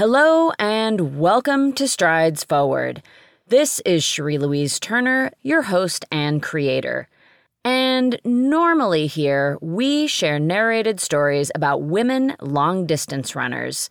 Hello 0.00 0.50
and 0.58 1.18
welcome 1.18 1.74
to 1.74 1.86
Strides 1.86 2.42
Forward. 2.42 3.02
This 3.48 3.80
is 3.80 4.02
Cherie 4.02 4.38
Louise 4.38 4.80
Turner, 4.80 5.30
your 5.42 5.60
host 5.60 6.06
and 6.10 6.42
creator. 6.42 7.06
And 7.66 8.18
normally 8.24 9.06
here, 9.06 9.58
we 9.60 10.06
share 10.06 10.38
narrated 10.38 11.00
stories 11.00 11.50
about 11.54 11.82
women 11.82 12.34
long 12.40 12.86
distance 12.86 13.36
runners. 13.36 13.90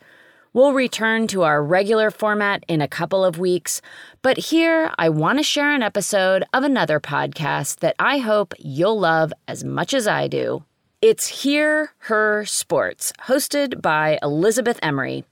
We'll 0.52 0.72
return 0.72 1.28
to 1.28 1.42
our 1.42 1.62
regular 1.62 2.10
format 2.10 2.64
in 2.66 2.80
a 2.80 2.88
couple 2.88 3.24
of 3.24 3.38
weeks, 3.38 3.80
but 4.20 4.36
here 4.36 4.92
I 4.98 5.10
want 5.10 5.38
to 5.38 5.44
share 5.44 5.72
an 5.72 5.84
episode 5.84 6.42
of 6.52 6.64
another 6.64 6.98
podcast 6.98 7.78
that 7.82 7.94
I 8.00 8.18
hope 8.18 8.52
you'll 8.58 8.98
love 8.98 9.32
as 9.46 9.62
much 9.62 9.94
as 9.94 10.08
I 10.08 10.26
do. 10.26 10.64
It's 11.00 11.44
Hear 11.44 11.92
Her 11.98 12.44
Sports, 12.46 13.12
hosted 13.28 13.80
by 13.80 14.18
Elizabeth 14.24 14.80
Emery. 14.82 15.24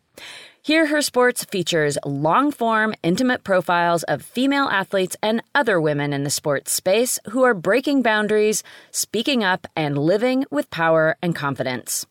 Hear 0.68 0.84
Her 0.84 1.00
Sports 1.00 1.44
features 1.44 1.96
long 2.04 2.52
form, 2.52 2.92
intimate 3.02 3.42
profiles 3.42 4.02
of 4.02 4.20
female 4.20 4.66
athletes 4.66 5.16
and 5.22 5.42
other 5.54 5.80
women 5.80 6.12
in 6.12 6.24
the 6.24 6.30
sports 6.30 6.72
space 6.72 7.18
who 7.30 7.42
are 7.42 7.54
breaking 7.54 8.02
boundaries, 8.02 8.62
speaking 8.90 9.42
up, 9.42 9.66
and 9.74 9.96
living 9.96 10.44
with 10.50 10.68
power 10.68 11.16
and 11.22 11.34
confidence. 11.34 12.04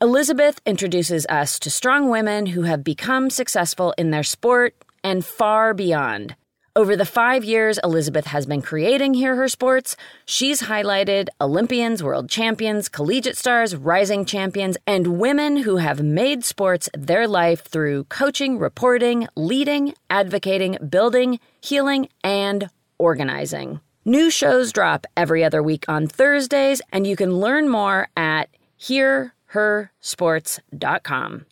Elizabeth 0.00 0.60
introduces 0.64 1.26
us 1.26 1.58
to 1.58 1.70
strong 1.70 2.08
women 2.08 2.46
who 2.46 2.62
have 2.62 2.84
become 2.84 3.30
successful 3.30 3.92
in 3.98 4.12
their 4.12 4.22
sport 4.22 4.76
and 5.02 5.24
far 5.24 5.74
beyond. 5.74 6.36
Over 6.76 6.96
the 6.96 7.06
five 7.06 7.44
years 7.44 7.78
Elizabeth 7.84 8.26
has 8.26 8.46
been 8.46 8.60
creating 8.60 9.14
Hear 9.14 9.36
Her 9.36 9.46
Sports, 9.46 9.96
she's 10.24 10.62
highlighted 10.62 11.28
Olympians, 11.40 12.02
world 12.02 12.28
champions, 12.28 12.88
collegiate 12.88 13.36
stars, 13.36 13.76
rising 13.76 14.24
champions, 14.24 14.76
and 14.84 15.20
women 15.20 15.58
who 15.58 15.76
have 15.76 16.02
made 16.02 16.44
sports 16.44 16.88
their 16.92 17.28
life 17.28 17.62
through 17.62 18.02
coaching, 18.04 18.58
reporting, 18.58 19.28
leading, 19.36 19.94
advocating, 20.10 20.76
building, 20.90 21.38
healing, 21.60 22.08
and 22.24 22.68
organizing. 22.98 23.78
New 24.04 24.28
shows 24.28 24.72
drop 24.72 25.06
every 25.16 25.44
other 25.44 25.62
week 25.62 25.84
on 25.86 26.08
Thursdays, 26.08 26.82
and 26.90 27.06
you 27.06 27.14
can 27.14 27.38
learn 27.38 27.68
more 27.68 28.08
at 28.16 28.48
Hear 28.76 29.32
hersports.com. 29.52 31.46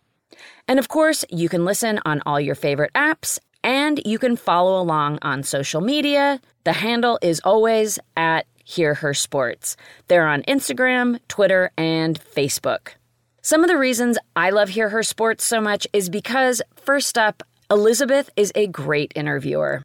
And 0.66 0.78
of 0.80 0.88
course, 0.88 1.24
you 1.30 1.48
can 1.48 1.64
listen 1.64 2.00
on 2.04 2.22
all 2.26 2.40
your 2.40 2.56
favorite 2.56 2.92
apps 2.94 3.38
and 3.64 4.00
you 4.04 4.18
can 4.18 4.36
follow 4.36 4.80
along 4.80 5.18
on 5.22 5.42
social 5.42 5.80
media. 5.80 6.40
The 6.64 6.72
handle 6.72 7.18
is 7.22 7.40
always 7.44 7.98
at 8.16 8.46
Hear 8.64 8.94
Her 8.94 9.14
Sports. 9.14 9.76
They're 10.08 10.28
on 10.28 10.42
Instagram, 10.42 11.18
Twitter, 11.28 11.70
and 11.76 12.20
Facebook. 12.20 12.90
Some 13.42 13.64
of 13.64 13.68
the 13.68 13.78
reasons 13.78 14.18
I 14.36 14.50
love 14.50 14.70
Hear 14.70 14.88
Her 14.88 15.02
Sports 15.02 15.44
so 15.44 15.60
much 15.60 15.86
is 15.92 16.08
because, 16.08 16.62
first 16.76 17.18
up, 17.18 17.42
Elizabeth 17.70 18.30
is 18.36 18.52
a 18.54 18.66
great 18.68 19.12
interviewer. 19.16 19.82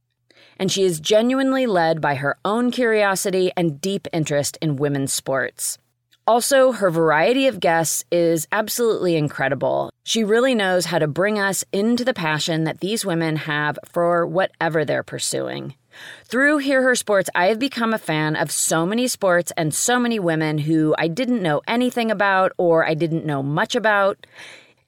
And 0.60 0.72
she 0.72 0.84
is 0.84 1.00
genuinely 1.00 1.66
led 1.66 2.02
by 2.02 2.16
her 2.16 2.38
own 2.44 2.72
curiosity 2.72 3.52
and 3.56 3.80
deep 3.80 4.08
interest 4.12 4.58
in 4.62 4.76
women's 4.76 5.14
sports. 5.14 5.78
Also, 6.28 6.74
her 6.74 6.92
variety 6.92 7.48
of 7.48 7.62
guests 7.62 8.04
is 8.12 8.50
absolutely 8.52 9.16
incredible. 9.16 9.90
She 10.04 10.26
really 10.26 10.54
knows 10.54 10.86
how 10.86 11.00
to 11.00 11.08
bring 11.08 11.40
us 11.40 11.64
into 11.72 12.04
the 12.04 12.14
passion 12.14 12.66
that 12.66 12.82
these 12.82 13.06
women 13.06 13.38
have 13.38 13.80
for 13.86 14.28
whatever 14.28 14.84
they're 14.84 15.04
pursuing. 15.04 15.76
Through 16.26 16.58
Hear 16.58 16.82
Her 16.82 16.96
Sports, 16.96 17.30
I 17.34 17.48
have 17.48 17.60
become 17.60 17.94
a 17.94 17.98
fan 17.98 18.36
of 18.36 18.52
so 18.52 18.86
many 18.86 19.08
sports 19.08 19.54
and 19.56 19.74
so 19.74 20.00
many 20.00 20.20
women 20.20 20.58
who 20.58 20.94
I 20.98 21.08
didn't 21.08 21.42
know 21.42 21.62
anything 21.66 22.12
about 22.12 22.52
or 22.58 22.86
I 22.86 22.94
didn't 22.94 23.26
know 23.26 23.42
much 23.42 23.74
about, 23.74 24.28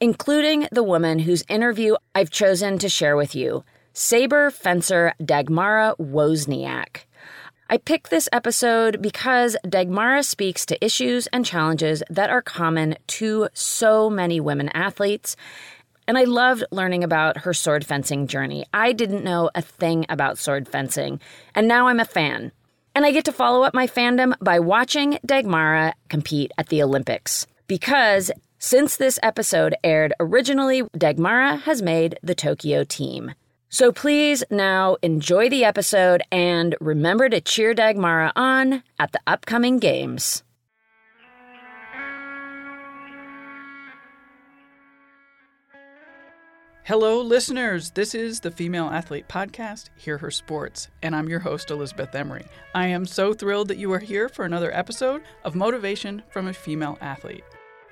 including 0.01 0.67
the 0.73 0.83
woman 0.83 1.19
whose 1.19 1.45
interview 1.47 1.95
I've 2.13 2.31
chosen 2.31 2.77
to 2.79 2.89
share 2.89 3.15
with 3.15 3.33
you 3.33 3.63
saber 3.93 4.51
fencer 4.51 5.13
Dagmara 5.21 5.97
Wozniak. 5.97 7.05
I 7.71 7.77
picked 7.77 8.09
this 8.09 8.27
episode 8.31 8.99
because 8.99 9.55
Dagmara 9.63 10.25
speaks 10.25 10.65
to 10.65 10.83
issues 10.83 11.27
and 11.27 11.45
challenges 11.45 12.01
that 12.09 12.31
are 12.31 12.41
common 12.41 12.95
to 13.19 13.47
so 13.53 14.09
many 14.09 14.39
women 14.39 14.69
athletes. 14.69 15.35
And 16.07 16.17
I 16.17 16.23
loved 16.23 16.63
learning 16.71 17.03
about 17.03 17.37
her 17.37 17.53
sword 17.53 17.85
fencing 17.85 18.25
journey. 18.25 18.65
I 18.73 18.91
didn't 18.91 19.23
know 19.23 19.51
a 19.53 19.61
thing 19.61 20.07
about 20.09 20.39
sword 20.39 20.67
fencing, 20.67 21.19
and 21.53 21.67
now 21.67 21.89
I'm 21.89 21.99
a 21.99 22.05
fan. 22.05 22.51
And 22.95 23.05
I 23.05 23.11
get 23.11 23.25
to 23.25 23.31
follow 23.31 23.61
up 23.61 23.75
my 23.75 23.85
fandom 23.85 24.33
by 24.41 24.59
watching 24.59 25.19
Dagmara 25.27 25.93
compete 26.09 26.51
at 26.57 26.69
the 26.69 26.81
Olympics. 26.81 27.45
Because 27.67 28.31
since 28.57 28.97
this 28.97 29.19
episode 29.21 29.75
aired 29.83 30.15
originally, 30.19 30.81
Dagmara 30.97 31.61
has 31.61 31.83
made 31.83 32.17
the 32.23 32.33
Tokyo 32.33 32.83
team. 32.83 33.35
So 33.71 33.91
please 33.91 34.43
now 34.49 34.97
enjoy 35.03 35.47
the 35.47 35.63
episode 35.63 36.23
and 36.31 36.75
remember 36.81 37.29
to 37.29 37.39
cheer 37.39 37.75
Dagmara 37.75 38.31
on 38.35 38.81
at 38.97 39.11
the 39.11 39.19
upcoming 39.27 39.77
games. 39.77 40.43
Hello, 46.83 47.21
listeners. 47.21 47.91
This 47.91 48.15
is 48.15 48.39
the 48.39 48.49
Female 48.49 48.87
Athlete 48.87 49.27
Podcast, 49.27 49.89
Hear 49.95 50.17
Her 50.17 50.31
Sports, 50.31 50.87
and 51.03 51.15
I'm 51.15 51.29
your 51.29 51.37
host, 51.37 51.69
Elizabeth 51.69 52.15
Emery. 52.15 52.45
I 52.73 52.87
am 52.87 53.05
so 53.05 53.31
thrilled 53.35 53.67
that 53.67 53.77
you 53.77 53.93
are 53.93 53.99
here 53.99 54.27
for 54.27 54.45
another 54.45 54.75
episode 54.75 55.21
of 55.43 55.53
Motivation 55.53 56.23
from 56.31 56.47
a 56.47 56.53
Female 56.53 56.97
Athlete. 57.01 57.43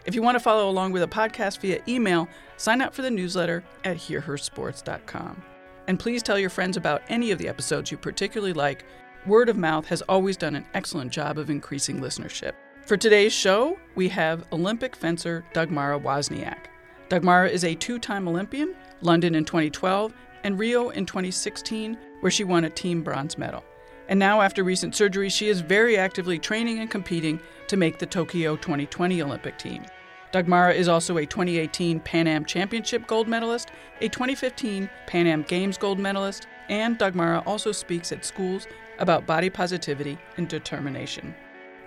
If 0.08 0.16
you 0.16 0.24
want 0.24 0.34
to 0.34 0.40
follow 0.44 0.68
along 0.68 0.94
with 0.94 1.04
the 1.04 1.08
podcast 1.08 1.60
via 1.60 1.80
email, 1.88 2.28
sign 2.56 2.82
up 2.82 2.96
for 2.96 3.04
the 3.04 3.12
newsletter 3.12 3.64
at 3.84 3.98
hearhersports.com. 3.98 5.44
And 5.88 6.00
please 6.00 6.22
tell 6.22 6.38
your 6.38 6.50
friends 6.50 6.78
about 6.78 7.02
any 7.08 7.32
of 7.32 7.40
the 7.40 7.48
episodes 7.48 7.92
you 7.92 7.98
particularly 7.98 8.54
like. 8.54 8.86
Word 9.26 9.50
of 9.50 9.58
mouth 9.58 9.86
has 9.88 10.02
always 10.04 10.38
done 10.38 10.56
an 10.56 10.66
excellent 10.74 11.12
job 11.12 11.38
of 11.38 11.50
increasing 11.50 12.00
listenership. 12.00 12.54
For 12.86 12.96
today's 12.96 13.34
show, 13.34 13.78
we 13.96 14.08
have 14.10 14.46
Olympic 14.54 14.96
fencer 14.96 15.44
Dagmara 15.54 16.02
Wozniak. 16.02 16.68
Dagmara 17.10 17.50
is 17.50 17.64
a 17.64 17.76
two 17.76 18.00
time 18.00 18.28
Olympian, 18.28 18.76
London 19.02 19.36
in 19.36 19.46
2012 19.46 20.14
and 20.44 20.60
Rio 20.60 20.90
in 20.90 21.06
2016, 21.06 21.98
where 22.22 22.32
she 22.32 22.44
won 22.44 22.66
a 22.66 22.70
team 22.70 23.02
bronze 23.02 23.38
medal. 23.38 23.64
And 24.10 24.20
now, 24.20 24.42
after 24.42 24.64
recent 24.64 24.96
surgery, 24.96 25.30
she 25.30 25.50
is 25.50 25.60
very 25.60 25.98
actively 25.98 26.40
training 26.40 26.80
and 26.80 26.90
competing 26.90 27.42
to 27.68 27.76
make 27.76 28.00
the 28.00 28.06
Tokyo 28.06 28.56
2020 28.56 29.22
Olympic 29.22 29.58
team. 29.58 29.86
Dagmara 30.34 30.76
is 30.76 30.90
also 30.90 31.18
a 31.18 31.26
2018 31.26 32.02
Pan 32.02 32.28
Am 32.28 32.44
Championship 32.44 33.08
gold 33.08 33.28
medalist, 33.28 33.72
a 34.02 34.10
2015 34.10 34.90
Pan 35.06 35.28
Am 35.28 35.44
Games 35.44 35.78
gold 35.78 36.00
medalist, 36.00 36.48
and 36.70 37.00
Dagmara 37.00 37.46
also 37.48 37.72
speaks 37.72 38.12
at 38.12 38.26
schools 38.26 38.68
about 39.00 39.26
body 39.26 39.50
positivity 39.50 40.18
and 40.36 40.50
determination. 40.50 41.34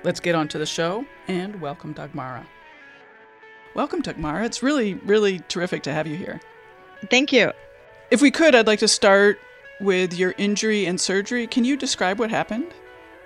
Let's 0.05 0.21
get 0.21 0.35
on 0.35 0.49
to 0.49 0.59
the 0.59 0.65
show 0.65 1.05
and 1.29 1.61
welcome 1.61 1.93
Dagmara. 1.95 2.47
Welcome, 3.75 4.03
Dagmara. 4.03 4.47
It's 4.47 4.63
really, 4.63 4.95
really 4.95 5.41
terrific 5.49 5.83
to 5.85 5.93
have 5.93 6.07
you 6.07 6.17
here. 6.17 6.41
Thank 7.11 7.33
you. 7.33 7.53
If 8.11 8.23
we 8.23 8.31
could, 8.31 8.55
I'd 8.55 8.67
like 8.67 8.81
to 8.81 8.89
start 8.89 9.39
with 9.81 10.15
your 10.15 10.35
injury 10.39 10.87
and 10.87 11.01
surgery. 11.01 11.47
Can 11.47 11.65
you 11.65 11.77
describe 11.77 12.19
what 12.19 12.31
happened? 12.31 12.73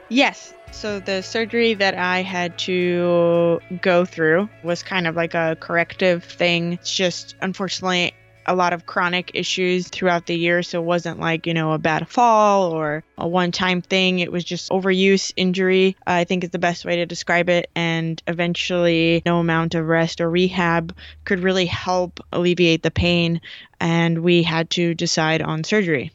Yes. 0.08 0.52
So 0.74 1.00
the 1.00 1.22
surgery 1.22 1.72
that 1.74 1.94
I 1.94 2.22
had 2.22 2.58
to 2.58 3.60
go 3.80 4.04
through 4.04 4.50
was 4.62 4.82
kind 4.82 5.06
of 5.06 5.16
like 5.16 5.32
a 5.32 5.56
corrective 5.58 6.24
thing. 6.24 6.74
It's 6.74 6.94
just 6.94 7.36
unfortunately 7.40 8.12
a 8.44 8.54
lot 8.54 8.72
of 8.72 8.84
chronic 8.84 9.30
issues 9.34 9.88
throughout 9.88 10.26
the 10.26 10.36
year. 10.36 10.62
So 10.62 10.82
it 10.82 10.84
wasn't 10.84 11.20
like, 11.20 11.46
you 11.46 11.54
know, 11.54 11.72
a 11.72 11.78
bad 11.78 12.08
fall 12.08 12.72
or 12.72 13.02
a 13.16 13.26
one 13.26 13.52
time 13.52 13.80
thing. 13.80 14.18
It 14.18 14.30
was 14.30 14.44
just 14.44 14.70
overuse 14.70 15.32
injury, 15.36 15.96
I 16.06 16.24
think 16.24 16.44
is 16.44 16.50
the 16.50 16.58
best 16.58 16.84
way 16.84 16.96
to 16.96 17.06
describe 17.06 17.48
it. 17.48 17.70
And 17.74 18.20
eventually, 18.26 19.22
no 19.24 19.38
amount 19.38 19.74
of 19.74 19.86
rest 19.86 20.20
or 20.20 20.28
rehab 20.28 20.94
could 21.24 21.40
really 21.40 21.66
help 21.66 22.20
alleviate 22.32 22.82
the 22.82 22.90
pain. 22.90 23.40
And 23.80 24.18
we 24.18 24.42
had 24.42 24.68
to 24.70 24.92
decide 24.92 25.40
on 25.40 25.64
surgery. 25.64 26.12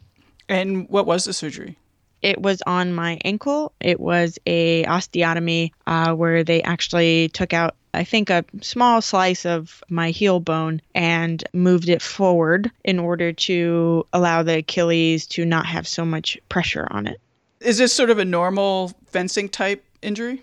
And 0.47 0.87
what 0.89 1.05
was 1.07 1.23
the 1.23 1.33
surgery? 1.33 1.77
It 2.21 2.41
was 2.41 2.61
on 2.65 2.93
my 2.93 3.19
ankle. 3.23 3.73
It 3.79 3.99
was 3.99 4.37
a 4.45 4.83
osteotomy 4.85 5.71
uh, 5.87 6.13
where 6.13 6.43
they 6.43 6.61
actually 6.61 7.29
took 7.29 7.53
out, 7.53 7.75
I 7.93 8.03
think, 8.03 8.29
a 8.29 8.45
small 8.61 9.01
slice 9.01 9.45
of 9.45 9.83
my 9.89 10.11
heel 10.11 10.39
bone 10.39 10.81
and 10.93 11.43
moved 11.53 11.89
it 11.89 12.01
forward 12.01 12.71
in 12.83 12.99
order 12.99 13.31
to 13.33 14.05
allow 14.13 14.43
the 14.43 14.57
Achilles 14.57 15.27
to 15.27 15.45
not 15.45 15.65
have 15.65 15.87
so 15.87 16.05
much 16.05 16.37
pressure 16.49 16.87
on 16.91 17.07
it. 17.07 17.19
Is 17.61 17.77
this 17.77 17.93
sort 17.93 18.09
of 18.09 18.19
a 18.19 18.25
normal 18.25 18.93
fencing 19.07 19.49
type 19.49 19.83
injury? 20.01 20.41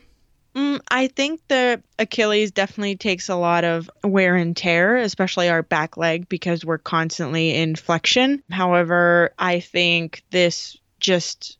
Mm, 0.55 0.81
I 0.91 1.09
think 1.09 1.43
the 1.49 1.83
Achilles 1.99 2.51
definitely 2.51 2.97
takes 2.97 3.29
a 3.29 3.37
lot 3.37 3.65
of 3.65 3.91
wear 4.03 4.37
and 4.37 4.57
tear, 4.57 4.97
especially 4.97 5.51
our 5.51 5.63
back 5.63 5.99
leg, 5.99 6.31
because 6.31 6.65
we're 6.65 6.79
constantly 6.79 7.55
in 7.55 7.77
flexion. 7.77 8.43
However, 8.51 9.35
I 9.39 9.61
think 9.61 10.23
this 10.31 10.79
just 10.99 11.59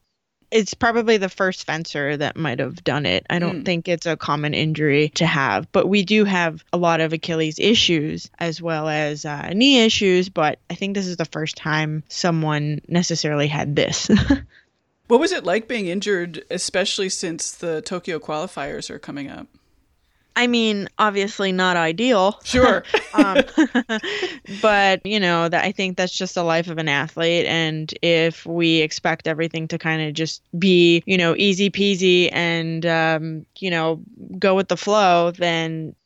it's 0.57 0.75
probably 0.75 1.17
the 1.19 1.29
first 1.29 1.65
fencer 1.67 2.17
that 2.17 2.37
might 2.37 2.59
have 2.59 2.83
done 2.83 3.05
it. 3.07 3.27
I 3.29 3.39
don't 3.39 3.61
Mm. 3.63 3.65
think 3.65 3.89
it's 3.89 4.07
a 4.07 4.17
common 4.17 4.55
injury 4.55 5.11
to 5.17 5.27
have, 5.27 5.71
but 5.73 5.87
we 5.89 6.05
do 6.05 6.25
have 6.25 6.65
a 6.73 6.79
lot 6.79 7.01
of 7.01 7.13
Achilles 7.13 7.59
issues 7.59 8.31
as 8.39 8.63
well 8.63 8.89
as 8.89 9.25
uh, 9.25 9.51
knee 9.55 9.81
issues. 9.85 10.29
But 10.29 10.59
I 10.71 10.75
think 10.75 10.95
this 10.95 11.07
is 11.07 11.17
the 11.19 11.25
first 11.27 11.57
time 11.57 12.03
someone 12.09 12.81
necessarily 12.89 13.47
had 13.49 13.77
this. 13.77 14.11
What 15.09 15.21
was 15.21 15.31
it 15.31 15.45
like 15.45 15.69
being 15.69 15.87
injured, 15.87 16.43
especially 16.51 17.09
since 17.11 17.53
the 17.53 17.81
Tokyo 17.81 18.19
qualifiers 18.19 18.91
are 18.91 18.99
coming 18.99 19.31
up? 19.31 19.47
I 20.37 20.47
mean, 20.47 20.89
obviously 20.99 21.51
not 21.51 21.79
ideal. 21.79 22.39
Sure. 22.45 22.85
um, 23.15 23.39
but 24.63 25.05
you 25.05 25.19
know 25.19 25.49
that 25.49 25.65
I 25.65 25.73
think 25.73 25.97
that's 25.97 26.17
just 26.17 26.35
the 26.35 26.45
life 26.45 26.69
of 26.69 26.77
an 26.79 26.89
athlete, 26.89 27.47
and 27.47 27.93
if 28.03 28.45
we 28.45 28.83
expect 28.83 29.27
everything 29.27 29.67
to 29.69 29.79
kind 29.79 30.03
of 30.03 30.15
just 30.15 30.43
be 30.59 31.03
you 31.07 31.17
know 31.17 31.35
easy 31.37 31.71
peasy 31.71 32.29
and 32.33 32.85
um, 32.85 33.47
you 33.59 33.71
know 33.71 34.03
go 34.39 34.55
with 34.55 34.69
the 34.69 34.77
flow, 34.77 35.31
then 35.31 35.97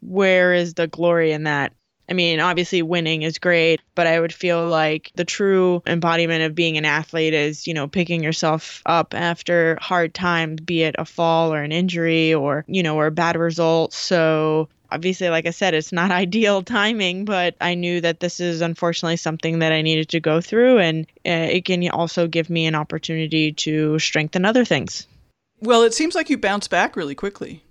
where 0.00 0.54
is 0.54 0.74
the 0.74 0.86
glory 0.86 1.32
in 1.32 1.44
that? 1.44 1.72
I 2.08 2.12
mean, 2.12 2.40
obviously 2.40 2.82
winning 2.82 3.22
is 3.22 3.38
great, 3.38 3.80
but 3.94 4.06
I 4.06 4.20
would 4.20 4.32
feel 4.32 4.66
like 4.66 5.10
the 5.14 5.24
true 5.24 5.82
embodiment 5.86 6.42
of 6.42 6.54
being 6.54 6.76
an 6.76 6.84
athlete 6.84 7.32
is, 7.32 7.66
you 7.66 7.72
know, 7.72 7.88
picking 7.88 8.22
yourself 8.22 8.82
up 8.84 9.14
after 9.14 9.78
hard 9.80 10.12
times, 10.12 10.60
be 10.60 10.82
it 10.82 10.96
a 10.98 11.04
fall 11.04 11.52
or 11.52 11.62
an 11.62 11.72
injury 11.72 12.34
or, 12.34 12.64
you 12.68 12.82
know, 12.82 12.96
or 12.96 13.06
a 13.06 13.10
bad 13.10 13.36
result. 13.36 13.94
So 13.94 14.68
obviously, 14.90 15.30
like 15.30 15.46
I 15.46 15.50
said, 15.50 15.72
it's 15.72 15.92
not 15.92 16.10
ideal 16.24 16.62
timing, 16.62 17.24
but 17.24 17.56
I 17.60 17.74
knew 17.74 18.00
that 18.02 18.20
this 18.20 18.38
is 18.38 18.60
unfortunately 18.60 19.16
something 19.16 19.60
that 19.60 19.72
I 19.72 19.80
needed 19.80 20.10
to 20.10 20.20
go 20.20 20.40
through. 20.40 20.78
And 20.78 21.06
uh, 21.26 21.48
it 21.50 21.64
can 21.64 21.88
also 21.88 22.26
give 22.26 22.50
me 22.50 22.66
an 22.66 22.74
opportunity 22.74 23.52
to 23.52 23.98
strengthen 23.98 24.44
other 24.44 24.64
things. 24.64 25.06
Well, 25.60 25.82
it 25.82 25.94
seems 25.94 26.14
like 26.14 26.28
you 26.28 26.36
bounced 26.36 26.68
back 26.68 26.96
really 26.96 27.14
quickly. 27.14 27.62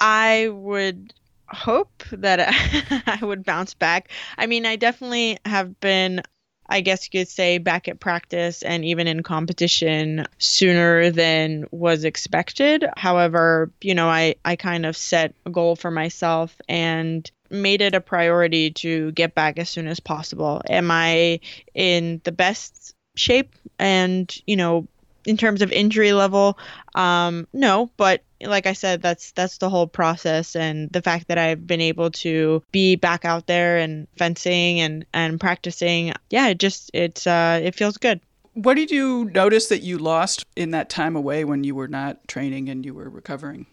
I 0.00 0.48
would 0.48 1.14
hope 1.50 2.02
that 2.12 2.40
I 3.06 3.24
would 3.24 3.44
bounce 3.44 3.74
back. 3.74 4.10
I 4.36 4.46
mean, 4.46 4.66
I 4.66 4.76
definitely 4.76 5.38
have 5.44 5.78
been, 5.80 6.22
I 6.68 6.80
guess 6.80 7.06
you 7.06 7.20
could 7.20 7.28
say, 7.28 7.58
back 7.58 7.88
at 7.88 8.00
practice 8.00 8.62
and 8.62 8.84
even 8.84 9.06
in 9.06 9.22
competition 9.22 10.26
sooner 10.38 11.10
than 11.10 11.66
was 11.70 12.04
expected. 12.04 12.86
However, 12.96 13.70
you 13.80 13.94
know, 13.94 14.08
I, 14.08 14.36
I 14.44 14.56
kind 14.56 14.86
of 14.86 14.96
set 14.96 15.34
a 15.46 15.50
goal 15.50 15.76
for 15.76 15.90
myself 15.90 16.54
and 16.68 17.30
made 17.50 17.80
it 17.80 17.94
a 17.94 18.00
priority 18.00 18.70
to 18.70 19.12
get 19.12 19.34
back 19.34 19.58
as 19.58 19.70
soon 19.70 19.86
as 19.88 20.00
possible. 20.00 20.60
Am 20.68 20.90
I 20.90 21.40
in 21.74 22.20
the 22.24 22.32
best 22.32 22.94
shape 23.16 23.54
and, 23.78 24.34
you 24.46 24.56
know, 24.56 24.86
in 25.24 25.36
terms 25.36 25.62
of 25.62 25.72
injury 25.72 26.12
level, 26.12 26.58
um, 26.94 27.46
no, 27.52 27.90
but 27.96 28.22
like 28.40 28.66
I 28.66 28.72
said, 28.72 29.02
that's 29.02 29.32
that's 29.32 29.58
the 29.58 29.68
whole 29.68 29.86
process, 29.86 30.54
and 30.54 30.90
the 30.90 31.02
fact 31.02 31.28
that 31.28 31.38
I've 31.38 31.66
been 31.66 31.80
able 31.80 32.10
to 32.10 32.62
be 32.72 32.96
back 32.96 33.24
out 33.24 33.46
there 33.46 33.78
and 33.78 34.06
fencing 34.16 34.80
and 34.80 35.04
and 35.12 35.40
practicing, 35.40 36.12
yeah, 36.30 36.48
it 36.48 36.58
just 36.58 36.90
it's 36.94 37.26
uh 37.26 37.60
it 37.62 37.74
feels 37.74 37.96
good. 37.96 38.20
What 38.54 38.74
did 38.74 38.90
you 38.90 39.26
notice 39.26 39.68
that 39.68 39.82
you 39.82 39.98
lost 39.98 40.44
in 40.56 40.72
that 40.72 40.90
time 40.90 41.14
away 41.14 41.44
when 41.44 41.62
you 41.62 41.74
were 41.74 41.88
not 41.88 42.26
training 42.26 42.68
and 42.68 42.84
you 42.84 42.94
were 42.94 43.08
recovering? 43.08 43.66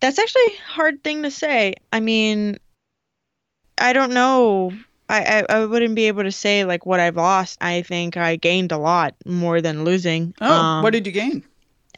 That's 0.00 0.18
actually 0.18 0.54
a 0.54 0.72
hard 0.72 1.02
thing 1.04 1.22
to 1.22 1.30
say. 1.30 1.74
I 1.92 2.00
mean, 2.00 2.58
I 3.78 3.92
don't 3.92 4.12
know. 4.12 4.72
I, 5.08 5.44
I, 5.48 5.64
wouldn't 5.64 5.94
be 5.94 6.08
able 6.08 6.24
to 6.24 6.32
say 6.32 6.64
like 6.64 6.84
what 6.84 7.00
I've 7.00 7.16
lost. 7.16 7.56
I 7.62 7.80
think 7.82 8.18
I 8.18 8.36
gained 8.36 8.72
a 8.72 8.78
lot 8.78 9.14
more 9.24 9.62
than 9.62 9.84
losing. 9.84 10.34
Oh, 10.40 10.52
Um, 10.52 10.82
what 10.82 10.92
did 10.92 11.06
you 11.06 11.12
gain? 11.12 11.44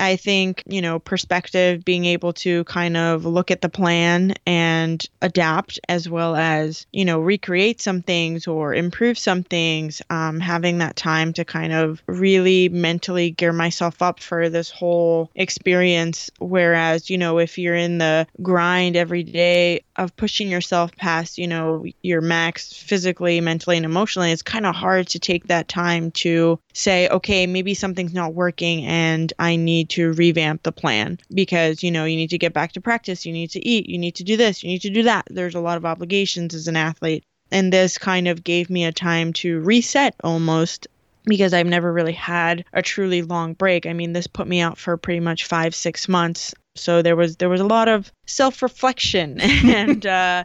I 0.01 0.17
think, 0.17 0.63
you 0.67 0.81
know, 0.81 0.99
perspective, 0.99 1.85
being 1.85 2.05
able 2.07 2.33
to 2.35 2.65
kind 2.65 2.97
of 2.97 3.25
look 3.25 3.51
at 3.51 3.61
the 3.61 3.69
plan 3.69 4.35
and 4.47 5.05
adapt, 5.21 5.79
as 5.89 6.09
well 6.09 6.35
as, 6.35 6.87
you 6.93 7.05
know, 7.05 7.21
recreate 7.21 7.81
some 7.81 8.03
things 8.03 8.47
or 8.47 8.75
improve 8.75 9.19
some 9.19 9.43
things, 9.43 10.01
um, 10.11 10.41
having 10.41 10.79
that 10.79 10.97
time 10.97 11.33
to 11.35 11.45
kind 11.45 11.73
of 11.73 12.03
really 12.07 12.69
mentally 12.69 13.31
gear 13.31 13.53
myself 13.53 14.01
up 14.01 14.21
for 14.21 14.49
this 14.49 14.71
whole 14.71 15.31
experience. 15.35 16.31
Whereas, 16.39 17.11
you 17.11 17.19
know, 17.19 17.39
if 17.39 17.59
you're 17.59 17.75
in 17.75 17.99
the 17.99 18.27
grind 18.43 18.97
every 18.97 19.23
day 19.23 19.83
of 19.97 20.17
pushing 20.17 20.49
yourself 20.49 20.97
past, 20.97 21.37
you 21.37 21.47
know, 21.47 21.85
your 22.03 22.23
max 22.23 22.73
physically, 22.73 23.41
mentally, 23.41 23.77
and 23.77 23.85
emotionally, 23.85 24.33
it's 24.33 24.43
kind 24.43 24.65
of 24.65 24.75
hard 24.75 25.09
to 25.09 25.19
take 25.19 25.49
that 25.49 25.69
time 25.69 26.11
to 26.13 26.59
say, 26.73 27.09
okay, 27.09 27.47
maybe 27.47 27.75
something's 27.75 28.15
not 28.15 28.33
working 28.33 28.87
and 28.87 29.33
I 29.39 29.57
need 29.57 29.90
to 29.91 30.13
revamp 30.13 30.63
the 30.63 30.73
plan 30.73 31.19
because, 31.33 31.83
you 31.83 31.91
know, 31.91 32.05
you 32.05 32.17
need 32.17 32.31
to 32.31 32.39
get 32.39 32.53
back 32.53 32.73
to 32.73 32.81
practice, 32.81 33.27
you 33.27 33.33
need 33.33 33.51
to 33.51 33.67
eat, 33.67 33.89
you 33.89 33.99
need 33.99 34.17
to 34.17 34.25
do 34.25 34.37
this, 34.37 34.63
you 34.63 34.69
need 34.69 34.83
to 34.83 34.91
do 34.91 35.03
that. 35.05 35.27
There's 35.31 35.55
a 35.55 35.61
lot 35.61 35.77
of 35.77 35.85
obligations 35.85 36.55
as 36.55 36.69
an 36.69 36.77
athlete. 36.77 37.25
And 37.53 37.73
this 37.73 37.99
kind 37.99 38.29
of 38.29 38.45
gave 38.45 38.71
me 38.71 38.85
a 38.85 38.93
time 38.93 39.33
to 39.35 39.61
reset 39.61 40.15
almost 40.23 40.87
because 41.25 41.53
I've 41.53 41.67
never 41.67 41.93
really 41.93 42.13
had 42.13 42.65
a 42.73 42.83
truly 42.83 43.23
long 43.23 43.55
break. 43.55 43.87
I 43.87 43.93
mean, 43.93 44.13
this 44.13 44.27
put 44.27 44.47
me 44.47 44.61
out 44.61 44.79
for 44.79 44.97
pretty 44.97 45.21
much 45.21 45.45
five, 45.45 45.75
six 45.75 46.09
months. 46.09 46.55
So 46.77 47.03
there 47.03 47.17
was 47.17 47.37
there 47.37 47.49
was 47.49 47.61
a 47.61 47.67
lot 47.67 47.89
of 47.89 48.13
self 48.27 48.63
reflection 48.63 49.41
and 49.41 50.07
uh, 50.07 50.45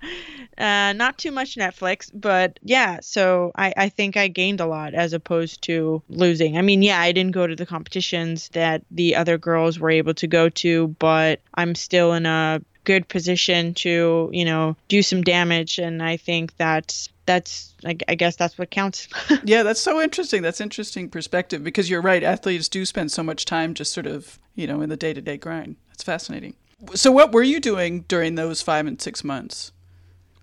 uh, 0.58 0.94
not 0.94 1.18
too 1.18 1.32
much 1.32 1.56
Netflix, 1.56 2.10
but 2.14 2.60
yeah. 2.64 3.00
So 3.02 3.52
I, 3.56 3.74
I 3.78 3.90
think 3.90 4.18
I 4.18 4.28
gained 4.28 4.60
a 4.60 4.66
lot 4.66 4.94
as 4.94 5.14
opposed 5.14 5.62
to 5.64 6.02
losing. 6.10 6.58
I 6.58 6.62
mean, 6.62 6.82
yeah, 6.82 7.00
I 7.00 7.12
didn't 7.12 7.34
go 7.34 7.46
to 7.46 7.56
the 7.56 7.66
competitions 7.66 8.50
that 8.50 8.84
the 8.90 9.16
other 9.16 9.38
girls 9.38 9.80
were 9.80 9.92
able 9.92 10.14
to 10.16 10.28
go 10.28 10.50
to, 10.50 10.90
but 11.00 11.42
I'm 11.54 11.76
still 11.76 12.14
in 12.14 12.26
a 12.26 12.62
good 12.86 13.08
position 13.10 13.74
to 13.76 14.30
you 14.32 14.46
know 14.46 14.76
do 14.88 15.02
some 15.02 15.22
damage, 15.22 15.78
and 15.80 16.02
I 16.02 16.18
think 16.18 16.56
that's 16.58 17.10
that's 17.26 17.74
I, 17.86 17.98
I 18.08 18.16
guess 18.16 18.36
that's 18.36 18.58
what 18.58 18.72
counts. 18.72 19.08
Yeah, 19.44 19.64
that's 19.64 19.82
so 19.82 20.02
interesting. 20.02 20.42
That's 20.42 20.62
interesting 20.62 21.10
perspective 21.10 21.64
because 21.64 21.90
you're 21.90 22.02
right. 22.02 22.24
Athletes 22.24 22.70
do 22.70 22.86
spend 22.86 23.12
so 23.12 23.24
much 23.24 23.46
time 23.46 23.74
just 23.74 23.94
sort 23.94 24.08
of, 24.08 24.40
you 24.56 24.66
know, 24.66 24.82
in 24.82 24.90
the 24.90 24.98
day 24.98 25.14
to 25.14 25.22
day 25.22 25.38
grind. 25.38 25.76
That's 25.90 26.04
fascinating. 26.04 26.56
So, 26.94 27.12
what 27.12 27.32
were 27.32 27.44
you 27.44 27.60
doing 27.60 28.02
during 28.08 28.36
those 28.36 28.62
five 28.62 28.86
and 28.88 29.02
six 29.02 29.24
months? 29.24 29.72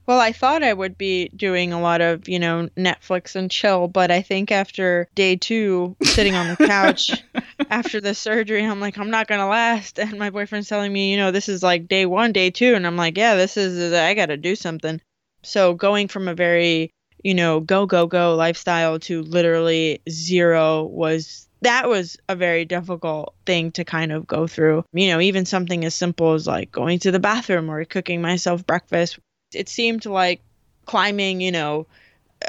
Well, 0.07 0.19
I 0.19 0.33
thought 0.33 0.63
I 0.63 0.73
would 0.73 0.99
be 0.99 1.29
doing 1.29 1.73
a 1.73 1.81
lot 1.81 2.01
of, 2.01 2.29
you 2.29 2.39
know, 2.39 2.69
Netflix 2.77 3.37
and 3.37 3.51
chill, 3.51 3.87
but 3.87 4.11
I 4.11 4.23
think 4.23 4.51
after 4.51 5.09
day 5.15 5.37
two, 5.37 5.97
sitting 6.03 6.35
on 6.35 6.49
the 6.49 6.57
couch 6.57 7.23
after 7.71 8.01
the 8.01 8.15
surgery, 8.15 8.65
I'm 8.65 8.81
like, 8.81 8.99
I'm 8.99 9.11
not 9.11 9.29
going 9.29 9.41
to 9.41 9.47
last. 9.47 9.99
And 9.99 10.19
my 10.19 10.31
boyfriend's 10.31 10.69
telling 10.69 10.93
me, 10.93 11.13
you 11.13 11.17
know, 11.17 11.31
this 11.31 11.49
is 11.49 11.63
like 11.63 11.87
day 11.87 12.07
one, 12.07 12.33
day 12.33 12.51
two. 12.51 12.75
And 12.75 12.87
I'm 12.87 12.97
like, 12.97 13.17
yeah, 13.17 13.37
this 13.37 13.57
is, 13.57 13.93
uh, 13.93 13.97
I 14.03 14.15
got 14.15 14.27
to 14.27 14.37
do 14.37 14.57
something. 14.57 15.01
So 15.45 15.75
going 15.75 16.09
from 16.09 16.27
a 16.29 16.35
very, 16.35 16.91
you 17.23 17.35
know, 17.35 17.61
go, 17.61 17.87
go, 17.87 18.07
go 18.07 18.35
lifestyle 18.35 18.99
to 19.01 19.23
literally 19.23 20.03
zero 20.09 20.85
was 20.85 21.49
that 21.63 21.89
was 21.89 22.17
a 22.29 22.35
very 22.35 22.65
difficult 22.65 23.35
thing 23.47 23.71
to 23.73 23.85
kind 23.85 24.13
of 24.13 24.27
go 24.27 24.47
through. 24.47 24.85
You 24.93 25.09
know, 25.09 25.21
even 25.21 25.47
something 25.47 25.85
as 25.85 25.95
simple 25.95 26.33
as 26.35 26.47
like 26.47 26.73
going 26.73 26.99
to 27.01 27.13
the 27.13 27.21
bathroom 27.21 27.71
or 27.71 27.85
cooking 27.85 28.21
myself 28.21 28.67
breakfast. 28.67 29.19
It 29.55 29.69
seemed 29.69 30.07
like 30.07 30.41
climbing, 30.87 31.41
you 31.41 31.53
know, 31.53 31.87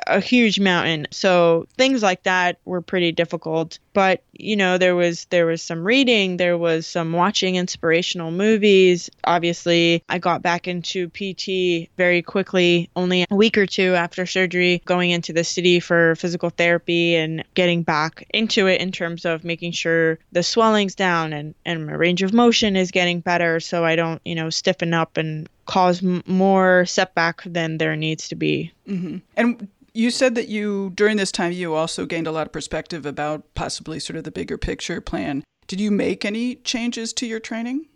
a 0.07 0.19
huge 0.19 0.59
mountain. 0.59 1.07
So 1.11 1.67
things 1.77 2.01
like 2.01 2.23
that 2.23 2.57
were 2.65 2.81
pretty 2.81 3.11
difficult. 3.11 3.79
But, 3.93 4.23
you 4.33 4.55
know, 4.55 4.77
there 4.77 4.95
was 4.95 5.25
there 5.25 5.45
was 5.45 5.61
some 5.61 5.83
reading, 5.83 6.37
there 6.37 6.57
was 6.57 6.87
some 6.87 7.13
watching 7.13 7.55
inspirational 7.55 8.31
movies. 8.31 9.09
Obviously, 9.23 10.03
I 10.09 10.17
got 10.17 10.41
back 10.41 10.67
into 10.67 11.09
PT 11.09 11.89
very 11.97 12.21
quickly, 12.21 12.89
only 12.95 13.25
a 13.29 13.35
week 13.35 13.57
or 13.57 13.65
two 13.65 13.93
after 13.93 14.25
surgery, 14.25 14.81
going 14.85 15.11
into 15.11 15.33
the 15.33 15.43
city 15.43 15.79
for 15.79 16.15
physical 16.15 16.49
therapy 16.49 17.15
and 17.15 17.43
getting 17.53 17.83
back 17.83 18.25
into 18.33 18.67
it 18.67 18.81
in 18.81 18.91
terms 18.91 19.25
of 19.25 19.43
making 19.43 19.71
sure 19.71 20.17
the 20.31 20.43
swelling's 20.43 20.95
down 20.95 21.33
and 21.33 21.53
and 21.65 21.85
my 21.85 21.93
range 21.93 22.23
of 22.23 22.33
motion 22.33 22.75
is 22.75 22.91
getting 22.91 23.19
better 23.19 23.59
so 23.59 23.85
I 23.85 23.95
don't, 23.95 24.21
you 24.25 24.35
know, 24.35 24.49
stiffen 24.49 24.93
up 24.93 25.17
and 25.17 25.47
cause 25.65 26.03
m- 26.03 26.23
more 26.25 26.85
setback 26.85 27.43
than 27.45 27.77
there 27.77 27.95
needs 27.95 28.29
to 28.29 28.35
be. 28.35 28.71
hmm 28.85 29.17
And 29.37 29.67
you 29.93 30.09
said 30.11 30.35
that 30.35 30.47
you, 30.47 30.91
during 30.95 31.17
this 31.17 31.31
time, 31.31 31.51
you 31.51 31.73
also 31.73 32.05
gained 32.05 32.27
a 32.27 32.31
lot 32.31 32.47
of 32.47 32.53
perspective 32.53 33.05
about 33.05 33.53
possibly 33.55 33.99
sort 33.99 34.17
of 34.17 34.23
the 34.23 34.31
bigger 34.31 34.57
picture 34.57 35.01
plan. 35.01 35.43
Did 35.67 35.79
you 35.79 35.91
make 35.91 36.25
any 36.25 36.55
changes 36.55 37.13
to 37.13 37.25
your 37.25 37.39
training? 37.39 37.87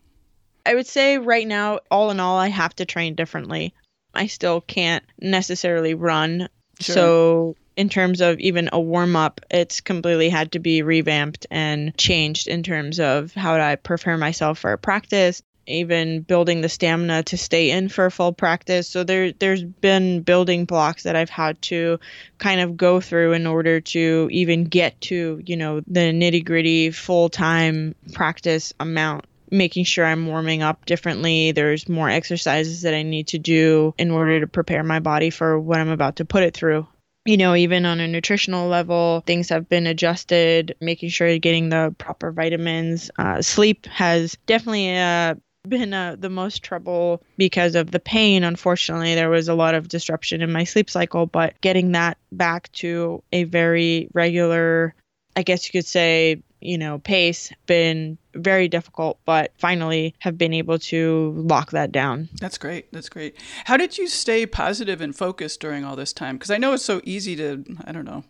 I 0.65 0.75
would 0.75 0.87
say 0.87 1.17
right 1.17 1.47
now, 1.47 1.79
all 1.89 2.11
in 2.11 2.19
all, 2.19 2.37
I 2.37 2.49
have 2.49 2.75
to 2.75 2.85
train 2.85 3.15
differently. 3.15 3.73
I 4.13 4.27
still 4.27 4.61
can't 4.61 5.03
necessarily 5.19 5.93
run. 5.93 6.49
Sure. 6.79 6.93
So, 6.93 7.55
in 7.75 7.89
terms 7.89 8.21
of 8.21 8.39
even 8.39 8.69
a 8.73 8.79
warm 8.79 9.15
up, 9.15 9.41
it's 9.49 9.81
completely 9.81 10.29
had 10.29 10.51
to 10.53 10.59
be 10.59 10.81
revamped 10.81 11.45
and 11.51 11.95
changed 11.97 12.47
in 12.47 12.63
terms 12.63 12.99
of 12.99 13.33
how 13.33 13.55
do 13.55 13.61
I 13.61 13.75
prepare 13.75 14.17
myself 14.17 14.59
for 14.59 14.73
a 14.73 14.77
practice. 14.77 15.41
Even 15.67 16.21
building 16.21 16.61
the 16.61 16.69
stamina 16.69 17.23
to 17.23 17.37
stay 17.37 17.71
in 17.71 17.89
for 17.89 18.09
full 18.09 18.33
practice. 18.33 18.87
So 18.87 19.03
there 19.03 19.31
there's 19.31 19.63
been 19.63 20.21
building 20.21 20.65
blocks 20.65 21.03
that 21.03 21.15
I've 21.15 21.29
had 21.29 21.61
to 21.63 21.99
kind 22.37 22.61
of 22.61 22.77
go 22.77 23.01
through 23.01 23.33
in 23.33 23.47
order 23.47 23.81
to 23.81 24.29
even 24.31 24.65
get 24.65 24.99
to, 25.01 25.41
you 25.45 25.57
know, 25.57 25.81
the 25.81 26.11
nitty-gritty 26.11 26.91
full-time 26.91 27.95
practice 28.13 28.73
amount 28.79 29.25
making 29.49 29.85
sure 29.85 30.05
I'm 30.05 30.27
warming 30.27 30.61
up 30.61 30.85
differently. 30.85 31.53
There's 31.53 31.87
more 31.87 32.09
exercises 32.09 32.81
that 32.81 32.93
I 32.93 33.03
need 33.03 33.27
to 33.27 33.39
do 33.39 33.93
in 33.97 34.11
order 34.11 34.41
to 34.41 34.47
prepare 34.47 34.83
my 34.83 34.99
body 34.99 35.29
for 35.29 35.57
what 35.57 35.79
I'm 35.79 35.89
about 35.89 36.17
to 36.17 36.25
put 36.25 36.43
it 36.43 36.53
through 36.53 36.85
you 37.27 37.35
know, 37.35 37.55
even 37.55 37.85
on 37.85 37.99
a 37.99 38.07
nutritional 38.07 38.69
level, 38.69 39.21
things 39.25 39.49
have 39.49 39.67
been 39.67 39.85
adjusted, 39.85 40.75
making 40.79 41.09
sure 41.09 41.27
you're 41.27 41.39
getting 41.39 41.67
the 41.67 41.93
proper 41.97 42.31
vitamins. 42.31 43.11
Uh, 43.19 43.41
sleep 43.41 43.85
has 43.87 44.37
definitely 44.45 44.97
uh, 44.97 45.35
been 45.69 45.93
uh, 45.93 46.15
the 46.17 46.29
most 46.29 46.63
trouble 46.63 47.23
because 47.37 47.75
of 47.75 47.91
the 47.91 47.99
pain. 47.99 48.43
Unfortunately, 48.43 49.15
there 49.15 49.29
was 49.29 49.47
a 49.47 49.53
lot 49.53 49.75
of 49.75 49.87
disruption 49.87 50.41
in 50.41 50.51
my 50.51 50.63
sleep 50.63 50.89
cycle, 50.89 51.25
but 51.25 51.59
getting 51.61 51.91
that 51.93 52.17
back 52.31 52.71
to 52.73 53.23
a 53.31 53.43
very 53.45 54.09
regular, 54.13 54.93
I 55.35 55.43
guess 55.43 55.65
you 55.65 55.71
could 55.79 55.87
say, 55.87 56.41
you 56.59 56.77
know, 56.77 56.99
pace 56.99 57.51
been 57.65 58.17
very 58.33 58.67
difficult, 58.67 59.19
but 59.25 59.51
finally 59.57 60.15
have 60.19 60.37
been 60.37 60.53
able 60.53 60.79
to 60.79 61.33
lock 61.35 61.71
that 61.71 61.91
down. 61.91 62.29
That's 62.39 62.57
great. 62.57 62.91
That's 62.91 63.09
great. 63.09 63.35
How 63.65 63.77
did 63.77 63.97
you 63.97 64.07
stay 64.07 64.45
positive 64.45 65.01
and 65.01 65.15
focused 65.15 65.59
during 65.59 65.83
all 65.83 65.95
this 65.95 66.13
time? 66.13 66.37
Because 66.37 66.51
I 66.51 66.57
know 66.57 66.73
it's 66.73 66.85
so 66.85 67.01
easy 67.03 67.35
to, 67.35 67.63
I 67.85 67.91
don't 67.91 68.05
know, 68.05 68.23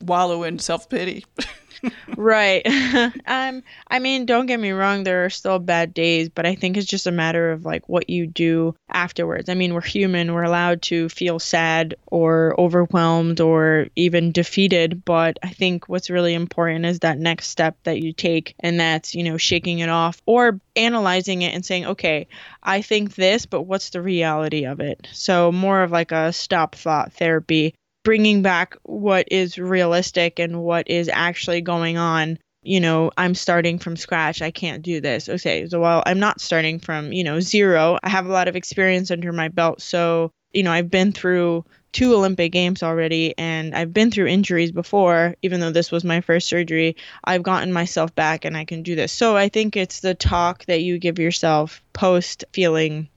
wallow 0.00 0.44
in 0.44 0.58
self 0.58 0.88
pity. 0.88 1.24
right. 2.16 2.66
um 3.26 3.62
I 3.88 3.98
mean, 3.98 4.26
don't 4.26 4.46
get 4.46 4.60
me 4.60 4.70
wrong, 4.70 5.04
there 5.04 5.24
are 5.24 5.30
still 5.30 5.58
bad 5.58 5.94
days, 5.94 6.28
but 6.28 6.46
I 6.46 6.54
think 6.54 6.76
it's 6.76 6.86
just 6.86 7.06
a 7.06 7.12
matter 7.12 7.50
of 7.50 7.64
like 7.64 7.88
what 7.88 8.10
you 8.10 8.26
do 8.26 8.74
afterwards. 8.90 9.48
I 9.48 9.54
mean, 9.54 9.74
we're 9.74 9.80
human, 9.80 10.32
we're 10.32 10.42
allowed 10.42 10.82
to 10.82 11.08
feel 11.08 11.38
sad 11.38 11.94
or 12.06 12.58
overwhelmed 12.58 13.40
or 13.40 13.88
even 13.96 14.32
defeated, 14.32 15.04
but 15.04 15.38
I 15.42 15.50
think 15.50 15.88
what's 15.88 16.10
really 16.10 16.34
important 16.34 16.86
is 16.86 17.00
that 17.00 17.18
next 17.18 17.48
step 17.48 17.76
that 17.84 18.02
you 18.02 18.12
take 18.12 18.54
and 18.60 18.80
that's, 18.80 19.14
you 19.14 19.24
know, 19.24 19.36
shaking 19.36 19.80
it 19.80 19.88
off 19.88 20.20
or 20.26 20.60
analyzing 20.76 21.42
it 21.42 21.54
and 21.54 21.64
saying, 21.64 21.86
"Okay, 21.86 22.28
I 22.62 22.82
think 22.82 23.14
this, 23.14 23.46
but 23.46 23.62
what's 23.62 23.90
the 23.90 24.02
reality 24.02 24.64
of 24.64 24.80
it?" 24.80 25.08
So, 25.12 25.52
more 25.52 25.82
of 25.82 25.90
like 25.90 26.12
a 26.12 26.32
stop 26.32 26.74
thought 26.74 27.12
therapy 27.12 27.74
bringing 28.08 28.40
back 28.40 28.74
what 28.84 29.28
is 29.30 29.58
realistic 29.58 30.38
and 30.38 30.62
what 30.62 30.88
is 30.88 31.10
actually 31.12 31.60
going 31.60 31.98
on. 31.98 32.38
You 32.62 32.80
know 32.80 33.10
i'm 33.18 33.34
starting 33.34 33.78
from 33.78 33.98
scratch. 33.98 34.40
I 34.40 34.50
can't 34.50 34.82
do 34.82 35.02
this. 35.02 35.28
Okay 35.28 35.68
so 35.68 35.78
well 35.78 36.02
i'm 36.06 36.18
not 36.18 36.40
starting 36.40 36.78
from 36.78 37.12
you 37.12 37.22
know 37.22 37.38
zero. 37.40 37.98
I 38.02 38.08
have 38.08 38.24
a 38.24 38.32
lot 38.32 38.48
of 38.48 38.56
experience 38.56 39.10
under 39.10 39.30
my 39.30 39.48
belt. 39.48 39.82
So 39.82 40.30
you 40.54 40.62
know 40.62 40.72
i've 40.72 40.90
been 40.90 41.12
through 41.12 41.66
two 41.92 42.14
olympic 42.14 42.50
games 42.50 42.82
already 42.82 43.34
and 43.36 43.74
i've 43.74 43.92
been 43.92 44.10
through 44.10 44.26
injuries 44.26 44.72
before 44.72 45.34
even 45.42 45.60
though 45.60 45.70
this 45.70 45.92
was 45.92 46.02
my 46.02 46.22
first 46.22 46.48
surgery. 46.48 46.96
I've 47.24 47.42
gotten 47.42 47.74
myself 47.74 48.14
back 48.14 48.46
and 48.46 48.56
i 48.56 48.64
can 48.64 48.82
do 48.82 48.96
this. 48.96 49.12
So 49.12 49.36
i 49.36 49.50
think 49.50 49.76
it's 49.76 50.00
the 50.00 50.14
talk 50.14 50.64
that 50.64 50.80
you 50.80 50.98
give 50.98 51.18
yourself 51.18 51.82
post 51.92 52.46
feeling 52.54 53.10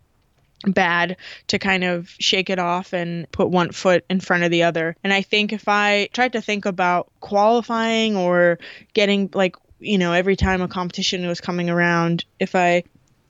bad 0.68 1.18
to 1.48 1.60
kind 1.60 1.84
of 1.84 2.10
shake 2.20 2.50
it 2.50 2.60
off 2.60 2.94
and 2.94 3.30
put 3.32 3.50
one 3.50 3.72
foot 3.72 4.06
in 4.10 4.20
front 4.20 4.44
of 4.44 4.52
the 4.52 4.64
other. 4.64 4.96
And 5.04 5.14
I 5.14 5.22
think 5.22 5.54
if 5.54 5.68
I 5.68 6.10
tried 6.14 6.34
to 6.34 6.42
think 6.42 6.66
about 6.66 7.12
qualifying 7.20 8.16
or 8.16 8.60
getting 8.94 9.30
like, 9.34 9.56
you 9.80 9.98
know, 9.98 10.14
every 10.14 10.36
time 10.36 10.62
a 10.62 10.68
competition 10.68 11.26
was 11.28 11.42
coming 11.42 11.70
around, 11.70 12.26
if 12.40 12.56
I 12.56 12.84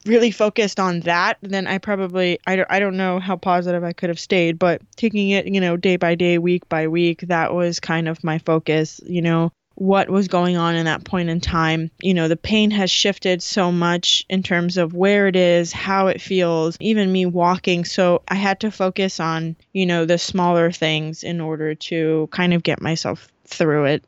really 0.06 0.32
focused 0.32 0.80
on 0.80 1.02
that, 1.02 1.38
then 1.42 1.68
I 1.68 1.78
probably 1.78 2.40
I 2.48 2.56
don't 2.56 2.72
I 2.72 2.80
don't 2.80 2.98
know 2.98 3.20
how 3.20 3.38
positive 3.38 3.84
I 3.84 3.94
could 3.94 4.10
have 4.10 4.20
stayed, 4.20 4.58
but 4.58 4.82
taking 4.96 5.30
it, 5.30 5.48
you 5.48 5.62
know, 5.62 5.78
day 5.78 5.96
by 5.96 6.16
day, 6.16 6.38
week 6.38 6.68
by 6.70 6.88
week, 6.88 7.22
that 7.28 7.54
was 7.54 7.80
kind 7.80 8.08
of 8.08 8.24
my 8.24 8.40
focus, 8.40 9.00
you 9.06 9.22
know, 9.22 9.52
what 9.82 10.12
was 10.12 10.28
going 10.28 10.58
on 10.58 10.76
in 10.76 10.86
that 10.86 11.04
point 11.04 11.28
in 11.28 11.42
time. 11.42 11.90
You 12.02 12.14
know, 12.14 12.28
the 12.28 12.38
pain 12.38 12.70
has 12.70 12.92
shifted 12.92 13.42
so 13.42 13.72
much 13.72 14.24
in 14.30 14.44
terms 14.44 14.78
of 14.78 14.94
where 14.94 15.28
it 15.28 15.36
is, 15.36 15.74
how 15.74 16.06
it 16.06 16.22
feels, 16.22 16.78
even 16.80 17.12
me 17.12 17.26
walking. 17.26 17.84
So 17.84 18.22
I 18.28 18.36
had 18.36 18.60
to 18.60 18.70
focus 18.70 19.20
on, 19.20 19.56
you 19.74 19.88
know, 19.88 20.06
the 20.06 20.20
smaller 20.20 20.72
things 20.72 21.24
in 21.24 21.42
order 21.42 21.74
to 21.74 22.30
kind 22.32 22.54
of 22.54 22.62
get 22.62 22.80
myself 22.80 23.28
through 23.46 23.86
it. 23.86 24.04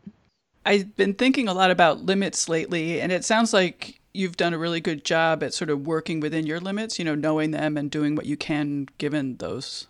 I've 0.63 0.95
been 0.95 1.15
thinking 1.15 1.47
a 1.47 1.55
lot 1.55 1.71
about 1.71 2.05
limits 2.05 2.47
lately, 2.47 3.01
and 3.01 3.11
it 3.11 3.25
sounds 3.25 3.51
like 3.51 3.99
you've 4.13 4.37
done 4.37 4.53
a 4.53 4.59
really 4.59 4.79
good 4.79 5.03
job 5.03 5.41
at 5.41 5.55
sort 5.55 5.71
of 5.71 5.87
working 5.87 6.19
within 6.19 6.45
your 6.45 6.59
limits, 6.59 6.99
you 6.99 7.05
know, 7.05 7.15
knowing 7.15 7.49
them 7.49 7.77
and 7.77 7.89
doing 7.89 8.13
what 8.13 8.27
you 8.27 8.37
can 8.37 8.87
given 8.99 9.37
those 9.37 9.87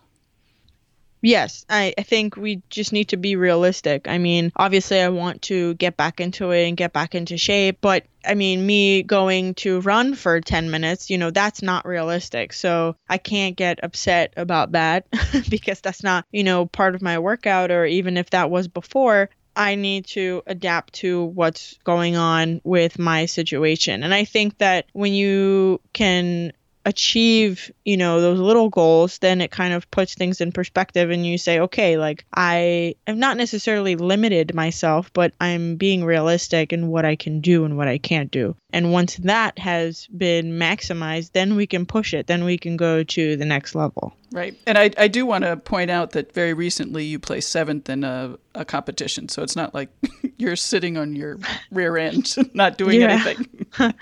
Yes, 1.23 1.65
I, 1.69 1.93
I 1.97 2.03
think 2.03 2.35
we 2.35 2.61
just 2.69 2.91
need 2.91 3.07
to 3.09 3.17
be 3.17 3.37
realistic. 3.37 4.09
I 4.09 4.17
mean, 4.17 4.51
obviously, 4.57 4.99
I 4.99 5.07
want 5.07 5.43
to 5.43 5.73
get 5.75 5.95
back 5.95 6.19
into 6.19 6.51
it 6.51 6.67
and 6.67 6.75
get 6.75 6.91
back 6.91 7.15
into 7.15 7.37
shape, 7.37 7.77
but 7.79 8.03
I 8.25 8.33
mean, 8.33 8.65
me 8.65 9.03
going 9.03 9.53
to 9.55 9.79
run 9.79 10.15
for 10.15 10.41
10 10.41 10.69
minutes, 10.69 11.09
you 11.09 11.17
know, 11.17 11.31
that's 11.31 11.61
not 11.61 11.85
realistic. 11.85 12.51
So 12.51 12.97
I 13.07 13.19
can't 13.19 13.55
get 13.55 13.81
upset 13.83 14.33
about 14.35 14.73
that 14.73 15.07
because 15.49 15.79
that's 15.79 16.03
not, 16.03 16.25
you 16.29 16.43
know, 16.43 16.65
part 16.65 16.93
of 16.93 17.01
my 17.01 17.19
workout, 17.19 17.71
or 17.71 17.85
even 17.85 18.17
if 18.17 18.31
that 18.31 18.51
was 18.51 18.67
before, 18.67 19.29
I 19.55 19.75
need 19.75 20.07
to 20.07 20.43
adapt 20.45 20.95
to 20.95 21.23
what's 21.23 21.77
going 21.85 22.17
on 22.17 22.59
with 22.65 22.99
my 22.99 23.27
situation. 23.27 24.03
And 24.03 24.13
I 24.13 24.25
think 24.25 24.57
that 24.57 24.87
when 24.91 25.13
you 25.13 25.79
can 25.93 26.51
achieve, 26.85 27.71
you 27.85 27.97
know, 27.97 28.21
those 28.21 28.39
little 28.39 28.69
goals, 28.69 29.19
then 29.19 29.41
it 29.41 29.51
kind 29.51 29.73
of 29.73 29.89
puts 29.91 30.15
things 30.15 30.41
in 30.41 30.51
perspective 30.51 31.09
and 31.09 31.25
you 31.25 31.37
say, 31.37 31.59
okay, 31.59 31.97
like 31.97 32.25
I 32.33 32.95
have 33.07 33.17
not 33.17 33.37
necessarily 33.37 33.95
limited 33.95 34.53
myself, 34.53 35.11
but 35.13 35.33
I'm 35.39 35.75
being 35.75 36.03
realistic 36.03 36.73
in 36.73 36.87
what 36.87 37.05
I 37.05 37.15
can 37.15 37.41
do 37.41 37.65
and 37.65 37.77
what 37.77 37.87
I 37.87 37.97
can't 37.97 38.31
do. 38.31 38.55
And 38.71 38.91
once 38.91 39.15
that 39.17 39.59
has 39.59 40.07
been 40.07 40.53
maximized, 40.53 41.31
then 41.31 41.55
we 41.55 41.67
can 41.67 41.85
push 41.85 42.13
it. 42.13 42.27
Then 42.27 42.43
we 42.43 42.57
can 42.57 42.75
go 42.75 43.03
to 43.03 43.37
the 43.37 43.45
next 43.45 43.75
level. 43.75 44.15
Right. 44.33 44.57
And 44.65 44.79
I, 44.79 44.89
I 44.97 45.07
do 45.07 45.27
want 45.27 45.43
to 45.43 45.57
point 45.57 45.91
out 45.91 46.11
that 46.11 46.33
very 46.33 46.53
recently 46.53 47.05
you 47.05 47.19
placed 47.19 47.49
seventh 47.49 47.87
in 47.87 48.03
a, 48.03 48.35
a 48.55 48.65
competition. 48.65 49.29
So 49.29 49.43
it's 49.43 49.55
not 49.55 49.75
like 49.75 49.89
you're 50.39 50.55
sitting 50.55 50.97
on 50.97 51.15
your 51.15 51.37
rear 51.71 51.97
end, 51.97 52.35
not 52.55 52.79
doing 52.79 52.99
yeah. 52.99 53.11
anything. 53.11 53.67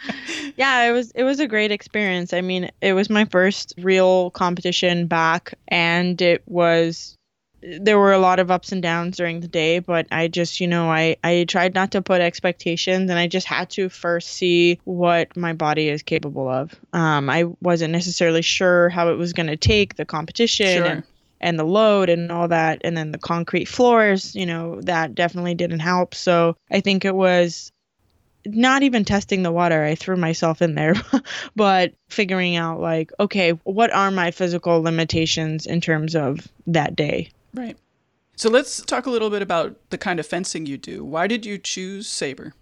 yeah, 0.55 0.83
it 0.83 0.93
was 0.93 1.11
it 1.11 1.23
was 1.23 1.41
a 1.41 1.47
great 1.47 1.71
experience. 1.71 2.31
I 2.31 2.39
mean, 2.39 2.71
it 2.79 2.93
was 2.93 3.09
my 3.09 3.25
first 3.25 3.73
real 3.77 4.31
competition 4.31 5.05
back 5.05 5.53
and 5.67 6.21
it 6.21 6.43
was 6.47 7.17
there 7.61 7.99
were 7.99 8.11
a 8.11 8.19
lot 8.19 8.39
of 8.39 8.49
ups 8.49 8.71
and 8.71 8.81
downs 8.81 9.17
during 9.17 9.39
the 9.39 9.47
day, 9.47 9.79
but 9.79 10.07
I 10.11 10.27
just, 10.27 10.59
you 10.59 10.67
know, 10.67 10.89
I, 10.89 11.17
I 11.23 11.45
tried 11.47 11.73
not 11.73 11.91
to 11.91 12.01
put 12.01 12.21
expectations 12.21 13.09
and 13.09 13.19
I 13.19 13.27
just 13.27 13.47
had 13.47 13.69
to 13.71 13.89
first 13.89 14.29
see 14.29 14.79
what 14.83 15.35
my 15.37 15.53
body 15.53 15.89
is 15.89 16.01
capable 16.01 16.49
of. 16.49 16.73
Um, 16.93 17.29
I 17.29 17.45
wasn't 17.61 17.91
necessarily 17.91 18.41
sure 18.41 18.89
how 18.89 19.09
it 19.09 19.15
was 19.15 19.33
going 19.33 19.47
to 19.47 19.57
take 19.57 19.95
the 19.95 20.05
competition 20.05 20.77
sure. 20.77 20.85
and, 20.85 21.03
and 21.39 21.59
the 21.59 21.63
load 21.63 22.09
and 22.09 22.31
all 22.31 22.47
that. 22.47 22.81
And 22.83 22.97
then 22.97 23.11
the 23.11 23.19
concrete 23.19 23.65
floors, 23.65 24.35
you 24.35 24.45
know, 24.45 24.81
that 24.81 25.13
definitely 25.13 25.55
didn't 25.55 25.79
help. 25.79 26.15
So 26.15 26.57
I 26.71 26.79
think 26.79 27.05
it 27.05 27.15
was 27.15 27.71
not 28.43 28.81
even 28.81 29.05
testing 29.05 29.43
the 29.43 29.51
water. 29.51 29.83
I 29.83 29.93
threw 29.93 30.17
myself 30.17 30.63
in 30.63 30.73
there, 30.73 30.95
but 31.55 31.93
figuring 32.09 32.55
out 32.55 32.79
like, 32.79 33.11
okay, 33.19 33.51
what 33.51 33.93
are 33.93 34.09
my 34.09 34.31
physical 34.31 34.81
limitations 34.81 35.67
in 35.67 35.79
terms 35.79 36.15
of 36.15 36.47
that 36.65 36.95
day? 36.95 37.29
Right. 37.53 37.77
So 38.35 38.49
let's 38.49 38.81
talk 38.81 39.05
a 39.05 39.11
little 39.11 39.29
bit 39.29 39.41
about 39.41 39.77
the 39.89 39.97
kind 39.97 40.19
of 40.19 40.25
fencing 40.25 40.65
you 40.65 40.77
do. 40.77 41.03
Why 41.03 41.27
did 41.27 41.45
you 41.45 41.57
choose 41.57 42.07
saber? 42.07 42.53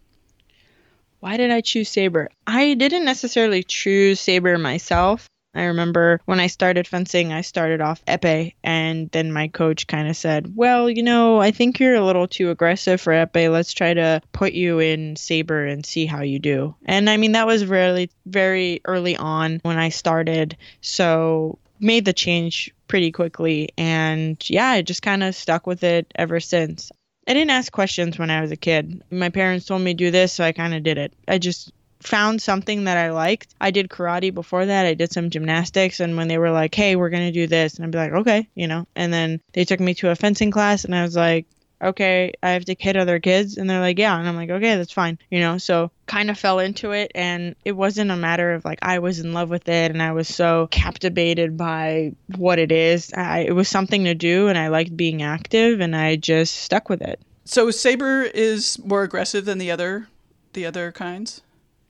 Why 1.19 1.37
did 1.37 1.51
I 1.51 1.61
choose 1.61 1.89
saber? 1.89 2.29
I 2.47 2.73
didn't 2.73 3.05
necessarily 3.05 3.63
choose 3.63 4.19
saber 4.19 4.57
myself. 4.57 5.29
I 5.55 5.63
remember 5.63 6.21
when 6.25 6.39
I 6.39 6.47
started 6.47 6.87
fencing, 6.87 7.33
I 7.33 7.41
started 7.41 7.81
off 7.81 8.05
epee, 8.05 8.53
and 8.63 9.09
then 9.11 9.33
my 9.33 9.47
coach 9.47 9.87
kind 9.87 10.07
of 10.07 10.15
said, 10.15 10.55
Well, 10.55 10.89
you 10.89 11.01
know, 11.01 11.39
I 11.39 11.51
think 11.51 11.79
you're 11.79 11.95
a 11.95 12.05
little 12.05 12.27
too 12.27 12.51
aggressive 12.51 13.01
for 13.01 13.13
epee. 13.13 13.51
Let's 13.51 13.73
try 13.73 13.93
to 13.95 14.21
put 14.31 14.53
you 14.53 14.79
in 14.79 15.15
saber 15.15 15.65
and 15.65 15.85
see 15.85 16.05
how 16.05 16.21
you 16.21 16.37
do. 16.39 16.75
And 16.85 17.09
I 17.09 17.17
mean, 17.17 17.31
that 17.31 17.47
was 17.47 17.65
really 17.65 18.11
very 18.25 18.81
early 18.85 19.17
on 19.17 19.59
when 19.63 19.79
I 19.79 19.89
started. 19.89 20.55
So 20.81 21.57
made 21.79 22.05
the 22.05 22.13
change 22.13 22.73
pretty 22.87 23.11
quickly. 23.11 23.69
And 23.77 24.37
yeah, 24.49 24.67
I 24.67 24.81
just 24.81 25.01
kind 25.01 25.23
of 25.23 25.35
stuck 25.35 25.67
with 25.67 25.83
it 25.83 26.11
ever 26.15 26.39
since. 26.39 26.91
I 27.27 27.33
didn't 27.33 27.51
ask 27.51 27.71
questions 27.71 28.17
when 28.17 28.31
I 28.31 28.41
was 28.41 28.51
a 28.51 28.57
kid. 28.57 29.03
My 29.11 29.29
parents 29.29 29.65
told 29.65 29.81
me 29.81 29.93
do 29.93 30.09
this, 30.09 30.33
so 30.33 30.43
I 30.43 30.51
kind 30.51 30.73
of 30.73 30.83
did 30.83 30.97
it. 30.97 31.13
I 31.27 31.37
just 31.37 31.71
found 32.01 32.41
something 32.41 32.85
that 32.85 32.97
I 32.97 33.11
liked. 33.11 33.53
I 33.59 33.71
did 33.71 33.89
karate 33.89 34.33
before 34.33 34.65
that. 34.65 34.85
I 34.85 34.93
did 34.93 35.11
some 35.11 35.29
gymnastics 35.29 35.99
and 35.99 36.17
when 36.17 36.27
they 36.27 36.37
were 36.37 36.51
like, 36.51 36.73
"Hey, 36.73 36.95
we're 36.95 37.09
going 37.09 37.27
to 37.27 37.31
do 37.31 37.45
this." 37.45 37.75
And 37.75 37.85
I'd 37.85 37.91
be 37.91 37.97
like, 37.97 38.13
"Okay," 38.13 38.47
you 38.55 38.67
know. 38.67 38.87
And 38.95 39.13
then 39.13 39.41
they 39.53 39.65
took 39.65 39.79
me 39.79 39.93
to 39.95 40.09
a 40.09 40.15
fencing 40.15 40.49
class 40.51 40.85
and 40.85 40.95
I 40.95 41.03
was 41.03 41.15
like, 41.15 41.45
okay, 41.81 42.33
I 42.43 42.51
have 42.51 42.65
to 42.65 42.75
hit 42.77 42.97
other 42.97 43.19
kids. 43.19 43.57
And 43.57 43.69
they're 43.69 43.79
like, 43.79 43.99
yeah. 43.99 44.17
And 44.17 44.27
I'm 44.27 44.35
like, 44.35 44.49
okay, 44.49 44.75
that's 44.75 44.91
fine. 44.91 45.17
You 45.29 45.39
know, 45.39 45.57
so 45.57 45.91
kind 46.05 46.29
of 46.29 46.37
fell 46.37 46.59
into 46.59 46.91
it. 46.91 47.11
And 47.15 47.55
it 47.65 47.73
wasn't 47.73 48.11
a 48.11 48.15
matter 48.15 48.53
of 48.53 48.65
like, 48.65 48.79
I 48.81 48.99
was 48.99 49.19
in 49.19 49.33
love 49.33 49.49
with 49.49 49.67
it 49.69 49.91
and 49.91 50.01
I 50.01 50.11
was 50.11 50.27
so 50.27 50.67
captivated 50.71 51.57
by 51.57 52.13
what 52.37 52.59
it 52.59 52.71
is. 52.71 53.13
I, 53.13 53.39
it 53.39 53.53
was 53.55 53.67
something 53.67 54.05
to 54.05 54.15
do 54.15 54.47
and 54.47 54.57
I 54.57 54.67
liked 54.67 54.95
being 54.95 55.21
active 55.21 55.79
and 55.79 55.95
I 55.95 56.15
just 56.15 56.55
stuck 56.55 56.89
with 56.89 57.01
it. 57.01 57.19
So 57.45 57.71
saber 57.71 58.23
is 58.23 58.77
more 58.85 59.03
aggressive 59.03 59.45
than 59.45 59.57
the 59.57 59.71
other 59.71 60.07
the 60.53 60.65
other 60.65 60.91
kinds? 60.91 61.41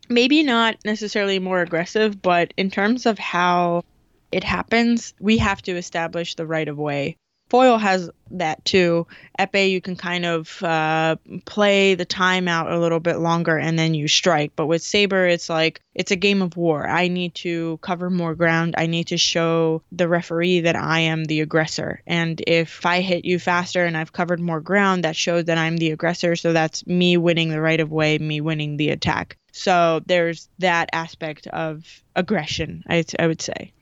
Maybe 0.09 0.43
not 0.43 0.77
necessarily 0.83 1.39
more 1.39 1.61
aggressive, 1.61 2.21
but 2.21 2.53
in 2.57 2.71
terms 2.71 3.05
of 3.05 3.19
how 3.19 3.83
it 4.31 4.43
happens, 4.43 5.13
we 5.19 5.37
have 5.37 5.61
to 5.63 5.75
establish 5.75 6.35
the 6.35 6.45
right 6.45 6.67
of 6.67 6.77
way 6.77 7.17
foil 7.49 7.77
has 7.77 8.09
that 8.31 8.63
too. 8.63 9.07
Epee, 9.39 9.71
you 9.71 9.81
can 9.81 9.95
kind 9.95 10.25
of 10.25 10.61
uh, 10.63 11.15
play 11.45 11.95
the 11.95 12.05
time 12.05 12.47
out 12.47 12.71
a 12.71 12.79
little 12.79 12.99
bit 12.99 13.17
longer 13.17 13.57
and 13.57 13.77
then 13.77 13.93
you 13.93 14.07
strike. 14.07 14.51
But 14.55 14.67
with 14.67 14.83
Saber, 14.83 15.25
it's 15.25 15.49
like 15.49 15.81
it's 15.95 16.11
a 16.11 16.15
game 16.15 16.41
of 16.41 16.55
war. 16.55 16.87
I 16.87 17.07
need 17.07 17.35
to 17.35 17.77
cover 17.81 18.09
more 18.09 18.35
ground. 18.35 18.75
I 18.77 18.85
need 18.85 19.07
to 19.07 19.17
show 19.17 19.81
the 19.91 20.07
referee 20.07 20.61
that 20.61 20.75
I 20.75 20.99
am 20.99 21.25
the 21.25 21.41
aggressor. 21.41 22.01
And 22.05 22.41
if 22.45 22.85
I 22.85 23.01
hit 23.01 23.25
you 23.25 23.39
faster 23.39 23.83
and 23.85 23.97
I've 23.97 24.13
covered 24.13 24.39
more 24.39 24.61
ground, 24.61 25.03
that 25.03 25.15
shows 25.15 25.45
that 25.45 25.57
I'm 25.57 25.77
the 25.77 25.91
aggressor. 25.91 26.35
So 26.35 26.53
that's 26.53 26.85
me 26.85 27.17
winning 27.17 27.49
the 27.49 27.61
right 27.61 27.79
of 27.79 27.91
way, 27.91 28.17
me 28.17 28.41
winning 28.41 28.77
the 28.77 28.89
attack. 28.89 29.37
So 29.51 30.01
there's 30.05 30.47
that 30.59 30.89
aspect 30.93 31.47
of 31.47 32.03
aggression, 32.15 32.83
I, 32.87 33.03
I 33.17 33.27
would 33.27 33.41
say. 33.41 33.73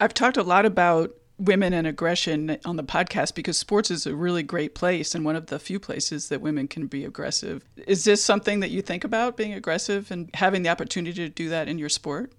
I've 0.00 0.14
talked 0.14 0.36
a 0.36 0.44
lot 0.44 0.64
about 0.64 1.12
women 1.38 1.72
and 1.72 1.86
aggression 1.86 2.58
on 2.64 2.76
the 2.76 2.82
podcast 2.82 3.34
because 3.34 3.56
sports 3.56 3.90
is 3.90 4.06
a 4.06 4.14
really 4.14 4.42
great 4.42 4.74
place 4.74 5.14
and 5.14 5.24
one 5.24 5.36
of 5.36 5.46
the 5.46 5.58
few 5.58 5.78
places 5.78 6.28
that 6.28 6.40
women 6.40 6.66
can 6.66 6.86
be 6.86 7.04
aggressive. 7.04 7.64
Is 7.86 8.04
this 8.04 8.22
something 8.22 8.60
that 8.60 8.70
you 8.70 8.82
think 8.82 9.04
about 9.04 9.36
being 9.36 9.52
aggressive 9.52 10.10
and 10.10 10.30
having 10.34 10.62
the 10.62 10.68
opportunity 10.68 11.14
to 11.14 11.28
do 11.28 11.48
that 11.48 11.68
in 11.68 11.78
your 11.78 11.88
sport? 11.88 12.32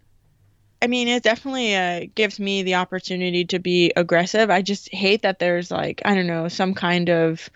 I 0.81 0.87
mean, 0.87 1.07
it 1.09 1.23
definitely 1.23 1.75
uh, 1.75 2.05
gives 2.15 2.39
me 2.39 2.63
the 2.63 2.75
opportunity 2.75 3.43
to 3.45 3.59
be 3.59 3.91
aggressive. 3.97 4.49
I 4.49 4.61
just 4.61 4.89
hate 4.93 5.23
that 5.23 5.39
there's 5.39 5.71
like, 5.71 6.01
I 6.05 6.15
don't 6.15 6.27
know, 6.27 6.47
some 6.47 6.73
kind 6.73 7.09
of 7.09 7.49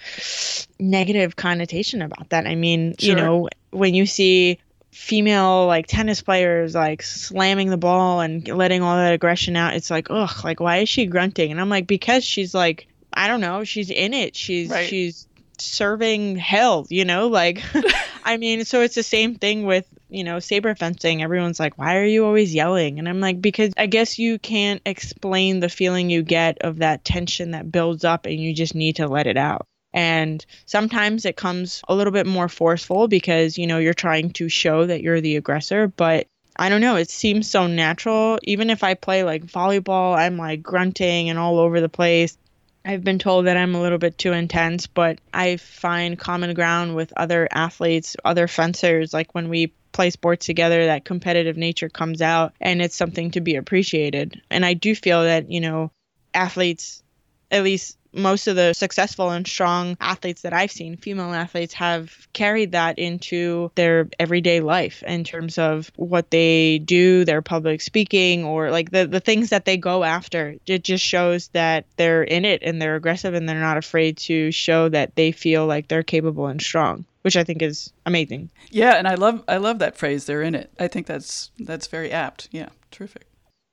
negative 0.80 1.38
connotation 1.38 2.02
about 2.02 2.30
that. 2.30 2.48
I 2.48 2.56
mean, 2.56 2.96
sure. 3.00 3.10
you 3.10 3.16
know, 3.16 3.50
when 3.72 3.94
you 3.94 4.06
see 4.06 4.60
female 4.94 5.66
like 5.66 5.88
tennis 5.88 6.22
players 6.22 6.76
like 6.76 7.02
slamming 7.02 7.70
the 7.70 7.78
ball 7.78 8.22
and 8.22 8.48
letting 8.48 8.84
all 8.84 8.96
that 8.96 9.14
aggression 9.14 9.56
out 9.56 9.74
it's 9.74 9.90
like 9.90 10.08
ugh 10.12 10.44
like 10.44 10.60
why 10.60 10.78
is 10.78 10.90
she 10.90 11.08
grunting? 11.08 11.52
And 11.52 11.60
i'm 11.60 11.70
like 11.70 11.88
because 11.88 12.24
she's 12.24 12.54
like 12.54 12.88
i 13.12 13.28
don't 13.28 13.42
know 13.42 13.64
she's 13.64 13.90
in 13.90 14.14
it. 14.14 14.36
She's 14.36 14.70
right. 14.70 14.88
she's 14.88 15.28
serving 15.58 16.36
hell 16.36 16.86
you 16.90 17.06
know? 17.06 17.28
Like 17.28 17.64
i 18.24 18.38
mean 18.38 18.66
so 18.66 18.82
it's 18.82 18.96
the 18.96 19.04
same 19.04 19.36
thing 19.36 19.66
with 19.66 19.88
you 20.10 20.24
know 20.24 20.40
saber 20.40 20.76
fencing. 20.76 21.24
Everyone's 21.24 21.60
like 21.60 21.78
why 21.78 21.98
are 21.98 22.06
you 22.06 22.26
always 22.26 22.54
yelling? 22.54 23.00
And 23.00 23.10
i'm 23.10 23.20
like 23.20 23.42
because 23.42 23.74
i 23.78 23.88
guess 23.88 24.20
you 24.20 24.38
can't 24.38 24.82
explain 24.86 25.60
the 25.60 25.70
feeling 25.70 26.12
you 26.12 26.22
get 26.22 26.60
of 26.62 26.78
that 26.78 27.04
tension 27.04 27.52
that 27.52 27.72
builds 27.72 28.04
up 28.04 28.28
and 28.28 28.40
you 28.40 28.54
just 28.54 28.76
need 28.76 28.98
to 28.98 29.08
let 29.08 29.26
it 29.26 29.38
out 29.38 29.66
and 29.94 30.44
sometimes 30.66 31.26
it 31.26 31.38
comes 31.38 31.82
a 31.88 31.96
little 31.96 32.14
bit 32.14 32.26
more 32.26 32.50
forceful 32.50 33.08
because, 33.08 33.58
you 33.58 33.68
know, 33.68 33.78
you're 33.78 33.94
trying 33.94 34.32
to 34.32 34.50
show 34.50 34.86
that 34.86 35.02
you're 35.02 35.22
the 35.22 35.36
aggressor. 35.36 35.88
But 35.88 36.28
I 36.56 36.70
don't 36.70 36.82
know, 36.82 36.96
it 36.96 37.10
seems 37.10 37.50
so 37.50 37.68
natural. 37.68 38.40
Even 38.44 38.70
if 38.70 38.84
I 38.84 38.96
play 38.96 39.24
like 39.24 39.46
volleyball, 39.46 40.16
I'm 40.18 40.38
like 40.38 40.64
grunting 40.64 41.30
and 41.30 41.38
all 41.38 41.60
over 41.60 41.80
the 41.82 41.90
place. 41.90 42.38
I've 42.86 43.04
been 43.04 43.20
told 43.20 43.46
that 43.46 43.56
I'm 43.56 43.76
a 43.76 43.82
little 43.82 43.98
bit 43.98 44.18
too 44.18 44.34
intense, 44.34 44.88
but 44.88 45.20
I 45.34 45.58
find 45.58 46.20
common 46.20 46.54
ground 46.54 46.96
with 46.96 47.14
other 47.16 47.48
athletes, 47.50 48.18
other 48.26 48.48
fencers. 48.48 49.14
Like 49.14 49.34
when 49.34 49.48
we 49.48 49.74
play 49.94 50.10
sports 50.10 50.46
together, 50.46 50.88
that 50.88 51.06
competitive 51.06 51.56
nature 51.56 51.88
comes 51.88 52.22
out 52.22 52.54
and 52.60 52.82
it's 52.82 52.96
something 52.96 53.32
to 53.32 53.42
be 53.42 53.56
appreciated. 53.56 54.42
And 54.50 54.66
I 54.66 54.74
do 54.74 54.96
feel 54.96 55.24
that, 55.24 55.50
you 55.50 55.62
know, 55.62 55.92
athletes, 56.34 57.04
at 57.50 57.64
least 57.64 57.98
most 58.14 58.48
of 58.48 58.56
the 58.56 58.74
successful 58.74 59.30
and 59.32 59.48
strong 59.48 59.98
athletes 60.00 60.42
that 60.42 60.54
I've 60.54 60.72
seen, 60.72 60.98
female 60.98 61.34
athletes, 61.34 61.74
have 61.74 62.28
carried 62.34 62.72
that 62.72 63.00
into 63.00 63.72
their 63.76 64.10
everyday 64.20 64.60
life 64.60 65.04
in 65.04 65.24
terms 65.24 65.58
of 65.58 65.92
what 65.96 66.32
they 66.32 66.80
do, 66.80 67.26
their 67.26 67.42
public 67.42 67.82
speaking, 67.82 68.44
or 68.44 68.72
like 68.72 68.92
the, 68.92 69.06
the 69.06 69.20
things 69.20 69.50
that 69.50 69.66
they 69.66 69.78
go 69.78 70.04
after. 70.04 70.56
It 70.66 70.84
just 70.84 71.04
shows 71.04 71.50
that 71.50 71.86
they're 71.98 72.24
in 72.24 72.46
it 72.46 72.64
and 72.64 72.82
they're 72.82 72.96
aggressive 72.96 73.34
and 73.34 73.48
they're 73.48 73.60
not 73.60 73.78
afraid 73.78 74.18
to 74.18 74.52
show 74.52 74.90
that 74.90 75.16
they 75.16 75.32
feel 75.32 75.66
like 75.66 75.88
they're 75.88 76.04
capable 76.04 76.48
and 76.48 76.62
strong 76.62 77.06
which 77.24 77.38
I 77.38 77.44
think 77.46 77.62
is 77.62 77.92
amazing. 78.06 78.52
Yeah, 78.70 78.96
and 78.96 79.08
I 79.08 79.16
love 79.16 79.44
I 79.48 79.56
love 79.58 79.80
that 79.80 79.98
phrase. 79.98 80.26
They're 80.26 80.42
in 80.42 80.56
it. 80.56 80.70
I 80.78 80.88
think 80.88 81.08
that's 81.08 81.52
that's 81.58 81.88
very 81.88 82.12
apt. 82.12 82.50
Yeah, 82.52 82.70
terrific. 82.92 83.28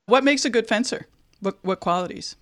What 0.05 0.23
makes 0.23 0.45
a 0.45 0.49
good 0.49 0.67
fencer? 0.67 1.07
What 1.41 1.57
what 1.61 1.79
qualities? 1.79 2.37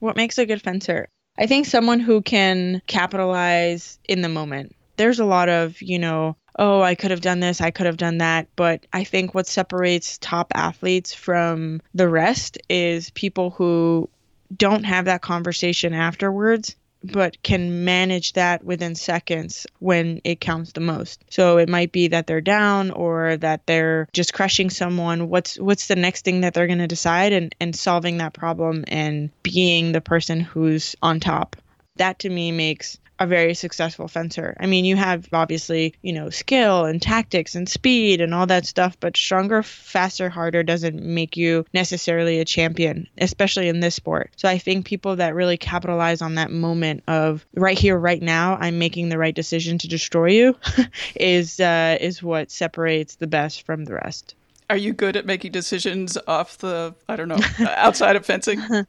What 0.00 0.16
makes 0.16 0.38
a 0.38 0.46
good 0.46 0.62
fencer? 0.62 1.08
I 1.38 1.46
think 1.46 1.66
someone 1.66 2.00
who 2.00 2.22
can 2.22 2.82
capitalize 2.86 3.98
in 4.08 4.22
the 4.22 4.28
moment. 4.28 4.74
There's 4.96 5.20
a 5.20 5.24
lot 5.24 5.48
of, 5.48 5.80
you 5.82 5.98
know, 5.98 6.36
oh, 6.58 6.80
I 6.80 6.94
could 6.94 7.10
have 7.10 7.20
done 7.20 7.40
this, 7.40 7.60
I 7.60 7.70
could 7.70 7.86
have 7.86 7.98
done 7.98 8.18
that. 8.18 8.48
But 8.56 8.86
I 8.92 9.04
think 9.04 9.34
what 9.34 9.46
separates 9.46 10.18
top 10.18 10.52
athletes 10.54 11.12
from 11.12 11.82
the 11.94 12.08
rest 12.08 12.58
is 12.70 13.10
people 13.10 13.50
who 13.50 14.08
don't 14.56 14.84
have 14.84 15.06
that 15.06 15.22
conversation 15.22 15.92
afterwards 15.92 16.76
but 17.12 17.42
can 17.42 17.84
manage 17.84 18.32
that 18.34 18.64
within 18.64 18.94
seconds 18.94 19.66
when 19.78 20.20
it 20.24 20.40
counts 20.40 20.72
the 20.72 20.80
most. 20.80 21.24
So 21.30 21.58
it 21.58 21.68
might 21.68 21.92
be 21.92 22.08
that 22.08 22.26
they're 22.26 22.40
down 22.40 22.90
or 22.90 23.36
that 23.38 23.66
they're 23.66 24.08
just 24.12 24.32
crushing 24.32 24.70
someone. 24.70 25.28
What's 25.28 25.58
what's 25.58 25.86
the 25.86 25.96
next 25.96 26.24
thing 26.24 26.42
that 26.42 26.54
they're 26.54 26.66
going 26.66 26.78
to 26.78 26.86
decide 26.86 27.32
and 27.32 27.54
and 27.60 27.74
solving 27.74 28.18
that 28.18 28.32
problem 28.32 28.84
and 28.88 29.30
being 29.42 29.92
the 29.92 30.00
person 30.00 30.40
who's 30.40 30.96
on 31.02 31.20
top. 31.20 31.56
That 31.96 32.18
to 32.20 32.28
me 32.28 32.52
makes 32.52 32.98
a 33.18 33.26
very 33.26 33.54
successful 33.54 34.08
fencer. 34.08 34.56
I 34.60 34.66
mean, 34.66 34.84
you 34.84 34.96
have 34.96 35.28
obviously, 35.32 35.94
you 36.02 36.12
know, 36.12 36.30
skill 36.30 36.84
and 36.84 37.00
tactics 37.00 37.54
and 37.54 37.68
speed 37.68 38.20
and 38.20 38.34
all 38.34 38.46
that 38.46 38.66
stuff, 38.66 38.96
but 39.00 39.16
stronger, 39.16 39.62
faster, 39.62 40.28
harder 40.28 40.62
doesn't 40.62 41.02
make 41.02 41.36
you 41.36 41.64
necessarily 41.72 42.40
a 42.40 42.44
champion, 42.44 43.08
especially 43.18 43.68
in 43.68 43.80
this 43.80 43.94
sport. 43.94 44.30
So 44.36 44.48
I 44.48 44.58
think 44.58 44.86
people 44.86 45.16
that 45.16 45.34
really 45.34 45.56
capitalize 45.56 46.22
on 46.22 46.34
that 46.34 46.50
moment 46.50 47.04
of 47.08 47.46
right 47.54 47.78
here, 47.78 47.98
right 47.98 48.22
now, 48.22 48.56
I'm 48.60 48.78
making 48.78 49.08
the 49.08 49.18
right 49.18 49.34
decision 49.34 49.78
to 49.78 49.88
destroy 49.88 50.30
you 50.30 50.56
is 51.16 51.60
uh, 51.60 51.96
is 52.00 52.22
what 52.22 52.50
separates 52.50 53.16
the 53.16 53.26
best 53.26 53.64
from 53.64 53.84
the 53.84 53.94
rest. 53.94 54.34
Are 54.68 54.76
you 54.76 54.92
good 54.92 55.16
at 55.16 55.26
making 55.26 55.52
decisions 55.52 56.18
off 56.26 56.58
the, 56.58 56.94
I 57.08 57.16
don't 57.16 57.28
know, 57.28 57.38
outside 57.76 58.16
of 58.16 58.26
fencing? 58.26 58.60
uh, 58.70 58.84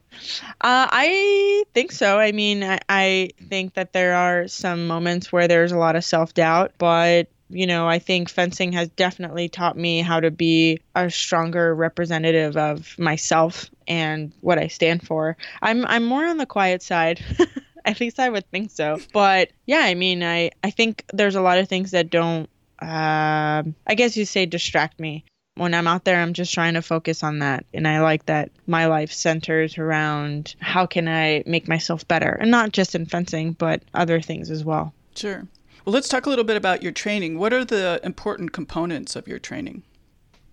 I 0.60 1.64
think 1.72 1.92
so. 1.92 2.18
I 2.18 2.32
mean, 2.32 2.64
I, 2.64 2.80
I 2.88 3.30
think 3.48 3.74
that 3.74 3.92
there 3.92 4.14
are 4.14 4.48
some 4.48 4.86
moments 4.88 5.32
where 5.32 5.46
there's 5.46 5.70
a 5.70 5.78
lot 5.78 5.94
of 5.94 6.04
self 6.04 6.34
doubt, 6.34 6.72
but 6.78 7.28
you 7.50 7.66
know, 7.66 7.88
I 7.88 7.98
think 7.98 8.28
fencing 8.28 8.72
has 8.72 8.88
definitely 8.90 9.48
taught 9.48 9.76
me 9.76 10.02
how 10.02 10.20
to 10.20 10.30
be 10.30 10.80
a 10.94 11.10
stronger 11.10 11.74
representative 11.74 12.56
of 12.56 12.98
myself 12.98 13.70
and 13.86 14.32
what 14.40 14.58
I 14.58 14.66
stand 14.66 15.06
for. 15.06 15.36
I'm 15.62 15.86
I'm 15.86 16.04
more 16.04 16.26
on 16.26 16.36
the 16.36 16.46
quiet 16.46 16.82
side. 16.82 17.24
At 17.84 18.00
least 18.00 18.18
I 18.18 18.28
would 18.28 18.50
think 18.50 18.70
so. 18.70 18.98
But 19.14 19.50
yeah, 19.66 19.80
I 19.80 19.94
mean, 19.94 20.22
I 20.22 20.50
I 20.62 20.70
think 20.70 21.04
there's 21.12 21.36
a 21.36 21.40
lot 21.40 21.58
of 21.58 21.68
things 21.68 21.92
that 21.92 22.10
don't 22.10 22.50
uh, 22.82 23.62
I 23.86 23.94
guess 23.96 24.16
you 24.16 24.24
say 24.24 24.44
distract 24.44 25.00
me 25.00 25.24
when 25.58 25.74
I'm 25.74 25.86
out 25.86 26.04
there, 26.04 26.20
I'm 26.20 26.32
just 26.32 26.54
trying 26.54 26.74
to 26.74 26.82
focus 26.82 27.22
on 27.22 27.40
that. 27.40 27.66
And 27.74 27.86
I 27.86 28.00
like 28.00 28.26
that 28.26 28.50
my 28.66 28.86
life 28.86 29.12
centers 29.12 29.78
around 29.78 30.54
how 30.60 30.86
can 30.86 31.08
I 31.08 31.42
make 31.46 31.68
myself 31.68 32.06
better? 32.08 32.30
And 32.30 32.50
not 32.50 32.72
just 32.72 32.94
in 32.94 33.06
fencing, 33.06 33.52
but 33.52 33.82
other 33.94 34.20
things 34.20 34.50
as 34.50 34.64
well. 34.64 34.92
Sure. 35.14 35.46
Well, 35.84 35.92
let's 35.92 36.08
talk 36.08 36.26
a 36.26 36.28
little 36.28 36.44
bit 36.44 36.56
about 36.56 36.82
your 36.82 36.92
training. 36.92 37.38
What 37.38 37.52
are 37.52 37.64
the 37.64 38.00
important 38.04 38.52
components 38.52 39.16
of 39.16 39.26
your 39.26 39.38
training? 39.38 39.82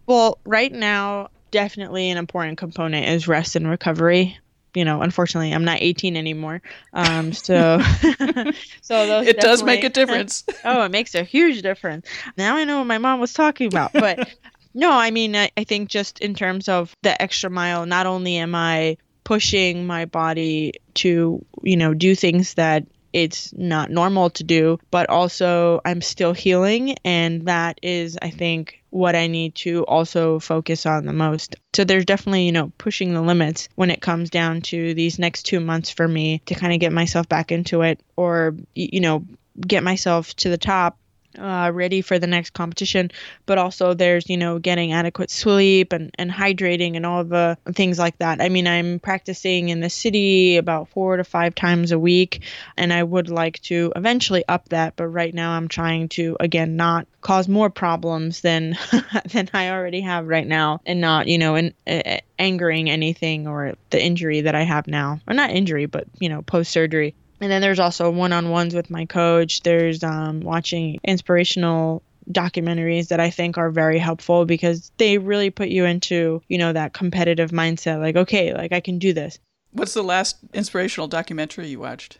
Well, 0.08 0.40
right 0.46 0.72
now, 0.72 1.30
definitely 1.52 2.10
an 2.10 2.18
important 2.18 2.58
component 2.58 3.08
is 3.08 3.28
rest 3.28 3.56
and 3.56 3.70
recovery. 3.70 4.38
You 4.74 4.84
know, 4.84 5.02
unfortunately, 5.02 5.54
I'm 5.54 5.64
not 5.64 5.78
18 5.82 6.18
anymore. 6.18 6.62
Um, 6.94 7.32
so, 7.32 7.80
so 8.82 9.08
those 9.08 9.28
it 9.28 9.40
does 9.40 9.64
make 9.64 9.86
a 9.86 9.90
difference. 9.90 10.44
oh, 10.66 10.84
it 10.84 10.92
makes 10.92 11.16
a 11.16 11.24
huge 11.24 11.62
difference. 11.62 12.08
Now 12.38 12.58
I 12.58 12.66
know 12.66 12.80
what 12.80 12.88
my 12.88 12.98
mom 12.98 13.22
was 13.22 13.32
talking 13.32 13.68
about. 13.68 13.94
But 13.94 14.36
no, 14.76 14.92
I 14.92 15.10
mean, 15.10 15.36
I, 15.36 15.50
I 15.56 15.64
think 15.64 15.90
just 15.90 16.20
in 16.20 16.36
terms 16.36 16.68
of 16.68 16.96
the 17.02 17.20
extra 17.20 17.50
mile, 17.50 17.86
not 17.86 18.06
only 18.06 18.36
am 18.36 18.54
I 18.54 18.98
pushing 19.24 19.88
my 19.88 20.06
body 20.06 20.74
to, 20.96 21.44
you 21.64 21.78
know, 21.78 21.94
do 21.94 22.14
things 22.14 22.56
that 22.56 22.86
it's 23.14 23.54
not 23.54 23.90
normal 23.90 24.30
to 24.32 24.44
do, 24.44 24.78
but 24.92 25.10
also 25.10 25.80
I'm 25.86 26.02
still 26.02 26.34
healing. 26.34 26.98
And 27.06 27.46
that 27.46 27.80
is, 27.82 28.18
I 28.22 28.30
think, 28.30 28.84
what 28.90 29.16
I 29.16 29.28
need 29.28 29.56
to 29.56 29.86
also 29.86 30.40
focus 30.40 30.86
on 30.86 31.06
the 31.06 31.14
most. 31.14 31.56
So 31.74 31.86
there's 31.86 32.04
definitely, 32.04 32.46
you 32.46 32.52
know, 32.52 32.74
pushing 32.78 33.14
the 33.14 33.22
limits 33.22 33.70
when 33.76 33.90
it 33.90 34.02
comes 34.02 34.30
down 34.30 34.62
to 34.64 34.94
these 34.94 35.18
next 35.18 35.44
two 35.44 35.62
months 35.62 35.90
for 35.90 36.06
me 36.06 36.42
to 36.48 36.56
kind 36.56 36.74
of 36.74 36.82
get 36.82 36.92
myself 36.92 37.30
back 37.30 37.54
into 37.54 37.82
it 37.84 38.02
or, 38.18 38.58
you 38.76 39.00
know, 39.00 39.26
get 39.66 39.84
myself 39.84 40.36
to 40.36 40.50
the 40.50 40.58
top 40.58 40.98
uh, 41.38 41.72
ready 41.74 42.02
for 42.02 42.20
the 42.20 42.28
next 42.28 42.52
competition. 42.52 43.12
But 43.46 43.58
also, 43.58 43.94
there's, 43.94 44.30
you 44.30 44.38
know, 44.38 44.60
getting 44.60 44.94
adequate 44.94 45.30
sleep 45.30 45.94
and, 45.94 46.12
and 46.18 46.32
hydrating 46.32 46.96
and 46.96 47.06
all 47.06 47.24
the 47.24 47.58
things 47.74 48.00
like 48.00 48.18
that. 48.20 48.42
I 48.42 48.50
mean, 48.50 48.68
I'm 48.68 49.00
practicing 49.00 49.70
in 49.70 49.80
the 49.80 49.90
city 49.90 50.58
about 50.58 50.90
four 50.90 51.18
to 51.18 51.24
five 51.24 51.56
times 51.56 51.92
a 51.92 52.00
week, 52.00 52.42
and 52.78 52.92
I 52.92 53.04
would 53.04 53.30
like 53.30 53.62
to 53.64 53.92
eventually 53.96 54.44
up 54.48 54.70
that. 54.70 54.96
But 54.96 55.08
right 55.08 55.34
now, 55.34 55.52
I'm 55.52 55.68
trying 55.68 56.10
to, 56.10 56.38
again, 56.40 56.76
not 56.76 57.08
cause 57.22 57.48
more 57.48 57.70
problems 57.70 58.42
than 58.42 58.78
than 59.32 59.50
I 59.54 59.70
already 59.70 60.02
have 60.02 60.28
right 60.28 60.46
now 60.46 60.82
and 60.86 61.02
not, 61.02 61.28
you 61.28 61.38
know, 61.38 61.56
and 61.56 61.74
uh, 61.88 62.18
angering 62.38 62.90
anything 62.90 63.48
or 63.48 63.74
the 63.90 64.04
injury 64.04 64.42
that 64.42 64.56
I 64.56 64.62
have 64.62 64.88
now. 64.88 65.20
Or 65.28 65.34
not 65.34 65.50
injury, 65.50 65.88
but, 65.88 66.06
you 66.20 66.30
know, 66.30 66.42
post 66.42 66.72
surgery. 66.72 67.16
And 67.42 67.52
then 67.52 67.62
there's 67.62 67.80
also 67.80 68.10
one 68.10 68.34
on 68.34 68.50
ones 68.50 68.74
with 68.74 68.90
my 68.90 69.06
coach. 69.06 69.62
There's 69.62 70.04
um, 70.04 70.42
watching 70.42 71.00
inspirational 71.04 72.02
documentaries 72.32 73.10
that 73.10 73.20
I 73.20 73.30
think 73.30 73.58
are 73.58 73.70
very 73.70 74.00
helpful 74.00 74.46
because 74.46 74.92
they 74.98 75.18
really 75.18 75.50
put 75.50 75.70
you 75.70 75.86
into, 75.86 76.42
you 76.48 76.58
know, 76.58 76.74
that 76.74 76.94
competitive 76.94 77.52
mindset 77.52 78.02
like, 78.02 78.16
okay, 78.16 78.54
like 78.54 78.72
I 78.72 78.80
can 78.80 79.00
do 79.00 79.14
this. 79.14 79.40
What's 79.72 79.94
the 79.94 80.04
last 80.04 80.38
inspirational 80.54 81.08
documentary 81.08 81.68
you 81.68 81.80
watched? 81.80 82.20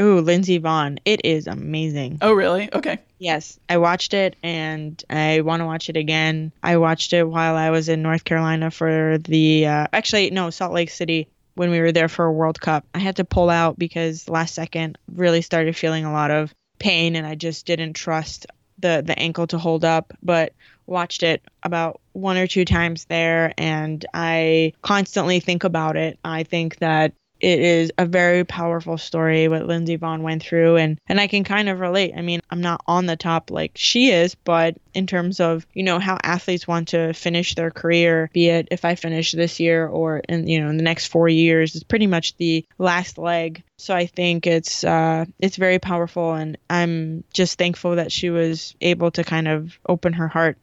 Ooh, 0.00 0.20
Lindsey 0.20 0.58
Vonn. 0.58 0.98
It 1.04 1.20
is 1.24 1.46
amazing. 1.46 2.18
Oh, 2.20 2.32
really? 2.32 2.68
Okay. 2.72 2.98
Yes, 3.18 3.60
I 3.68 3.76
watched 3.76 4.12
it 4.12 4.34
and 4.42 5.02
I 5.08 5.42
want 5.42 5.60
to 5.60 5.66
watch 5.66 5.88
it 5.88 5.96
again. 5.96 6.50
I 6.62 6.78
watched 6.78 7.12
it 7.12 7.22
while 7.22 7.54
I 7.56 7.70
was 7.70 7.88
in 7.88 8.02
North 8.02 8.24
Carolina 8.24 8.72
for 8.72 9.18
the, 9.18 9.66
uh, 9.66 9.86
actually, 9.92 10.30
no, 10.30 10.50
Salt 10.50 10.72
Lake 10.72 10.90
City 10.90 11.28
when 11.54 11.70
we 11.70 11.80
were 11.80 11.92
there 11.92 12.08
for 12.08 12.24
a 12.24 12.32
World 12.32 12.60
Cup. 12.60 12.86
I 12.94 12.98
had 12.98 13.16
to 13.16 13.24
pull 13.24 13.50
out 13.50 13.78
because 13.78 14.28
last 14.28 14.54
second 14.54 14.98
really 15.12 15.42
started 15.42 15.76
feeling 15.76 16.04
a 16.04 16.12
lot 16.12 16.30
of 16.30 16.54
pain 16.78 17.16
and 17.16 17.26
I 17.26 17.34
just 17.34 17.66
didn't 17.66 17.94
trust 17.94 18.46
the 18.78 19.02
the 19.04 19.18
ankle 19.18 19.46
to 19.48 19.58
hold 19.58 19.84
up, 19.84 20.12
but 20.22 20.52
watched 20.86 21.22
it 21.22 21.42
about 21.62 22.00
one 22.12 22.36
or 22.36 22.46
two 22.46 22.64
times 22.64 23.06
there 23.06 23.54
and 23.56 24.04
I 24.12 24.72
constantly 24.82 25.40
think 25.40 25.64
about 25.64 25.96
it. 25.96 26.18
I 26.24 26.42
think 26.42 26.78
that 26.78 27.14
it 27.40 27.60
is 27.60 27.92
a 27.98 28.06
very 28.06 28.44
powerful 28.44 28.96
story 28.96 29.48
what 29.48 29.66
Lindsey 29.66 29.98
Vonn 29.98 30.22
went 30.22 30.42
through 30.42 30.76
and 30.76 30.98
and 31.06 31.20
I 31.20 31.26
can 31.26 31.44
kind 31.44 31.68
of 31.68 31.80
relate. 31.80 32.14
I 32.16 32.22
mean, 32.22 32.40
I'm 32.50 32.60
not 32.60 32.82
on 32.86 33.06
the 33.06 33.16
top 33.16 33.50
like 33.50 33.72
she 33.74 34.10
is, 34.10 34.34
but 34.34 34.76
in 34.94 35.06
terms 35.06 35.40
of, 35.40 35.66
you 35.74 35.82
know, 35.82 35.98
how 35.98 36.18
athletes 36.22 36.68
want 36.68 36.88
to 36.88 37.12
finish 37.12 37.54
their 37.54 37.70
career, 37.70 38.30
be 38.32 38.48
it 38.48 38.68
if 38.70 38.84
I 38.84 38.94
finish 38.94 39.32
this 39.32 39.60
year 39.60 39.86
or 39.86 40.18
in 40.28 40.46
you 40.46 40.60
know, 40.60 40.70
in 40.70 40.76
the 40.76 40.82
next 40.82 41.06
4 41.06 41.28
years, 41.28 41.74
it's 41.74 41.84
pretty 41.84 42.06
much 42.06 42.36
the 42.36 42.64
last 42.78 43.18
leg. 43.18 43.62
So 43.78 43.94
I 43.94 44.06
think 44.06 44.46
it's 44.46 44.84
uh 44.84 45.24
it's 45.38 45.56
very 45.56 45.78
powerful 45.78 46.32
and 46.34 46.56
I'm 46.70 47.24
just 47.32 47.58
thankful 47.58 47.96
that 47.96 48.12
she 48.12 48.30
was 48.30 48.74
able 48.80 49.10
to 49.12 49.24
kind 49.24 49.48
of 49.48 49.78
open 49.88 50.14
her 50.14 50.28
heart. 50.28 50.56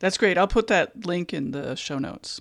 That's 0.00 0.16
great. 0.16 0.38
I'll 0.38 0.48
put 0.48 0.68
that 0.68 1.06
link 1.06 1.32
in 1.32 1.50
the 1.52 1.76
show 1.76 1.98
notes. 1.98 2.40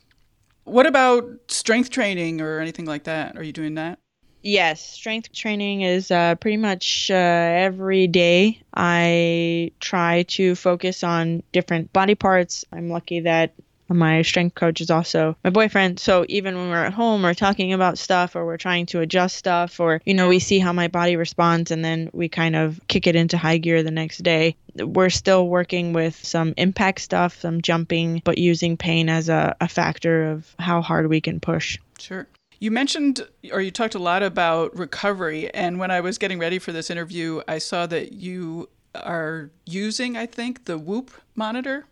What 0.69 0.86
about 0.86 1.25
strength 1.47 1.89
training 1.89 2.41
or 2.41 2.60
anything 2.60 2.86
like 2.86 3.05
that? 3.05 3.38
Are 3.38 3.43
you 3.43 3.51
doing 3.51 3.75
that? 3.75 3.99
Yes, 4.41 4.79
strength 4.82 5.34
training 5.34 5.82
is 5.82 6.12
uh, 6.12 6.36
pretty 6.36 6.58
much 6.58 7.12
uh, 7.12 7.13
every 7.13 8.08
day. 8.08 8.62
I 8.73 9.71
try 9.82 10.23
to 10.29 10.55
focus 10.55 11.03
on 11.03 11.43
different 11.51 11.91
body 11.91 12.15
parts. 12.15 12.63
I'm 12.71 12.89
lucky 12.89 13.21
that 13.21 13.53
my 13.89 14.21
strength 14.21 14.56
coach 14.56 14.82
is 14.82 14.89
also 14.89 15.36
my 15.43 15.49
boyfriend. 15.49 15.99
So 15.99 16.25
even 16.30 16.58
when 16.58 16.69
we're 16.69 16.86
at 16.86 16.93
home 16.93 17.25
or 17.25 17.34
talking 17.34 17.73
about 17.73 17.97
stuff 17.97 18.36
or 18.36 18.45
we're 18.45 18.58
trying 18.58 18.86
to 18.88 19.02
adjust 19.02 19.36
stuff 19.36 19.80
or, 19.80 20.02
you 20.06 20.13
know, 20.13 20.28
we 20.28 20.39
see 20.39 20.60
how 20.60 20.73
my 20.73 20.88
body 20.88 21.15
responds 21.15 21.71
and 21.71 21.84
then 21.84 22.10
we 22.13 22.30
kind 22.30 22.56
of 22.56 22.80
kick 22.88 23.08
it 23.08 23.15
into 23.15 23.38
high 23.38 23.58
gear 23.58 23.84
the 23.84 23.91
next 23.91 24.19
day. 24.19 24.56
We're 24.75 25.10
still 25.10 25.47
working 25.47 25.93
with 25.93 26.15
some 26.23 26.54
impact 26.58 27.02
stuff, 27.02 27.39
some 27.41 27.62
jumping, 27.62 28.21
but 28.23 28.38
using 28.38 28.78
pain 28.78 29.10
as 29.10 29.30
a, 29.30 29.56
a 29.60 29.67
factor 29.67 30.32
of 30.32 30.54
how 30.60 30.82
hard 30.82 31.10
we 31.10 31.21
can 31.21 31.39
push. 31.39 31.78
Sure. 31.97 32.28
You 32.60 32.71
mentioned, 32.71 33.25
or 33.52 33.62
you 33.62 33.71
talked 33.71 33.95
a 33.95 33.99
lot 33.99 34.21
about 34.21 34.78
recovery. 34.78 35.54
And 35.54 35.80
when 35.80 35.91
I 35.91 36.02
was 36.02 36.17
getting 36.17 36.39
ready 36.39 36.60
for 36.60 36.73
this 36.73 36.89
interview, 36.89 37.41
I 37.47 37.58
saw 37.58 37.88
that 37.88 38.12
you 38.12 38.69
are 38.95 39.49
using, 39.65 40.17
I 40.17 40.25
think, 40.25 40.65
the 40.65 40.78
Whoop 40.78 41.12
monitor. 41.36 41.86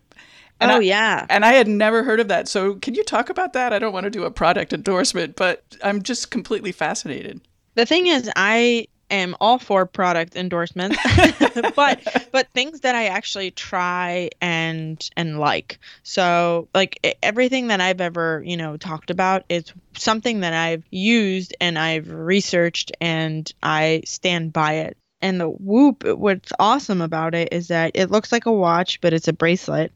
And 0.60 0.70
oh, 0.70 0.76
I, 0.76 0.80
yeah. 0.80 1.26
And 1.30 1.44
I 1.44 1.52
had 1.52 1.68
never 1.68 2.02
heard 2.02 2.20
of 2.20 2.28
that. 2.28 2.48
So 2.48 2.74
can 2.76 2.94
you 2.94 3.04
talk 3.04 3.30
about 3.30 3.52
that? 3.52 3.72
I 3.72 3.78
don't 3.78 3.92
want 3.92 4.04
to 4.04 4.10
do 4.10 4.24
a 4.24 4.30
product 4.30 4.72
endorsement, 4.72 5.36
but 5.36 5.62
I'm 5.82 6.02
just 6.02 6.30
completely 6.30 6.72
fascinated. 6.72 7.40
The 7.74 7.86
thing 7.86 8.08
is, 8.08 8.30
I 8.34 8.88
am 9.10 9.36
all 9.40 9.58
for 9.58 9.86
product 9.86 10.36
endorsements 10.36 10.98
but 11.74 12.28
but 12.32 12.48
things 12.54 12.80
that 12.80 12.94
i 12.94 13.06
actually 13.06 13.50
try 13.50 14.28
and 14.40 15.08
and 15.16 15.38
like 15.38 15.78
so 16.02 16.68
like 16.74 17.16
everything 17.22 17.68
that 17.68 17.80
i've 17.80 18.00
ever 18.00 18.42
you 18.44 18.56
know 18.56 18.76
talked 18.76 19.10
about 19.10 19.44
is 19.48 19.72
something 19.96 20.40
that 20.40 20.52
i've 20.52 20.84
used 20.90 21.56
and 21.60 21.78
i've 21.78 22.10
researched 22.10 22.92
and 23.00 23.52
i 23.62 24.02
stand 24.04 24.52
by 24.52 24.74
it 24.74 24.96
and 25.20 25.40
the 25.40 25.48
whoop 25.48 26.04
what's 26.04 26.52
awesome 26.58 27.00
about 27.00 27.34
it 27.34 27.52
is 27.52 27.68
that 27.68 27.92
it 27.94 28.10
looks 28.10 28.30
like 28.30 28.46
a 28.46 28.52
watch 28.52 29.00
but 29.00 29.12
it's 29.12 29.28
a 29.28 29.32
bracelet 29.32 29.92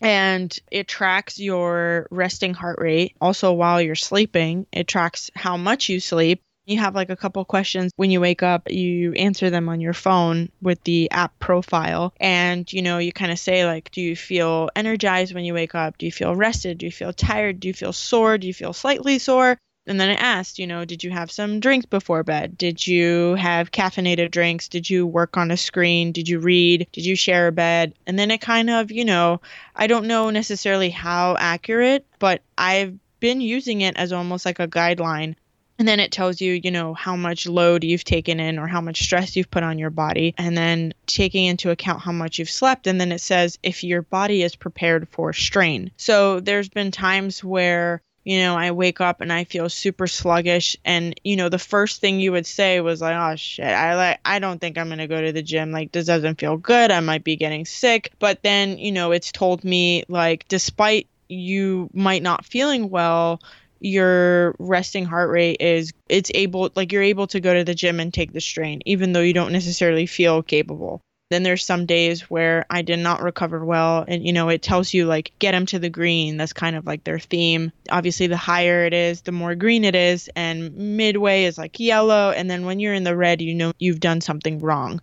and 0.00 0.56
it 0.70 0.88
tracks 0.88 1.38
your 1.38 2.06
resting 2.10 2.54
heart 2.54 2.78
rate. 2.80 3.16
Also 3.20 3.52
while 3.52 3.80
you're 3.80 3.94
sleeping 3.94 4.66
it 4.72 4.88
tracks 4.88 5.30
how 5.34 5.56
much 5.56 5.88
you 5.88 6.00
sleep. 6.00 6.42
You 6.66 6.78
have 6.78 6.94
like 6.94 7.10
a 7.10 7.16
couple 7.16 7.44
questions. 7.44 7.90
When 7.96 8.10
you 8.10 8.20
wake 8.20 8.42
up 8.42 8.70
you 8.70 9.12
answer 9.14 9.50
them 9.50 9.68
on 9.68 9.80
your 9.80 9.92
phone 9.92 10.50
with 10.62 10.82
the 10.84 11.10
app 11.10 11.38
profile. 11.38 12.14
And 12.20 12.70
you 12.72 12.82
know 12.82 12.98
you 12.98 13.12
kind 13.12 13.32
of 13.32 13.38
say 13.38 13.66
like 13.66 13.90
do 13.90 14.00
you 14.00 14.16
feel 14.16 14.70
energized 14.76 15.34
when 15.34 15.44
you 15.44 15.54
wake 15.54 15.74
up? 15.74 15.98
Do 15.98 16.06
you 16.06 16.12
feel 16.12 16.34
rested? 16.36 16.78
Do 16.78 16.86
you 16.86 16.92
feel 16.92 17.12
tired? 17.12 17.60
Do 17.60 17.68
you 17.68 17.74
feel 17.74 17.92
sore? 17.92 18.38
Do 18.38 18.46
you 18.46 18.54
feel 18.54 18.72
slightly 18.72 19.18
sore 19.18 19.58
and 19.86 20.00
then 20.00 20.10
it 20.10 20.20
asked, 20.20 20.58
you 20.58 20.66
know, 20.66 20.84
did 20.84 21.02
you 21.02 21.10
have 21.10 21.30
some 21.30 21.60
drinks 21.60 21.86
before 21.86 22.22
bed? 22.22 22.56
Did 22.56 22.86
you 22.86 23.34
have 23.34 23.72
caffeinated 23.72 24.30
drinks? 24.30 24.68
Did 24.68 24.88
you 24.88 25.06
work 25.06 25.36
on 25.36 25.50
a 25.50 25.56
screen? 25.56 26.12
Did 26.12 26.28
you 26.28 26.38
read? 26.38 26.86
Did 26.92 27.04
you 27.06 27.16
share 27.16 27.48
a 27.48 27.52
bed? 27.52 27.94
And 28.06 28.18
then 28.18 28.30
it 28.30 28.40
kind 28.40 28.70
of, 28.70 28.90
you 28.90 29.04
know, 29.04 29.40
I 29.74 29.86
don't 29.86 30.06
know 30.06 30.30
necessarily 30.30 30.90
how 30.90 31.36
accurate, 31.38 32.06
but 32.18 32.42
I've 32.56 32.98
been 33.20 33.40
using 33.40 33.80
it 33.80 33.96
as 33.96 34.12
almost 34.12 34.46
like 34.46 34.60
a 34.60 34.68
guideline 34.68 35.34
and 35.80 35.88
then 35.88 35.98
it 35.98 36.12
tells 36.12 36.42
you, 36.42 36.60
you 36.62 36.70
know, 36.70 36.92
how 36.92 37.16
much 37.16 37.46
load 37.46 37.84
you've 37.84 38.04
taken 38.04 38.38
in 38.38 38.58
or 38.58 38.66
how 38.66 38.82
much 38.82 39.02
stress 39.02 39.34
you've 39.34 39.50
put 39.50 39.62
on 39.62 39.78
your 39.78 39.88
body. 39.88 40.34
And 40.36 40.54
then 40.54 40.92
taking 41.06 41.46
into 41.46 41.70
account 41.70 42.02
how 42.02 42.12
much 42.12 42.38
you've 42.38 42.50
slept. 42.50 42.86
And 42.86 43.00
then 43.00 43.10
it 43.12 43.22
says 43.22 43.58
if 43.62 43.82
your 43.82 44.02
body 44.02 44.42
is 44.42 44.54
prepared 44.54 45.08
for 45.08 45.32
strain. 45.32 45.90
So 45.96 46.40
there's 46.40 46.68
been 46.68 46.90
times 46.90 47.42
where 47.42 48.02
you 48.30 48.38
know, 48.38 48.56
I 48.56 48.70
wake 48.70 49.00
up 49.00 49.20
and 49.20 49.32
I 49.32 49.42
feel 49.42 49.68
super 49.68 50.06
sluggish. 50.06 50.76
And, 50.84 51.18
you 51.24 51.34
know, 51.34 51.48
the 51.48 51.58
first 51.58 52.00
thing 52.00 52.20
you 52.20 52.30
would 52.30 52.46
say 52.46 52.80
was 52.80 53.00
like, 53.00 53.16
oh 53.16 53.34
shit, 53.34 53.66
I 53.66 53.96
like, 53.96 54.20
I 54.24 54.38
don't 54.38 54.60
think 54.60 54.78
I'm 54.78 54.86
going 54.86 54.98
to 54.98 55.08
go 55.08 55.20
to 55.20 55.32
the 55.32 55.42
gym. 55.42 55.72
Like, 55.72 55.90
this 55.90 56.06
doesn't 56.06 56.38
feel 56.38 56.56
good. 56.56 56.92
I 56.92 57.00
might 57.00 57.24
be 57.24 57.34
getting 57.34 57.64
sick. 57.64 58.12
But 58.20 58.44
then, 58.44 58.78
you 58.78 58.92
know, 58.92 59.10
it's 59.10 59.32
told 59.32 59.64
me, 59.64 60.04
like, 60.06 60.46
despite 60.46 61.08
you 61.28 61.90
might 61.92 62.22
not 62.22 62.44
feeling 62.44 62.88
well, 62.88 63.40
your 63.80 64.54
resting 64.60 65.06
heart 65.06 65.30
rate 65.30 65.56
is 65.58 65.92
it's 66.08 66.30
able 66.32 66.70
like 66.76 66.92
you're 66.92 67.02
able 67.02 67.26
to 67.26 67.40
go 67.40 67.52
to 67.52 67.64
the 67.64 67.74
gym 67.74 67.98
and 67.98 68.12
take 68.12 68.30
the 68.34 68.40
strain 68.40 68.82
even 68.84 69.14
though 69.14 69.22
you 69.22 69.32
don't 69.32 69.52
necessarily 69.52 70.04
feel 70.04 70.42
capable 70.42 71.00
then 71.30 71.42
there's 71.42 71.64
some 71.64 71.86
days 71.86 72.22
where 72.22 72.66
i 72.68 72.82
did 72.82 72.98
not 72.98 73.22
recover 73.22 73.64
well. 73.64 74.04
And 74.06 74.26
you 74.26 74.32
know 74.32 74.48
it 74.48 74.62
tells 74.62 74.92
you 74.92 75.06
like 75.06 75.32
get 75.38 75.52
them 75.52 75.66
to 75.66 75.78
the 75.78 75.88
green. 75.88 76.36
That's 76.36 76.52
kind 76.52 76.76
of 76.76 76.86
like 76.86 77.04
their 77.04 77.18
theme. 77.18 77.72
Obviously 77.90 78.26
the 78.26 78.36
higher 78.36 78.84
it 78.84 78.92
is 78.92 79.22
the 79.22 79.32
more 79.32 79.54
green 79.54 79.84
it 79.84 79.94
is. 79.94 80.28
And 80.36 80.76
midway 80.76 81.44
is 81.44 81.56
like 81.56 81.80
yellow. 81.80 82.30
And 82.30 82.50
then 82.50 82.66
when 82.66 82.80
you're 82.80 82.94
in 82.94 83.04
the 83.04 83.16
red 83.16 83.40
you 83.40 83.54
know 83.54 83.72
you've 83.78 84.00
done 84.00 84.20
something 84.20 84.60
wrong. 84.60 85.00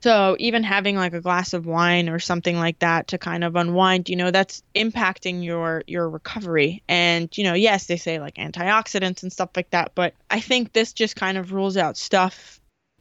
So 0.00 0.36
even 0.38 0.62
having 0.62 0.96
like 0.96 1.12
a 1.12 1.20
glass 1.20 1.54
of 1.54 1.66
wine 1.66 2.08
or 2.08 2.20
something 2.20 2.56
like 2.56 2.78
that 2.80 3.08
to 3.08 3.18
kind 3.18 3.42
of 3.42 3.56
unwind, 3.56 4.08
you 4.08 4.14
know, 4.14 4.30
that's 4.30 4.62
impacting 4.74 5.44
your 5.44 5.82
your 5.86 6.08
recovery. 6.08 6.82
And 6.88 7.36
you 7.36 7.44
know, 7.44 7.54
yes, 7.54 7.86
they 7.86 7.96
say 7.96 8.20
like 8.20 8.34
antioxidants 8.34 9.22
and 9.22 9.32
stuff 9.32 9.50
like 9.56 9.70
that, 9.70 9.92
but 9.94 10.14
I 10.30 10.40
think 10.40 10.72
this 10.72 10.92
just 10.92 11.16
kind 11.16 11.36
of 11.36 11.52
rules 11.52 11.76
out 11.76 11.96
stuff 11.96 12.57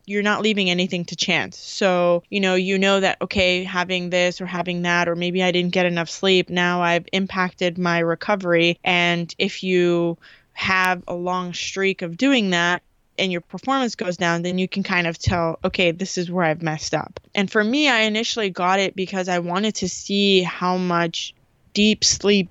you're 0.08 0.24
not 0.24 0.42
leaving 0.42 0.70
anything 0.70 1.06
to 1.06 1.16
chance. 1.16 1.58
So, 1.58 2.24
you 2.30 2.40
know, 2.40 2.56
you 2.56 2.80
know 2.80 3.02
that, 3.02 3.22
okay, 3.22 3.64
having 3.64 4.10
this 4.10 4.42
or 4.42 4.46
having 4.46 4.82
that, 4.84 5.08
or 5.08 5.16
maybe 5.16 5.44
I 5.44 5.52
didn't 5.52 5.74
get 5.74 5.86
enough 5.86 6.10
sleep, 6.10 6.50
now 6.50 6.82
I've 6.82 7.08
impacted 7.12 7.78
my 7.78 8.00
recovery. 8.00 8.80
And 8.84 9.34
if 9.38 9.64
you 9.64 10.18
have 10.54 11.04
a 11.08 11.14
long 11.14 11.54
streak 11.54 12.02
of 12.02 12.18
doing 12.18 12.50
that, 12.52 12.82
and 13.20 13.32
your 13.32 13.42
performance 13.42 13.96
goes 13.96 14.16
down, 14.16 14.44
then 14.44 14.60
you 14.60 14.68
can 14.68 14.84
kind 14.84 15.08
of 15.08 15.18
tell, 15.18 15.58
okay, 15.66 15.92
this 15.92 16.20
is 16.20 16.30
where 16.30 16.46
I've 16.46 16.62
messed 16.62 16.94
up. 16.94 17.20
And 17.34 17.50
for 17.50 17.64
me, 17.64 17.90
I 17.90 18.02
initially 18.02 18.52
got 18.52 18.80
it 18.80 18.96
because 18.96 19.28
I 19.28 19.40
wanted 19.40 19.74
to 19.76 19.90
see 19.90 20.44
how 20.44 20.78
much 20.78 21.34
deep 21.74 22.04
sleep 22.04 22.50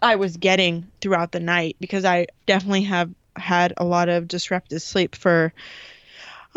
I 0.00 0.16
was 0.16 0.38
getting 0.38 0.86
throughout 1.02 1.32
the 1.32 1.40
night 1.40 1.76
because 1.78 2.06
I 2.06 2.26
definitely 2.46 2.84
have 2.84 3.10
had 3.36 3.74
a 3.76 3.84
lot 3.84 4.08
of 4.08 4.28
disrupted 4.28 4.80
sleep 4.80 5.14
for 5.14 5.52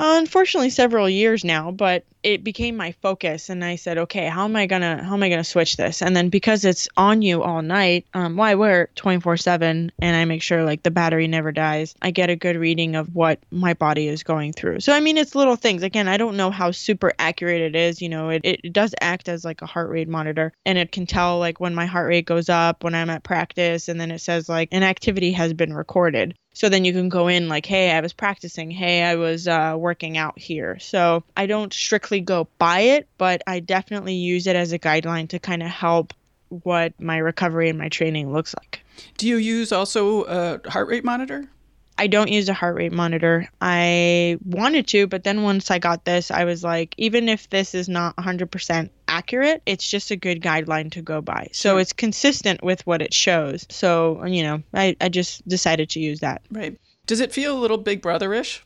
uh, 0.02 0.16
unfortunately 0.18 0.72
several 0.72 1.08
years 1.08 1.46
now, 1.46 1.72
but 1.72 2.04
it 2.24 2.44
became 2.44 2.76
my 2.76 2.92
focus 3.02 3.50
and 3.50 3.64
i 3.64 3.76
said 3.76 3.98
okay 3.98 4.28
how 4.28 4.46
am 4.46 4.56
i 4.56 4.66
gonna 4.66 5.04
how 5.04 5.14
am 5.14 5.24
i 5.24 5.30
gonna 5.30 5.44
switch 5.44 5.78
this? 5.78 6.02
And 6.02 6.16
then 6.16 6.30
because 6.30 6.66
it's 6.66 6.88
on 6.98 7.22
you 7.22 7.44
all 7.44 7.62
night 7.62 8.06
um 8.14 8.38
well 8.38 8.58
wear 8.58 8.90
24 8.96 9.38
7 9.38 9.92
and 10.00 10.16
i 10.16 10.26
make 10.26 10.42
sure 10.42 10.64
like 10.64 10.84
the 10.84 10.92
battery 10.92 11.28
never 11.28 11.52
dies. 11.52 11.96
I 12.02 12.12
get 12.12 12.30
a 12.30 12.36
good 12.36 12.58
reading 12.58 12.96
of 12.96 13.16
what 13.16 13.40
my 13.52 13.74
body 13.74 14.08
is 14.08 14.24
going 14.24 14.54
through. 14.54 14.80
So 14.82 14.94
i 14.94 15.00
mean 15.00 15.18
it's 15.18 15.36
little 15.36 15.56
things. 15.56 15.84
Again 15.84 16.08
i 16.08 16.18
don't 16.18 16.38
know 16.38 16.52
how 16.52 16.72
super 16.72 17.12
accurate 17.18 17.62
it 17.62 17.76
is 17.76 18.02
you 18.02 18.10
know 18.10 18.30
it, 18.30 18.42
it 18.44 18.74
does 18.74 18.94
act 19.02 19.30
as 19.30 19.44
like 19.46 19.62
a 19.62 19.66
heart 19.66 19.90
rate 19.90 20.08
monitor 20.08 20.54
and 20.66 20.78
it 20.78 20.92
can 20.92 21.06
tell 21.06 21.40
like 21.40 21.60
when 21.60 21.76
my 21.76 21.86
heart 21.86 22.08
rate 22.08 22.26
goes 22.26 22.50
up 22.50 22.84
when 22.84 22.96
i'm 22.96 23.10
at 23.10 23.24
practice 23.24 23.90
and 23.90 24.00
then 24.00 24.12
it 24.12 24.20
says 24.20 24.50
like 24.50 24.70
an 24.72 24.84
activity 24.84 25.32
has 25.32 25.54
been 25.54 25.74
recorded. 25.74 26.36
So 26.54 26.68
then 26.68 26.84
you 26.84 26.92
can 26.92 27.08
go 27.08 27.30
in 27.30 27.48
like, 27.48 27.66
hey, 27.66 27.92
I 27.92 28.02
was 28.02 28.12
practicing. 28.12 28.72
Hey, 28.72 29.04
I 29.04 29.16
was 29.16 29.48
uh, 29.48 29.76
working 29.78 30.18
out 30.18 30.38
here. 30.38 30.80
So 30.80 31.24
I 31.36 31.46
don't 31.46 31.72
strictly 31.72 32.11
go 32.20 32.48
by 32.58 32.82
it, 32.82 33.08
but 33.18 33.42
I 33.48 33.60
definitely 33.60 34.16
use 34.16 34.48
it 34.48 34.56
as 34.56 34.74
a 34.74 34.80
guideline 34.80 35.30
to 35.30 35.40
kind 35.40 35.64
of 35.64 35.70
help 35.70 36.14
what 36.50 37.00
my 37.00 37.18
recovery 37.18 37.70
and 37.70 37.78
my 37.78 37.90
training 37.90 38.32
looks 38.34 38.54
like. 38.56 38.84
Do 39.18 39.28
you 39.28 39.38
use 39.38 39.72
also 39.72 40.24
a 40.24 40.70
heart 40.70 40.88
rate 40.90 41.06
monitor? 41.06 41.50
I 41.98 42.08
don't 42.08 42.32
use 42.32 42.50
a 42.50 42.54
heart 42.54 42.76
rate 42.76 42.92
monitor. 42.92 43.48
I 43.62 44.38
wanted 44.44 44.88
to, 44.88 45.08
but 45.08 45.24
then 45.24 45.44
once 45.44 45.70
I 45.70 45.78
got 45.78 46.04
this, 46.04 46.32
I 46.32 46.46
was 46.46 46.64
like, 46.64 46.96
even 46.98 47.30
if 47.30 47.50
this 47.50 47.76
is 47.76 47.88
not 47.88 48.16
100% 48.16 48.90
accurate, 49.08 49.62
it's 49.66 49.88
just 49.88 50.10
a 50.10 50.16
good 50.16 50.42
guideline 50.42 50.92
to 50.94 51.02
go 51.04 51.22
by. 51.22 51.50
So 51.52 51.78
it's 51.78 51.94
consistent 51.94 52.64
with 52.64 52.86
what 52.88 53.02
it 53.04 53.14
shows. 53.14 53.68
So, 53.70 54.26
you 54.26 54.42
know, 54.42 54.64
I, 54.74 54.96
I 55.00 55.10
just 55.10 55.48
decided 55.48 55.90
to 55.92 56.00
use 56.00 56.22
that. 56.22 56.42
Right. 56.50 56.76
Does 57.06 57.20
it 57.20 57.32
feel 57.32 57.56
a 57.56 57.60
little 57.60 57.78
big 57.78 58.02
brotherish? 58.02 58.62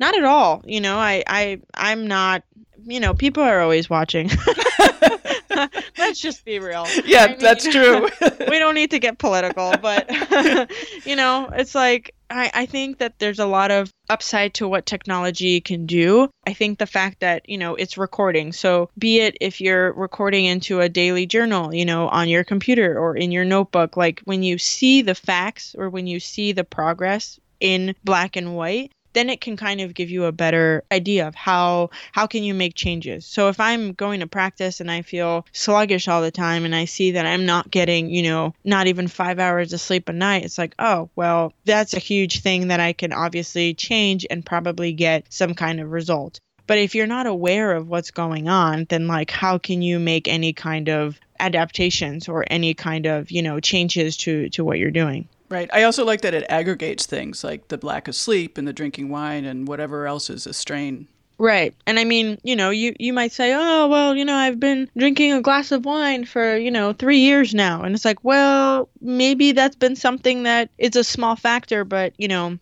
Not 0.00 0.16
at 0.16 0.24
all. 0.24 0.62
You 0.66 0.80
know, 0.80 0.96
I, 0.96 1.22
I 1.26 1.60
I'm 1.74 2.06
not 2.08 2.42
you 2.86 3.00
know, 3.00 3.14
people 3.14 3.42
are 3.42 3.60
always 3.60 3.90
watching. 3.90 4.30
Let's 5.98 6.20
just 6.20 6.44
be 6.44 6.58
real. 6.58 6.86
Yeah, 7.04 7.24
I 7.24 7.26
mean, 7.28 7.38
that's 7.38 7.66
true. 7.66 8.08
we 8.48 8.58
don't 8.58 8.74
need 8.74 8.90
to 8.92 8.98
get 8.98 9.18
political, 9.18 9.74
but 9.76 10.10
you 11.04 11.16
know, 11.16 11.50
it's 11.52 11.74
like 11.74 12.14
I, 12.30 12.50
I 12.54 12.66
think 12.66 12.98
that 12.98 13.18
there's 13.18 13.38
a 13.38 13.46
lot 13.46 13.70
of 13.70 13.92
upside 14.08 14.54
to 14.54 14.68
what 14.68 14.86
technology 14.86 15.60
can 15.60 15.86
do. 15.86 16.30
I 16.46 16.54
think 16.54 16.78
the 16.78 16.86
fact 16.86 17.20
that, 17.20 17.48
you 17.48 17.58
know, 17.58 17.74
it's 17.74 17.98
recording. 17.98 18.52
So 18.52 18.88
be 18.98 19.20
it 19.20 19.36
if 19.40 19.60
you're 19.60 19.92
recording 19.92 20.46
into 20.46 20.80
a 20.80 20.88
daily 20.88 21.26
journal, 21.26 21.74
you 21.74 21.84
know, 21.84 22.08
on 22.08 22.28
your 22.28 22.44
computer 22.44 22.98
or 22.98 23.16
in 23.16 23.32
your 23.32 23.44
notebook, 23.44 23.96
like 23.96 24.20
when 24.24 24.42
you 24.42 24.58
see 24.58 25.02
the 25.02 25.14
facts 25.14 25.74
or 25.76 25.90
when 25.90 26.06
you 26.06 26.20
see 26.20 26.52
the 26.52 26.64
progress 26.64 27.38
in 27.60 27.94
black 28.04 28.36
and 28.36 28.56
white, 28.56 28.92
then 29.12 29.30
it 29.30 29.40
can 29.40 29.56
kind 29.56 29.80
of 29.80 29.94
give 29.94 30.10
you 30.10 30.24
a 30.24 30.32
better 30.32 30.84
idea 30.92 31.26
of 31.26 31.34
how 31.34 31.90
how 32.12 32.26
can 32.26 32.42
you 32.42 32.54
make 32.54 32.74
changes. 32.74 33.26
So 33.26 33.48
if 33.48 33.60
i'm 33.60 33.92
going 33.92 34.20
to 34.20 34.26
practice 34.26 34.80
and 34.80 34.90
i 34.90 35.02
feel 35.02 35.46
sluggish 35.52 36.08
all 36.08 36.22
the 36.22 36.30
time 36.30 36.64
and 36.64 36.74
i 36.74 36.84
see 36.84 37.12
that 37.12 37.26
i'm 37.26 37.46
not 37.46 37.70
getting 37.70 38.10
you 38.10 38.22
know 38.22 38.54
not 38.64 38.86
even 38.86 39.08
five 39.08 39.38
hours 39.38 39.72
of 39.72 39.80
sleep 39.80 40.08
a 40.08 40.12
night 40.12 40.44
it's 40.44 40.58
like 40.58 40.74
oh 40.78 41.10
well 41.16 41.52
that's 41.64 41.94
a 41.94 41.98
huge 41.98 42.40
thing 42.40 42.68
that 42.68 42.80
i 42.80 42.92
can 42.92 43.12
obviously 43.12 43.74
change 43.74 44.26
and 44.30 44.46
probably 44.46 44.92
get 44.92 45.26
some 45.32 45.54
kind 45.54 45.80
of 45.80 45.90
result. 45.90 46.40
But 46.66 46.78
if 46.78 46.94
you're 46.94 47.08
not 47.08 47.26
aware 47.26 47.72
of 47.72 47.88
what's 47.88 48.12
going 48.12 48.48
on 48.48 48.86
then 48.88 49.06
like 49.06 49.30
how 49.30 49.58
can 49.58 49.82
you 49.82 49.98
make 49.98 50.28
any 50.28 50.52
kind 50.52 50.88
of 50.88 51.18
adaptations 51.40 52.28
or 52.28 52.44
any 52.48 52.74
kind 52.74 53.06
of 53.06 53.30
you 53.30 53.42
know 53.42 53.60
changes 53.60 54.16
to 54.18 54.48
to 54.50 54.64
what 54.64 54.78
you're 54.78 54.90
doing 54.90 55.28
Right. 55.50 55.68
I 55.72 55.82
also 55.82 56.04
like 56.04 56.20
that 56.20 56.32
it 56.32 56.46
aggregates 56.48 57.06
things 57.06 57.42
like 57.42 57.68
the 57.68 57.84
lack 57.84 58.06
of 58.06 58.14
sleep 58.14 58.56
and 58.56 58.68
the 58.68 58.72
drinking 58.72 59.08
wine 59.08 59.44
and 59.44 59.66
whatever 59.66 60.06
else 60.06 60.30
is 60.30 60.46
a 60.46 60.54
strain. 60.54 61.08
Right. 61.38 61.74
And 61.86 61.98
I 61.98 62.04
mean, 62.04 62.38
you 62.44 62.54
know, 62.54 62.70
you 62.70 62.94
you 63.00 63.12
might 63.12 63.32
say, 63.32 63.52
"Oh, 63.54 63.88
well, 63.88 64.14
you 64.14 64.24
know, 64.24 64.36
I've 64.36 64.60
been 64.60 64.88
drinking 64.96 65.32
a 65.32 65.40
glass 65.40 65.72
of 65.72 65.84
wine 65.84 66.24
for, 66.24 66.56
you 66.56 66.70
know, 66.70 66.92
3 66.92 67.18
years 67.18 67.52
now." 67.52 67.82
And 67.82 67.94
it's 67.94 68.04
like, 68.04 68.22
"Well, 68.22 68.88
maybe 69.00 69.52
that's 69.52 69.74
been 69.74 69.96
something 69.96 70.44
that 70.44 70.70
is 70.78 70.96
a 70.96 71.02
small 71.02 71.34
factor, 71.36 71.84
but, 71.84 72.12
you 72.18 72.28
know, 72.28 72.58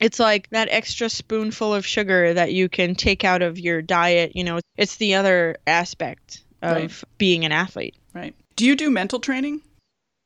it's 0.00 0.20
like 0.20 0.48
that 0.50 0.68
extra 0.70 1.08
spoonful 1.08 1.74
of 1.74 1.86
sugar 1.86 2.32
that 2.34 2.52
you 2.52 2.68
can 2.68 2.94
take 2.94 3.24
out 3.24 3.42
of 3.42 3.58
your 3.58 3.82
diet, 3.82 4.36
you 4.36 4.44
know, 4.44 4.60
it's 4.76 4.96
the 4.96 5.14
other 5.14 5.56
aspect 5.66 6.42
of 6.62 6.76
right. 6.76 7.04
being 7.18 7.44
an 7.44 7.52
athlete. 7.52 7.94
Right. 8.14 8.34
Do 8.56 8.66
you 8.66 8.76
do 8.76 8.90
mental 8.90 9.18
training? 9.18 9.62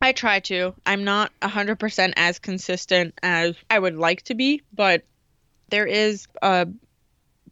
I 0.05 0.13
try 0.13 0.41
to. 0.41 0.75
I'm 0.85 1.05
not 1.05 1.33
100% 1.41 2.13
as 2.17 2.39
consistent 2.39 3.15
as 3.23 3.57
I 3.71 3.79
would 3.79 3.97
like 3.97 4.21
to 4.25 4.35
be, 4.35 4.61
but 4.71 5.03
there 5.71 5.87
is 5.87 6.27
uh, 6.43 6.67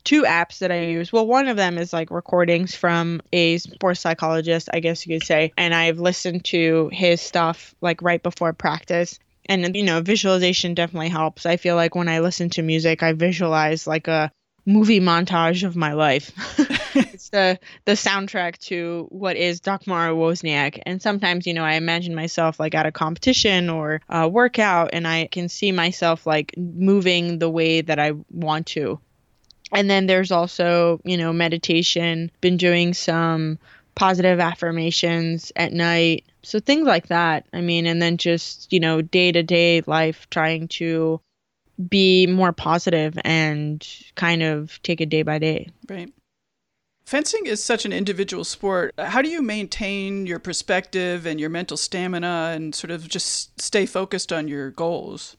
two 0.05 0.25
apps 0.25 0.59
that 0.59 0.71
I 0.71 0.83
use. 0.83 1.11
Well, 1.11 1.27
one 1.27 1.49
of 1.49 1.57
them 1.57 1.79
is 1.79 1.95
like 1.95 2.11
recordings 2.11 2.75
from 2.75 3.23
a 3.33 3.57
sports 3.57 4.01
psychologist, 4.01 4.69
I 4.71 4.81
guess 4.81 5.07
you 5.07 5.19
could 5.19 5.27
say, 5.27 5.55
and 5.57 5.75
I've 5.75 5.99
listened 5.99 6.45
to 6.47 6.91
his 6.93 7.23
stuff 7.23 7.75
like 7.81 8.03
right 8.03 8.23
before 8.23 8.53
practice. 8.53 9.19
And 9.47 9.75
you 9.75 9.83
know, 9.83 10.03
visualization 10.03 10.75
definitely 10.75 11.09
helps. 11.09 11.47
I 11.47 11.57
feel 11.57 11.75
like 11.75 11.95
when 11.95 12.09
I 12.09 12.19
listen 12.19 12.51
to 12.51 12.62
music, 12.62 13.03
I 13.03 13.15
visualize 13.15 13.87
like 13.87 14.09
a 14.09 14.31
movie 14.67 15.01
montage 15.01 15.67
of 15.67 15.75
my 15.75 15.95
life. 15.95 16.33
it's 17.12 17.31
the 17.31 17.59
the 17.85 17.92
soundtrack 17.92 18.59
to 18.59 19.07
what 19.11 19.37
is 19.37 19.61
Dagmar 19.61 20.11
Wozniak. 20.11 20.81
And 20.87 21.00
sometimes, 21.00 21.46
you 21.46 21.55
know, 21.55 21.64
I 21.64 21.74
imagine 21.74 22.14
myself 22.14 22.61
like 22.61 22.74
at 22.74 22.87
a 22.87 22.92
competition 22.92 23.70
or 23.70 24.00
a 24.09 24.28
workout 24.28 24.90
and 24.92 25.07
I 25.07 25.26
can 25.26 25.48
see 25.48 25.72
myself 25.72 26.26
like 26.26 26.55
moving 26.57 27.38
the 27.38 27.50
way 27.50 27.81
that 27.81 27.98
I 27.98 28.12
want 28.31 28.66
to. 28.68 29.00
And 29.72 29.88
then 29.88 30.07
there's 30.07 30.31
also, 30.31 31.00
you 31.05 31.16
know, 31.16 31.33
meditation, 31.33 32.31
been 32.40 32.59
doing 32.59 32.92
some 32.92 33.59
positive 33.94 34.38
affirmations 34.38 35.52
at 35.57 35.72
night. 35.72 36.24
So 36.42 36.61
things 36.61 36.87
like 36.87 37.09
that. 37.09 37.46
I 37.52 37.61
mean, 37.61 37.87
and 37.87 38.00
then 38.00 38.16
just, 38.18 38.72
you 38.72 38.81
know, 38.81 39.00
day 39.00 39.33
to 39.33 39.42
day 39.42 39.83
life 39.87 40.26
trying 40.31 40.68
to 40.68 41.20
be 41.88 42.26
more 42.26 42.52
positive 42.52 43.18
and 43.24 43.87
kind 44.14 44.42
of 44.42 44.81
take 44.83 45.00
it 45.00 45.09
day 45.09 45.22
by 45.22 45.38
day. 45.38 45.70
Right. 45.88 46.12
Fencing 47.05 47.47
is 47.47 47.62
such 47.62 47.85
an 47.85 47.93
individual 47.93 48.45
sport. 48.45 48.95
How 48.97 49.23
do 49.23 49.29
you 49.29 49.43
maintain 49.43 50.27
your 50.27 50.38
perspective 50.38 51.27
and 51.27 51.41
your 51.41 51.51
mental 51.51 51.77
stamina 51.77 52.53
and 52.55 52.75
sort 52.75 52.91
of 52.91 53.09
just 53.09 53.61
stay 53.61 53.87
focused 53.87 54.33
on 54.33 54.49
your 54.49 54.71
goals? 54.71 55.37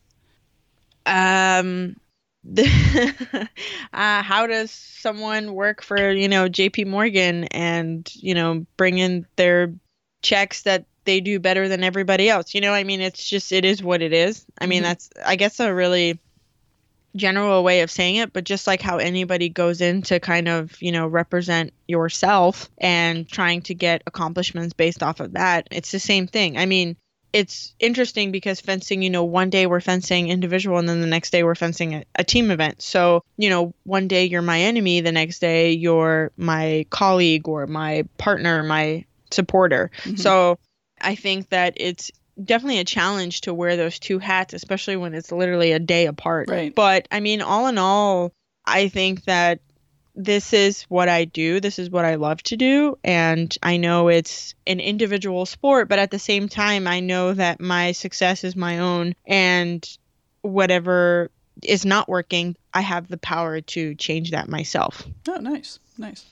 Um, 1.05 1.95
the, 2.43 3.47
uh, 3.93 4.21
how 4.21 4.47
does 4.47 4.71
someone 4.71 5.53
work 5.53 5.81
for 5.81 6.11
you 6.11 6.27
know 6.27 6.49
J.P. 6.49 6.85
Morgan 6.85 7.45
and 7.45 8.09
you 8.15 8.33
know 8.33 8.65
bring 8.77 8.97
in 8.97 9.25
their 9.37 9.73
checks 10.21 10.63
that 10.63 10.85
they 11.05 11.19
do 11.19 11.39
better 11.39 11.67
than 11.69 11.83
everybody 11.83 12.29
else? 12.29 12.53
You 12.53 12.61
know, 12.61 12.73
I 12.73 12.83
mean, 12.83 13.01
it's 13.01 13.27
just 13.27 13.51
it 13.51 13.65
is 13.65 13.81
what 13.81 14.01
it 14.01 14.13
is. 14.13 14.45
I 14.59 14.65
mean, 14.65 14.83
mm-hmm. 14.83 14.89
that's 14.89 15.09
I 15.25 15.37
guess 15.37 15.59
a 15.59 15.73
really 15.73 16.19
general 17.15 17.63
way 17.63 17.81
of 17.81 17.91
saying 17.91 18.17
it, 18.17 18.33
but 18.33 18.43
just 18.43 18.67
like 18.67 18.81
how 18.81 18.97
anybody 18.97 19.49
goes 19.49 19.81
in 19.81 20.01
to 20.03 20.19
kind 20.19 20.47
of, 20.47 20.81
you 20.81 20.91
know, 20.91 21.07
represent 21.07 21.73
yourself 21.87 22.69
and 22.77 23.27
trying 23.27 23.61
to 23.63 23.75
get 23.75 24.03
accomplishments 24.07 24.73
based 24.73 25.03
off 25.03 25.19
of 25.19 25.33
that, 25.33 25.67
it's 25.71 25.91
the 25.91 25.99
same 25.99 26.27
thing. 26.27 26.57
I 26.57 26.65
mean, 26.65 26.95
it's 27.31 27.73
interesting 27.79 28.31
because 28.31 28.61
fencing, 28.61 29.01
you 29.01 29.09
know, 29.09 29.23
one 29.23 29.49
day 29.49 29.65
we're 29.65 29.81
fencing 29.81 30.29
individual 30.29 30.77
and 30.77 30.87
then 30.87 31.01
the 31.01 31.07
next 31.07 31.31
day 31.31 31.43
we're 31.43 31.55
fencing 31.55 31.95
a, 31.95 32.03
a, 32.15 32.23
team 32.23 32.51
event. 32.51 32.81
So, 32.81 33.23
you 33.37 33.49
know, 33.49 33.73
one 33.83 34.07
day 34.07 34.25
you're 34.25 34.43
my 34.43 34.61
enemy, 34.61 35.01
the 35.01 35.11
next 35.11 35.39
day 35.39 35.71
you're 35.71 36.31
my 36.37 36.85
colleague 36.91 37.47
or 37.47 37.65
my 37.65 38.05
partner, 38.19 38.61
my 38.61 39.05
supporter. 39.31 39.89
Mm-hmm. 40.03 40.17
So 40.17 40.59
I 41.01 41.15
think 41.15 41.49
that 41.49 41.73
it's 41.77 42.11
definitely 42.41 42.79
a 42.79 42.85
challenge 42.85 43.41
to 43.41 43.53
wear 43.53 43.75
those 43.75 43.99
two 43.99 44.19
hats, 44.19 44.53
especially 44.53 44.95
when 44.95 45.13
it's 45.13 45.31
literally 45.31 45.71
a 45.71 45.79
day 45.79 46.05
apart. 46.05 46.49
Right. 46.49 46.73
But 46.73 47.07
I 47.11 47.19
mean, 47.19 47.41
all 47.41 47.67
in 47.67 47.77
all, 47.77 48.33
I 48.65 48.87
think 48.87 49.25
that 49.25 49.59
this 50.15 50.53
is 50.53 50.83
what 50.83 51.09
I 51.09 51.25
do. 51.25 51.59
This 51.59 51.79
is 51.79 51.89
what 51.89 52.05
I 52.05 52.15
love 52.15 52.41
to 52.43 52.57
do. 52.57 52.97
And 53.03 53.55
I 53.63 53.77
know 53.77 54.09
it's 54.09 54.53
an 54.67 54.79
individual 54.79 55.45
sport, 55.45 55.89
but 55.89 55.99
at 55.99 56.11
the 56.11 56.19
same 56.19 56.47
time, 56.47 56.87
I 56.87 56.99
know 56.99 57.33
that 57.33 57.59
my 57.59 57.93
success 57.93 58.43
is 58.43 58.55
my 58.55 58.79
own. 58.79 59.15
And 59.25 59.87
whatever 60.41 61.31
is 61.63 61.85
not 61.85 62.07
working, 62.07 62.55
I 62.73 62.81
have 62.81 63.07
the 63.07 63.17
power 63.17 63.61
to 63.61 63.95
change 63.95 64.31
that 64.31 64.49
myself. 64.49 65.03
Oh, 65.27 65.37
nice. 65.37 65.79
Nice. 65.97 66.25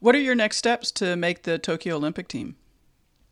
What 0.00 0.14
are 0.14 0.20
your 0.20 0.34
next 0.34 0.56
steps 0.56 0.90
to 0.92 1.16
make 1.16 1.42
the 1.42 1.58
Tokyo 1.58 1.96
Olympic 1.96 2.28
team? 2.28 2.56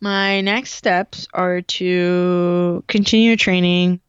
My 0.01 0.41
next 0.41 0.73
steps 0.73 1.27
are 1.33 1.63
to 1.63 2.85
continue 2.87 3.37
training, 3.37 4.01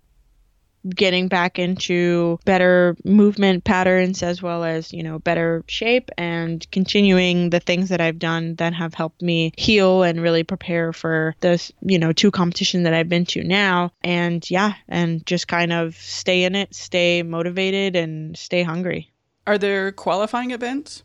getting 0.90 1.28
back 1.28 1.60
into 1.60 2.40
better 2.46 2.96
movement 3.04 3.64
patterns 3.64 4.24
as 4.24 4.42
well 4.42 4.64
as, 4.64 4.94
you 4.94 5.04
know, 5.04 5.20
better 5.20 5.64
shape 5.68 6.10
and 6.18 6.70
continuing 6.72 7.50
the 7.50 7.60
things 7.60 7.90
that 7.90 8.02
I've 8.02 8.20
done 8.20 8.56
that 8.56 8.74
have 8.74 8.94
helped 8.94 9.22
me 9.22 9.54
heal 9.58 10.04
and 10.04 10.22
really 10.22 10.44
prepare 10.44 10.94
for 10.94 11.36
this, 11.42 11.72
you 11.82 12.00
know, 12.00 12.14
two 12.14 12.32
competition 12.32 12.84
that 12.84 12.94
I've 12.94 13.10
been 13.10 13.26
to 13.28 13.44
now. 13.44 13.92
And 14.02 14.50
yeah, 14.50 14.74
and 14.88 15.26
just 15.26 15.48
kind 15.48 15.74
of 15.74 15.96
stay 15.96 16.44
in 16.44 16.56
it, 16.56 16.74
stay 16.76 17.24
motivated 17.24 17.96
and 17.96 18.38
stay 18.38 18.64
hungry. 18.64 19.12
Are 19.46 19.58
there 19.58 19.92
qualifying 19.94 20.52
events? 20.52 21.04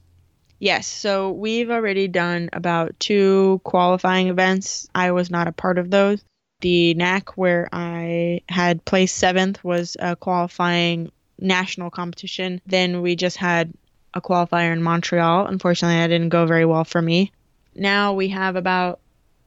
Yes, 0.62 0.86
so 0.86 1.32
we've 1.32 1.72
already 1.72 2.06
done 2.06 2.48
about 2.52 2.94
two 3.00 3.60
qualifying 3.64 4.28
events. 4.28 4.88
I 4.94 5.10
was 5.10 5.28
not 5.28 5.48
a 5.48 5.52
part 5.52 5.76
of 5.76 5.90
those. 5.90 6.24
The 6.60 6.94
NAC, 6.94 7.36
where 7.36 7.68
I 7.72 8.42
had 8.48 8.84
placed 8.84 9.16
seventh, 9.16 9.64
was 9.64 9.96
a 9.98 10.14
qualifying 10.14 11.10
national 11.36 11.90
competition. 11.90 12.60
Then 12.64 13.02
we 13.02 13.16
just 13.16 13.38
had 13.38 13.72
a 14.14 14.20
qualifier 14.20 14.72
in 14.72 14.84
Montreal. 14.84 15.48
Unfortunately, 15.48 15.96
that 15.96 16.06
didn't 16.06 16.28
go 16.28 16.46
very 16.46 16.64
well 16.64 16.84
for 16.84 17.02
me. 17.02 17.32
Now 17.74 18.12
we 18.12 18.28
have 18.28 18.54
about 18.54 19.00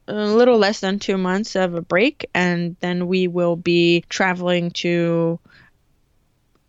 a 0.09 0.13
little 0.13 0.57
less 0.57 0.81
than 0.81 0.99
two 0.99 1.17
months 1.17 1.55
of 1.55 1.75
a 1.75 1.81
break, 1.81 2.29
and 2.33 2.75
then 2.81 3.07
we 3.07 3.29
will 3.29 3.55
be 3.55 4.03
traveling 4.09 4.71
to 4.71 5.39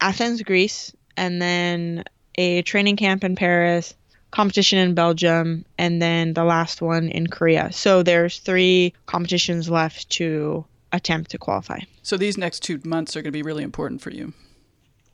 Athens, 0.00 0.40
Greece, 0.42 0.94
and 1.16 1.42
then 1.42 2.04
a 2.36 2.62
training 2.62 2.94
camp 2.94 3.24
in 3.24 3.34
Paris, 3.34 3.96
competition 4.36 4.78
in 4.78 4.92
Belgium, 4.92 5.64
and 5.78 6.02
then 6.02 6.34
the 6.34 6.44
last 6.44 6.82
one 6.82 7.08
in 7.08 7.26
Korea. 7.26 7.72
So 7.72 8.02
there's 8.02 8.38
three 8.38 8.92
competitions 9.06 9.70
left 9.70 10.10
to 10.10 10.62
attempt 10.92 11.30
to 11.30 11.38
qualify. 11.38 11.78
So 12.02 12.18
these 12.18 12.36
next 12.36 12.60
two 12.62 12.78
months 12.84 13.16
are 13.16 13.22
going 13.22 13.32
to 13.32 13.38
be 13.38 13.42
really 13.42 13.64
important 13.64 14.02
for 14.02 14.10
you. 14.10 14.34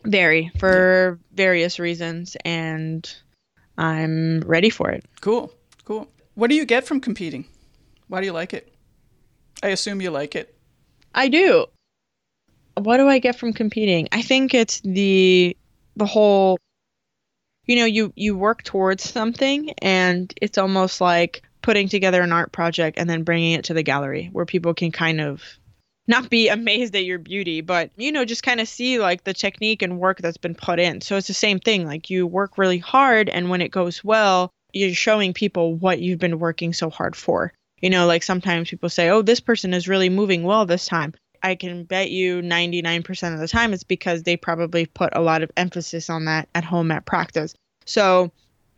Very, 0.03 0.51
for 0.59 1.21
various 1.35 1.79
reasons, 1.79 2.37
and 2.45 3.09
I'm 3.79 4.41
ready 4.41 4.71
for 4.71 4.91
it. 4.91 5.05
Cool. 5.21 5.53
Cool. 5.85 6.09
What 6.35 6.51
do 6.51 6.57
you 6.57 6.65
get 6.65 6.85
from 6.85 7.01
competing? 7.01 7.45
Why 8.09 8.19
do 8.19 8.27
you 8.27 8.33
like 8.33 8.53
it? 8.53 8.75
I 9.63 9.69
assume 9.69 10.01
you 10.01 10.11
like 10.11 10.35
it. 10.35 10.53
I 11.15 11.29
do. 11.29 11.67
What 12.77 12.97
do 12.97 13.07
I 13.07 13.21
get 13.21 13.37
from 13.37 13.53
competing? 13.53 14.09
I 14.11 14.23
think 14.23 14.53
it's 14.53 14.81
the 14.81 15.57
the 15.95 16.07
whole 16.07 16.59
you 17.67 17.77
know, 17.77 17.85
you 17.85 18.13
you 18.17 18.37
work 18.37 18.63
towards 18.63 19.09
something 19.09 19.73
and 19.81 20.33
it's 20.41 20.59
almost 20.59 21.01
like 21.01 21.43
putting 21.63 21.89
together 21.89 22.23
an 22.23 22.33
art 22.33 22.53
project 22.53 22.99
and 22.99 23.09
then 23.09 23.23
bringing 23.23 23.53
it 23.53 23.65
to 23.65 23.75
the 23.75 23.83
gallery 23.83 24.29
where 24.33 24.47
people 24.47 24.75
can 24.75 24.91
kind 24.91 25.21
of 25.21 25.43
not 26.09 26.29
be 26.29 26.49
amazed 26.49 26.97
at 26.97 27.05
your 27.05 27.19
beauty, 27.19 27.61
but 27.61 27.91
you 27.97 28.13
know, 28.13 28.25
just 28.25 28.43
kind 28.43 28.61
of 28.61 28.69
see 28.69 28.99
like 28.99 29.25
the 29.25 29.35
technique 29.35 29.83
and 29.83 29.99
work 29.99 30.19
that's 30.19 30.37
been 30.37 30.55
put 30.55 30.81
in. 30.81 31.01
So 31.01 31.17
it's 31.17 31.29
the 31.29 31.35
same 31.35 31.61
thing. 31.61 31.87
Like 31.87 32.11
you 32.11 32.27
work 32.27 32.59
really 32.59 32.79
hard 32.79 33.29
and 33.29 33.49
when 33.49 33.61
it 33.61 33.71
goes 33.71 34.03
well, 34.03 34.51
you're 34.73 34.95
showing 34.95 35.35
people 35.35 35.75
what 35.75 36.01
you've 36.01 36.19
been 36.19 36.39
working 36.39 36.73
so 36.73 36.91
hard 36.91 37.15
for. 37.15 37.53
You 37.81 37.91
know, 37.91 38.07
like 38.07 38.23
sometimes 38.23 38.71
people 38.71 38.89
say, 38.89 39.09
"Oh, 39.11 39.23
this 39.23 39.41
person 39.41 39.75
is 39.75 39.89
really 39.89 40.09
moving 40.09 40.45
well 40.45 40.67
this 40.67 40.87
time." 40.87 41.15
I 41.43 41.55
can 41.55 41.85
bet 41.85 42.11
you 42.11 42.41
99% 42.41 43.35
of 43.35 43.41
the 43.41 43.49
time 43.49 43.73
it's 43.73 43.85
because 43.85 44.23
they 44.23 44.37
probably 44.37 44.87
put 44.87 45.15
a 45.15 45.21
lot 45.21 45.43
of 45.43 45.51
emphasis 45.57 46.09
on 46.09 46.27
that 46.27 46.49
at 46.55 46.65
home 46.65 46.91
at 46.91 47.05
practice. 47.05 47.55
So, 47.85 48.31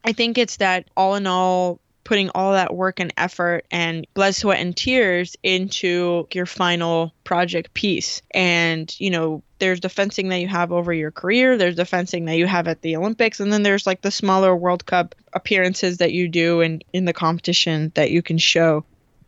I 0.07 0.13
think 0.13 0.37
it's 0.37 0.59
that 0.59 0.89
all 0.97 1.15
in 1.15 1.27
all 1.27 1.81
putting 2.05 2.29
all 2.31 2.53
that 2.53 2.75
work 2.75 3.01
and 3.01 3.13
effort 3.17 3.65
and 3.71 4.07
blood, 4.15 4.35
sweat, 4.35 4.61
and 4.61 4.77
tears 4.77 5.37
into 5.43 6.29
your 6.33 6.47
final 6.47 7.13
project 7.25 7.73
piece. 7.75 8.23
And, 8.33 8.95
you 9.01 9.11
know, 9.11 9.43
there's 9.59 9.81
the 9.81 9.89
fencing 9.89 10.29
that 10.29 10.41
you 10.41 10.49
have 10.49 10.71
over 10.71 10.93
your 10.93 11.11
career, 11.11 11.57
there's 11.57 11.77
the 11.77 11.87
fencing 11.87 12.27
that 12.27 12.37
you 12.37 12.47
have 12.47 12.69
at 12.69 12.83
the 12.83 12.97
Olympics, 12.97 13.41
and 13.41 13.53
then 13.53 13.63
there's 13.63 13.87
like 13.87 14.03
the 14.03 14.11
smaller 14.11 14.55
World 14.55 14.85
Cup 14.85 15.15
appearances 15.33 15.97
that 15.99 16.13
you 16.13 16.29
do 16.29 16.61
and 16.61 16.85
in, 16.93 17.01
in 17.01 17.05
the 17.07 17.13
competition 17.13 17.91
that 17.95 18.11
you 18.11 18.23
can 18.23 18.39
show, 18.39 18.85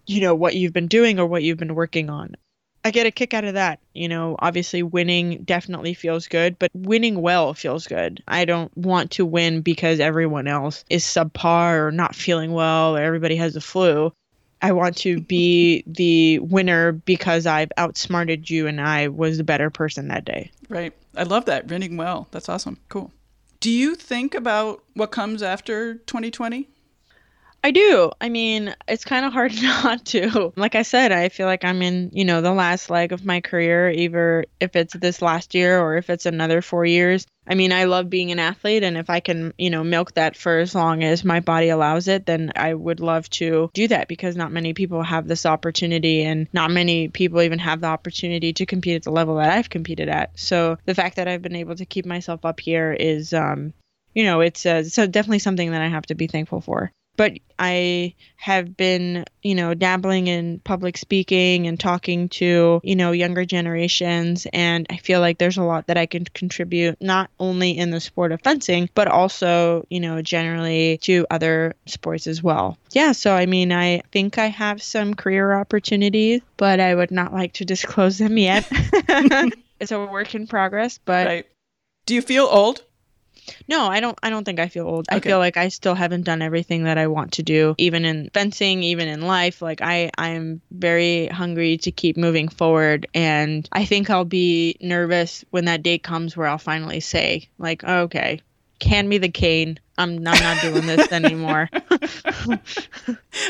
you 0.06 0.20
know, 0.20 0.34
what 0.34 0.54
you've 0.54 0.74
been 0.74 0.88
doing 0.88 1.18
or 1.18 1.26
what 1.26 1.42
you've 1.42 1.58
been 1.58 1.74
working 1.74 2.10
on. 2.10 2.36
I 2.86 2.92
get 2.92 3.04
a 3.04 3.10
kick 3.10 3.34
out 3.34 3.44
of 3.44 3.54
that. 3.54 3.80
You 3.94 4.08
know, 4.08 4.36
obviously 4.38 4.84
winning 4.84 5.42
definitely 5.42 5.92
feels 5.92 6.28
good, 6.28 6.56
but 6.56 6.70
winning 6.72 7.20
well 7.20 7.52
feels 7.52 7.88
good. 7.88 8.22
I 8.28 8.44
don't 8.44 8.74
want 8.76 9.10
to 9.12 9.26
win 9.26 9.60
because 9.60 9.98
everyone 9.98 10.46
else 10.46 10.84
is 10.88 11.04
subpar 11.04 11.80
or 11.80 11.90
not 11.90 12.14
feeling 12.14 12.52
well 12.52 12.96
or 12.96 13.02
everybody 13.02 13.34
has 13.36 13.54
the 13.54 13.60
flu. 13.60 14.12
I 14.62 14.70
want 14.70 14.96
to 14.98 15.20
be 15.20 15.82
the 15.88 16.38
winner 16.38 16.92
because 16.92 17.44
I've 17.44 17.72
outsmarted 17.76 18.48
you 18.48 18.68
and 18.68 18.80
I 18.80 19.08
was 19.08 19.38
the 19.38 19.44
better 19.44 19.68
person 19.68 20.06
that 20.08 20.24
day. 20.24 20.52
Right. 20.68 20.92
I 21.16 21.24
love 21.24 21.46
that. 21.46 21.66
Winning 21.66 21.96
well. 21.96 22.28
That's 22.30 22.48
awesome. 22.48 22.78
Cool. 22.88 23.10
Do 23.58 23.70
you 23.72 23.96
think 23.96 24.32
about 24.32 24.84
what 24.94 25.10
comes 25.10 25.42
after 25.42 25.94
2020? 25.94 26.68
I 27.64 27.72
do. 27.72 28.12
I 28.20 28.28
mean, 28.28 28.74
it's 28.86 29.04
kind 29.04 29.26
of 29.26 29.32
hard 29.32 29.52
not 29.62 30.04
to. 30.06 30.52
Like 30.56 30.74
I 30.74 30.82
said, 30.82 31.10
I 31.10 31.28
feel 31.28 31.46
like 31.46 31.64
I'm 31.64 31.82
in, 31.82 32.10
you 32.12 32.24
know, 32.24 32.40
the 32.40 32.52
last 32.52 32.90
leg 32.90 33.12
of 33.12 33.24
my 33.24 33.40
career, 33.40 33.90
either 33.90 34.44
if 34.60 34.76
it's 34.76 34.94
this 34.94 35.20
last 35.20 35.54
year 35.54 35.80
or 35.80 35.96
if 35.96 36.08
it's 36.08 36.26
another 36.26 36.62
four 36.62 36.84
years. 36.84 37.26
I 37.48 37.54
mean, 37.54 37.72
I 37.72 37.84
love 37.84 38.10
being 38.10 38.32
an 38.32 38.40
athlete, 38.40 38.82
and 38.82 38.96
if 38.96 39.08
I 39.08 39.20
can, 39.20 39.52
you 39.56 39.70
know, 39.70 39.84
milk 39.84 40.14
that 40.14 40.36
for 40.36 40.58
as 40.58 40.74
long 40.74 41.04
as 41.04 41.24
my 41.24 41.38
body 41.38 41.68
allows 41.68 42.08
it, 42.08 42.26
then 42.26 42.52
I 42.56 42.74
would 42.74 42.98
love 42.98 43.30
to 43.30 43.70
do 43.72 43.86
that 43.88 44.08
because 44.08 44.36
not 44.36 44.50
many 44.50 44.74
people 44.74 45.02
have 45.02 45.28
this 45.28 45.46
opportunity, 45.46 46.22
and 46.22 46.48
not 46.52 46.72
many 46.72 47.08
people 47.08 47.42
even 47.42 47.60
have 47.60 47.80
the 47.80 47.86
opportunity 47.86 48.52
to 48.54 48.66
compete 48.66 48.96
at 48.96 49.02
the 49.04 49.12
level 49.12 49.36
that 49.36 49.50
I've 49.50 49.70
competed 49.70 50.08
at. 50.08 50.38
So 50.38 50.76
the 50.86 50.94
fact 50.94 51.16
that 51.16 51.28
I've 51.28 51.42
been 51.42 51.56
able 51.56 51.76
to 51.76 51.86
keep 51.86 52.04
myself 52.04 52.44
up 52.44 52.58
here 52.58 52.92
is, 52.92 53.32
um, 53.32 53.72
you 54.12 54.24
know, 54.24 54.40
it's, 54.40 54.66
uh, 54.66 54.82
it's 54.84 54.96
definitely 54.96 55.38
something 55.38 55.70
that 55.70 55.82
I 55.82 55.88
have 55.88 56.06
to 56.06 56.16
be 56.16 56.26
thankful 56.26 56.60
for 56.60 56.92
but 57.16 57.38
I 57.58 58.14
have 58.36 58.76
been, 58.76 59.24
you 59.42 59.54
know, 59.54 59.74
dabbling 59.74 60.26
in 60.26 60.60
public 60.60 60.96
speaking 60.96 61.66
and 61.66 61.80
talking 61.80 62.28
to, 62.28 62.80
you 62.84 62.96
know, 62.96 63.12
younger 63.12 63.44
generations. 63.44 64.46
And 64.52 64.86
I 64.90 64.98
feel 64.98 65.20
like 65.20 65.38
there's 65.38 65.56
a 65.56 65.62
lot 65.62 65.86
that 65.86 65.96
I 65.96 66.06
can 66.06 66.24
contribute, 66.26 67.00
not 67.00 67.30
only 67.40 67.76
in 67.76 67.90
the 67.90 68.00
sport 68.00 68.32
of 68.32 68.40
fencing, 68.42 68.90
but 68.94 69.08
also, 69.08 69.86
you 69.88 70.00
know, 70.00 70.22
generally 70.22 70.98
to 70.98 71.26
other 71.30 71.74
sports 71.86 72.26
as 72.26 72.42
well. 72.42 72.78
Yeah. 72.92 73.12
So, 73.12 73.34
I 73.34 73.46
mean, 73.46 73.72
I 73.72 74.02
think 74.12 74.38
I 74.38 74.46
have 74.46 74.82
some 74.82 75.14
career 75.14 75.58
opportunities, 75.58 76.42
but 76.56 76.78
I 76.78 76.94
would 76.94 77.10
not 77.10 77.32
like 77.32 77.54
to 77.54 77.64
disclose 77.64 78.18
them 78.18 78.36
yet. 78.38 78.66
it's 79.80 79.92
a 79.92 80.04
work 80.04 80.34
in 80.34 80.46
progress, 80.46 80.98
but. 81.04 81.26
Right. 81.26 81.46
Do 82.04 82.14
you 82.14 82.22
feel 82.22 82.44
old? 82.44 82.82
No, 83.68 83.86
I 83.86 84.00
don't 84.00 84.18
I 84.22 84.30
don't 84.30 84.44
think 84.44 84.60
I 84.60 84.68
feel 84.68 84.86
old. 84.86 85.06
Okay. 85.10 85.16
I 85.16 85.20
feel 85.20 85.38
like 85.38 85.56
I 85.56 85.68
still 85.68 85.94
haven't 85.94 86.22
done 86.22 86.42
everything 86.42 86.84
that 86.84 86.98
I 86.98 87.06
want 87.06 87.32
to 87.32 87.42
do, 87.42 87.74
even 87.78 88.04
in 88.04 88.30
fencing, 88.32 88.82
even 88.82 89.08
in 89.08 89.22
life. 89.22 89.62
Like 89.62 89.80
I 89.82 90.10
I'm 90.18 90.60
very 90.70 91.26
hungry 91.28 91.78
to 91.78 91.92
keep 91.92 92.16
moving 92.16 92.48
forward 92.48 93.06
and 93.14 93.68
I 93.72 93.84
think 93.84 94.10
I'll 94.10 94.24
be 94.24 94.76
nervous 94.80 95.44
when 95.50 95.66
that 95.66 95.82
date 95.82 96.02
comes 96.02 96.36
where 96.36 96.46
I'll 96.48 96.58
finally 96.58 97.00
say 97.00 97.48
like, 97.58 97.82
oh, 97.84 98.02
"Okay, 98.02 98.40
can 98.78 99.08
me 99.08 99.18
the 99.18 99.28
cane. 99.28 99.78
I'm, 99.98 100.16
I'm 100.16 100.22
not 100.22 100.60
doing 100.60 100.86
this 100.86 101.10
anymore. 101.12 101.68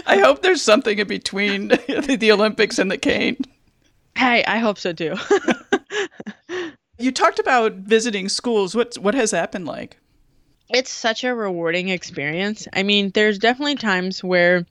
I 0.06 0.18
hope 0.18 0.42
there's 0.42 0.62
something 0.62 0.98
in 0.98 1.08
between 1.08 1.68
the 1.68 2.30
Olympics 2.32 2.78
and 2.78 2.90
the 2.90 2.98
cane. 2.98 3.38
Hey, 4.16 4.44
I 4.44 4.58
hope 4.58 4.78
so 4.78 4.92
too. 4.92 5.14
You 6.98 7.12
talked 7.12 7.38
about 7.38 7.74
visiting 7.74 8.28
schools. 8.28 8.74
What 8.74 8.96
what 8.96 9.14
has 9.14 9.30
that 9.32 9.52
been 9.52 9.64
like? 9.64 9.98
It's 10.68 10.90
such 10.90 11.24
a 11.24 11.34
rewarding 11.34 11.88
experience. 11.90 12.66
I 12.72 12.82
mean, 12.82 13.10
there's 13.10 13.38
definitely 13.38 13.76
times 13.76 14.24
where 14.24 14.66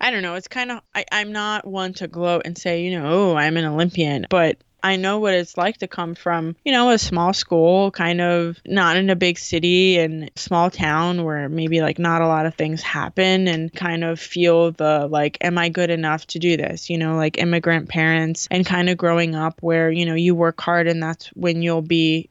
I 0.00 0.10
don't 0.10 0.22
know, 0.22 0.34
it's 0.34 0.48
kind 0.48 0.70
of 0.70 0.80
I'm 1.10 1.32
not 1.32 1.66
one 1.66 1.94
to 1.94 2.08
gloat 2.08 2.42
and 2.44 2.56
say, 2.58 2.82
you 2.82 2.98
know, 2.98 3.32
oh, 3.32 3.36
I'm 3.36 3.56
an 3.56 3.64
Olympian, 3.64 4.26
but 4.28 4.58
I 4.82 4.96
know 4.96 5.18
what 5.18 5.34
it's 5.34 5.56
like 5.56 5.78
to 5.78 5.88
come 5.88 6.14
from, 6.14 6.56
you 6.64 6.72
know, 6.72 6.90
a 6.90 6.98
small 6.98 7.32
school, 7.32 7.90
kind 7.90 8.20
of 8.20 8.60
not 8.66 8.96
in 8.96 9.10
a 9.10 9.16
big 9.16 9.38
city 9.38 9.98
and 9.98 10.30
small 10.36 10.70
town 10.70 11.24
where 11.24 11.48
maybe 11.48 11.80
like 11.80 11.98
not 11.98 12.22
a 12.22 12.26
lot 12.26 12.46
of 12.46 12.54
things 12.54 12.82
happen 12.82 13.46
and 13.46 13.72
kind 13.72 14.02
of 14.02 14.18
feel 14.18 14.72
the 14.72 15.06
like, 15.10 15.38
am 15.40 15.58
I 15.58 15.68
good 15.68 15.90
enough 15.90 16.26
to 16.28 16.38
do 16.38 16.56
this? 16.56 16.90
You 16.90 16.98
know, 16.98 17.16
like 17.16 17.38
immigrant 17.38 17.88
parents 17.88 18.48
and 18.50 18.66
kind 18.66 18.88
of 18.88 18.96
growing 18.96 19.34
up 19.34 19.62
where, 19.62 19.90
you 19.90 20.06
know, 20.06 20.14
you 20.14 20.34
work 20.34 20.60
hard 20.60 20.88
and 20.88 21.02
that's 21.02 21.28
when 21.28 21.62
you'll 21.62 21.82
be 21.82 22.28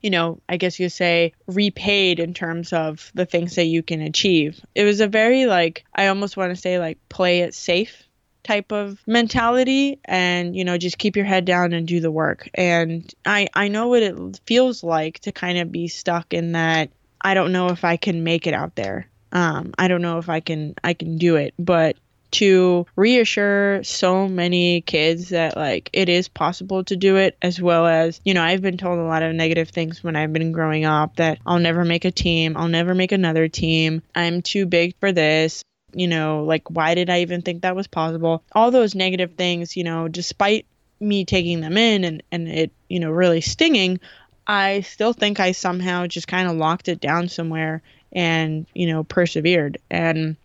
you 0.00 0.10
know, 0.10 0.40
I 0.48 0.58
guess 0.58 0.78
you 0.78 0.88
say 0.88 1.32
repaid 1.46 2.20
in 2.20 2.32
terms 2.32 2.72
of 2.72 3.10
the 3.14 3.26
things 3.26 3.56
that 3.56 3.64
you 3.64 3.82
can 3.82 4.00
achieve. 4.00 4.60
It 4.74 4.84
was 4.84 5.00
a 5.00 5.08
very 5.08 5.46
like 5.46 5.84
I 5.94 6.06
almost 6.06 6.36
want 6.36 6.54
to 6.54 6.60
say 6.60 6.78
like 6.78 6.98
play 7.08 7.40
it 7.40 7.54
safe 7.54 8.07
type 8.48 8.72
of 8.72 8.98
mentality 9.06 10.00
and 10.06 10.56
you 10.56 10.64
know 10.64 10.78
just 10.78 10.96
keep 10.96 11.16
your 11.16 11.26
head 11.26 11.44
down 11.44 11.74
and 11.74 11.86
do 11.86 12.00
the 12.00 12.10
work. 12.10 12.48
And 12.54 13.14
i 13.26 13.46
i 13.52 13.68
know 13.68 13.88
what 13.88 14.02
it 14.02 14.40
feels 14.46 14.82
like 14.82 15.18
to 15.20 15.32
kind 15.32 15.58
of 15.58 15.70
be 15.70 15.88
stuck 15.88 16.32
in 16.32 16.52
that 16.52 16.90
i 17.20 17.34
don't 17.34 17.52
know 17.52 17.68
if 17.68 17.84
i 17.84 17.98
can 17.98 18.24
make 18.24 18.46
it 18.46 18.54
out 18.54 18.74
there. 18.74 19.06
Um 19.32 19.74
i 19.78 19.86
don't 19.86 20.00
know 20.00 20.16
if 20.16 20.30
i 20.30 20.40
can 20.40 20.74
i 20.82 20.94
can 20.94 21.18
do 21.18 21.36
it. 21.36 21.52
But 21.58 21.96
to 22.30 22.86
reassure 22.96 23.82
so 23.84 24.28
many 24.28 24.82
kids 24.82 25.30
that 25.30 25.56
like 25.56 25.88
it 25.92 26.08
is 26.10 26.28
possible 26.28 26.84
to 26.84 26.94
do 26.94 27.16
it 27.16 27.36
as 27.40 27.60
well 27.60 27.86
as 27.86 28.20
you 28.24 28.32
know 28.34 28.42
I've 28.42 28.62
been 28.62 28.76
told 28.78 28.98
a 28.98 29.02
lot 29.02 29.22
of 29.22 29.34
negative 29.34 29.68
things 29.70 30.02
when 30.02 30.16
I've 30.16 30.32
been 30.32 30.52
growing 30.52 30.84
up 30.86 31.16
that 31.16 31.38
I'll 31.46 31.58
never 31.58 31.84
make 31.84 32.06
a 32.06 32.10
team 32.10 32.56
I'll 32.56 32.68
never 32.68 32.94
make 32.94 33.12
another 33.12 33.48
team. 33.48 34.02
I'm 34.14 34.40
too 34.40 34.64
big 34.64 34.94
for 35.00 35.12
this 35.12 35.62
you 35.92 36.08
know, 36.08 36.44
like 36.44 36.70
why 36.70 36.94
did 36.94 37.10
I 37.10 37.20
even 37.20 37.42
think 37.42 37.62
that 37.62 37.76
was 37.76 37.86
possible? 37.86 38.42
All 38.52 38.70
those 38.70 38.94
negative 38.94 39.34
things, 39.34 39.76
you 39.76 39.84
know, 39.84 40.08
despite 40.08 40.66
me 41.00 41.24
taking 41.24 41.60
them 41.60 41.76
in 41.76 42.04
and, 42.04 42.22
and 42.30 42.48
it, 42.48 42.72
you 42.88 43.00
know, 43.00 43.10
really 43.10 43.40
stinging, 43.40 44.00
I 44.46 44.80
still 44.80 45.12
think 45.12 45.40
I 45.40 45.52
somehow 45.52 46.06
just 46.06 46.28
kind 46.28 46.48
of 46.48 46.56
locked 46.56 46.88
it 46.88 47.00
down 47.00 47.28
somewhere 47.28 47.82
and, 48.12 48.66
you 48.74 48.86
know, 48.86 49.04
persevered. 49.04 49.78
And 49.90 50.36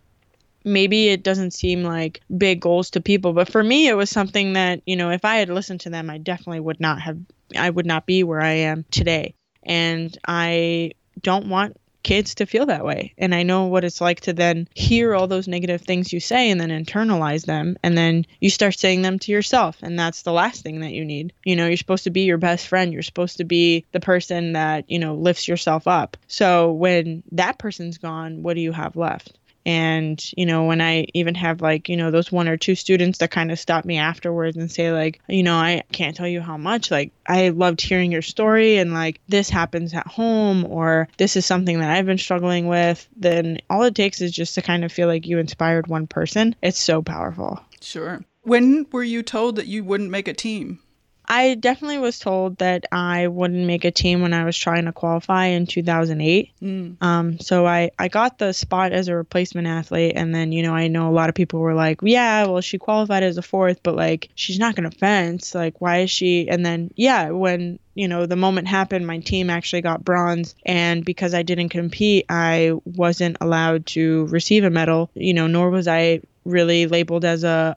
maybe 0.64 1.08
it 1.08 1.22
doesn't 1.22 1.52
seem 1.52 1.82
like 1.82 2.20
big 2.36 2.60
goals 2.60 2.90
to 2.90 3.00
people, 3.00 3.32
but 3.32 3.50
for 3.50 3.62
me, 3.62 3.88
it 3.88 3.94
was 3.94 4.10
something 4.10 4.54
that, 4.54 4.82
you 4.86 4.96
know, 4.96 5.10
if 5.10 5.24
I 5.24 5.36
had 5.36 5.48
listened 5.48 5.80
to 5.80 5.90
them, 5.90 6.10
I 6.10 6.18
definitely 6.18 6.60
would 6.60 6.80
not 6.80 7.00
have, 7.00 7.18
I 7.56 7.70
would 7.70 7.86
not 7.86 8.06
be 8.06 8.24
where 8.24 8.40
I 8.40 8.52
am 8.52 8.84
today. 8.90 9.34
And 9.62 10.16
I 10.26 10.92
don't 11.22 11.48
want 11.48 11.76
kids 12.04 12.36
to 12.36 12.46
feel 12.46 12.66
that 12.66 12.84
way. 12.84 13.14
And 13.18 13.34
I 13.34 13.42
know 13.42 13.64
what 13.64 13.82
it's 13.82 14.00
like 14.00 14.20
to 14.20 14.32
then 14.32 14.68
hear 14.74 15.14
all 15.14 15.26
those 15.26 15.48
negative 15.48 15.82
things 15.82 16.12
you 16.12 16.20
say 16.20 16.50
and 16.50 16.60
then 16.60 16.70
internalize 16.70 17.46
them. 17.46 17.76
And 17.82 17.98
then 17.98 18.26
you 18.38 18.50
start 18.50 18.78
saying 18.78 19.02
them 19.02 19.18
to 19.20 19.32
yourself. 19.32 19.78
And 19.82 19.98
that's 19.98 20.22
the 20.22 20.32
last 20.32 20.62
thing 20.62 20.80
that 20.80 20.92
you 20.92 21.04
need. 21.04 21.32
You 21.44 21.56
know, 21.56 21.66
you're 21.66 21.76
supposed 21.76 22.04
to 22.04 22.10
be 22.10 22.22
your 22.22 22.38
best 22.38 22.68
friend. 22.68 22.92
You're 22.92 23.02
supposed 23.02 23.38
to 23.38 23.44
be 23.44 23.86
the 23.90 24.00
person 24.00 24.52
that, 24.52 24.88
you 24.88 25.00
know, 25.00 25.14
lifts 25.14 25.48
yourself 25.48 25.88
up. 25.88 26.16
So 26.28 26.72
when 26.72 27.24
that 27.32 27.58
person's 27.58 27.98
gone, 27.98 28.42
what 28.42 28.54
do 28.54 28.60
you 28.60 28.72
have 28.72 28.94
left? 28.94 29.32
And, 29.66 30.22
you 30.36 30.46
know, 30.46 30.64
when 30.64 30.80
I 30.80 31.06
even 31.14 31.34
have 31.36 31.60
like, 31.60 31.88
you 31.88 31.96
know, 31.96 32.10
those 32.10 32.30
one 32.30 32.48
or 32.48 32.56
two 32.56 32.74
students 32.74 33.18
that 33.18 33.30
kind 33.30 33.50
of 33.50 33.58
stop 33.58 33.84
me 33.84 33.98
afterwards 33.98 34.56
and 34.56 34.70
say, 34.70 34.92
like, 34.92 35.20
you 35.28 35.42
know, 35.42 35.56
I 35.56 35.82
can't 35.92 36.16
tell 36.16 36.28
you 36.28 36.40
how 36.40 36.56
much, 36.56 36.90
like, 36.90 37.12
I 37.26 37.48
loved 37.48 37.80
hearing 37.80 38.12
your 38.12 38.22
story 38.22 38.76
and 38.76 38.92
like 38.92 39.20
this 39.28 39.48
happens 39.48 39.94
at 39.94 40.06
home 40.06 40.64
or 40.66 41.08
this 41.16 41.36
is 41.36 41.46
something 41.46 41.78
that 41.80 41.90
I've 41.90 42.06
been 42.06 42.18
struggling 42.18 42.66
with, 42.66 43.06
then 43.16 43.58
all 43.70 43.82
it 43.84 43.94
takes 43.94 44.20
is 44.20 44.32
just 44.32 44.54
to 44.56 44.62
kind 44.62 44.84
of 44.84 44.92
feel 44.92 45.08
like 45.08 45.26
you 45.26 45.38
inspired 45.38 45.86
one 45.86 46.06
person. 46.06 46.54
It's 46.62 46.78
so 46.78 47.02
powerful. 47.02 47.60
Sure. 47.80 48.22
When 48.42 48.86
were 48.92 49.02
you 49.02 49.22
told 49.22 49.56
that 49.56 49.66
you 49.66 49.84
wouldn't 49.84 50.10
make 50.10 50.28
a 50.28 50.34
team? 50.34 50.80
I 51.26 51.54
definitely 51.54 51.98
was 51.98 52.18
told 52.18 52.58
that 52.58 52.84
I 52.92 53.28
wouldn't 53.28 53.66
make 53.66 53.84
a 53.84 53.90
team 53.90 54.20
when 54.20 54.34
I 54.34 54.44
was 54.44 54.56
trying 54.56 54.84
to 54.84 54.92
qualify 54.92 55.46
in 55.46 55.66
2008. 55.66 56.52
Mm. 56.60 57.02
Um, 57.02 57.38
so 57.40 57.66
I, 57.66 57.90
I 57.98 58.08
got 58.08 58.38
the 58.38 58.52
spot 58.52 58.92
as 58.92 59.08
a 59.08 59.16
replacement 59.16 59.66
athlete. 59.66 60.14
And 60.16 60.34
then, 60.34 60.52
you 60.52 60.62
know, 60.62 60.74
I 60.74 60.88
know 60.88 61.08
a 61.08 61.12
lot 61.12 61.30
of 61.30 61.34
people 61.34 61.60
were 61.60 61.74
like, 61.74 62.00
yeah, 62.02 62.46
well, 62.46 62.60
she 62.60 62.78
qualified 62.78 63.22
as 63.22 63.38
a 63.38 63.42
fourth, 63.42 63.82
but 63.82 63.96
like, 63.96 64.28
she's 64.34 64.58
not 64.58 64.76
going 64.76 64.90
to 64.90 64.96
fence. 64.96 65.54
Like, 65.54 65.80
why 65.80 66.00
is 66.00 66.10
she? 66.10 66.48
And 66.48 66.64
then, 66.64 66.92
yeah, 66.94 67.30
when, 67.30 67.78
you 67.94 68.06
know, 68.06 68.26
the 68.26 68.36
moment 68.36 68.68
happened, 68.68 69.06
my 69.06 69.20
team 69.20 69.48
actually 69.48 69.82
got 69.82 70.04
bronze. 70.04 70.54
And 70.66 71.04
because 71.04 71.32
I 71.32 71.42
didn't 71.42 71.70
compete, 71.70 72.26
I 72.28 72.72
wasn't 72.84 73.38
allowed 73.40 73.86
to 73.86 74.26
receive 74.26 74.64
a 74.64 74.70
medal, 74.70 75.10
you 75.14 75.32
know, 75.32 75.46
nor 75.46 75.70
was 75.70 75.88
I 75.88 76.20
really 76.44 76.86
labeled 76.86 77.24
as 77.24 77.44
a 77.44 77.76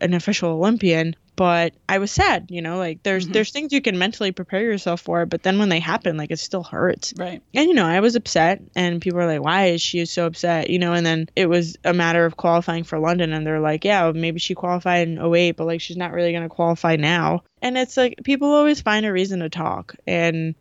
an 0.00 0.14
official 0.14 0.50
Olympian 0.50 1.14
but 1.34 1.74
I 1.88 1.98
was 1.98 2.12
sad, 2.12 2.46
you 2.50 2.60
know, 2.60 2.78
like 2.78 3.02
there's 3.02 3.24
mm-hmm. 3.24 3.32
there's 3.32 3.50
things 3.50 3.72
you 3.72 3.80
can 3.80 3.98
mentally 3.98 4.32
prepare 4.32 4.62
yourself 4.62 5.00
for, 5.00 5.24
but 5.26 5.42
then 5.42 5.58
when 5.58 5.68
they 5.68 5.80
happen, 5.80 6.16
like 6.16 6.30
it 6.30 6.38
still 6.38 6.62
hurts. 6.62 7.14
Right. 7.16 7.42
And 7.54 7.68
you 7.68 7.74
know, 7.74 7.86
I 7.86 8.00
was 8.00 8.16
upset 8.16 8.62
and 8.76 9.00
people 9.00 9.18
were 9.18 9.26
like, 9.26 9.42
Why 9.42 9.66
is 9.66 9.80
she 9.80 10.04
so 10.04 10.26
upset? 10.26 10.68
You 10.70 10.78
know, 10.78 10.92
and 10.92 11.04
then 11.04 11.28
it 11.34 11.48
was 11.48 11.76
a 11.84 11.94
matter 11.94 12.26
of 12.26 12.36
qualifying 12.36 12.84
for 12.84 12.98
London 12.98 13.32
and 13.32 13.46
they're 13.46 13.60
like, 13.60 13.84
Yeah, 13.84 14.04
well, 14.04 14.12
maybe 14.12 14.40
she 14.40 14.54
qualified 14.54 15.08
in 15.08 15.18
08, 15.18 15.52
but 15.52 15.66
like 15.66 15.80
she's 15.80 15.96
not 15.96 16.12
really 16.12 16.32
gonna 16.32 16.48
qualify 16.48 16.96
now. 16.96 17.42
And 17.62 17.78
it's 17.78 17.96
like 17.96 18.20
people 18.24 18.52
always 18.52 18.80
find 18.80 19.06
a 19.06 19.12
reason 19.12 19.40
to 19.40 19.48
talk 19.48 19.94
and 20.06 20.54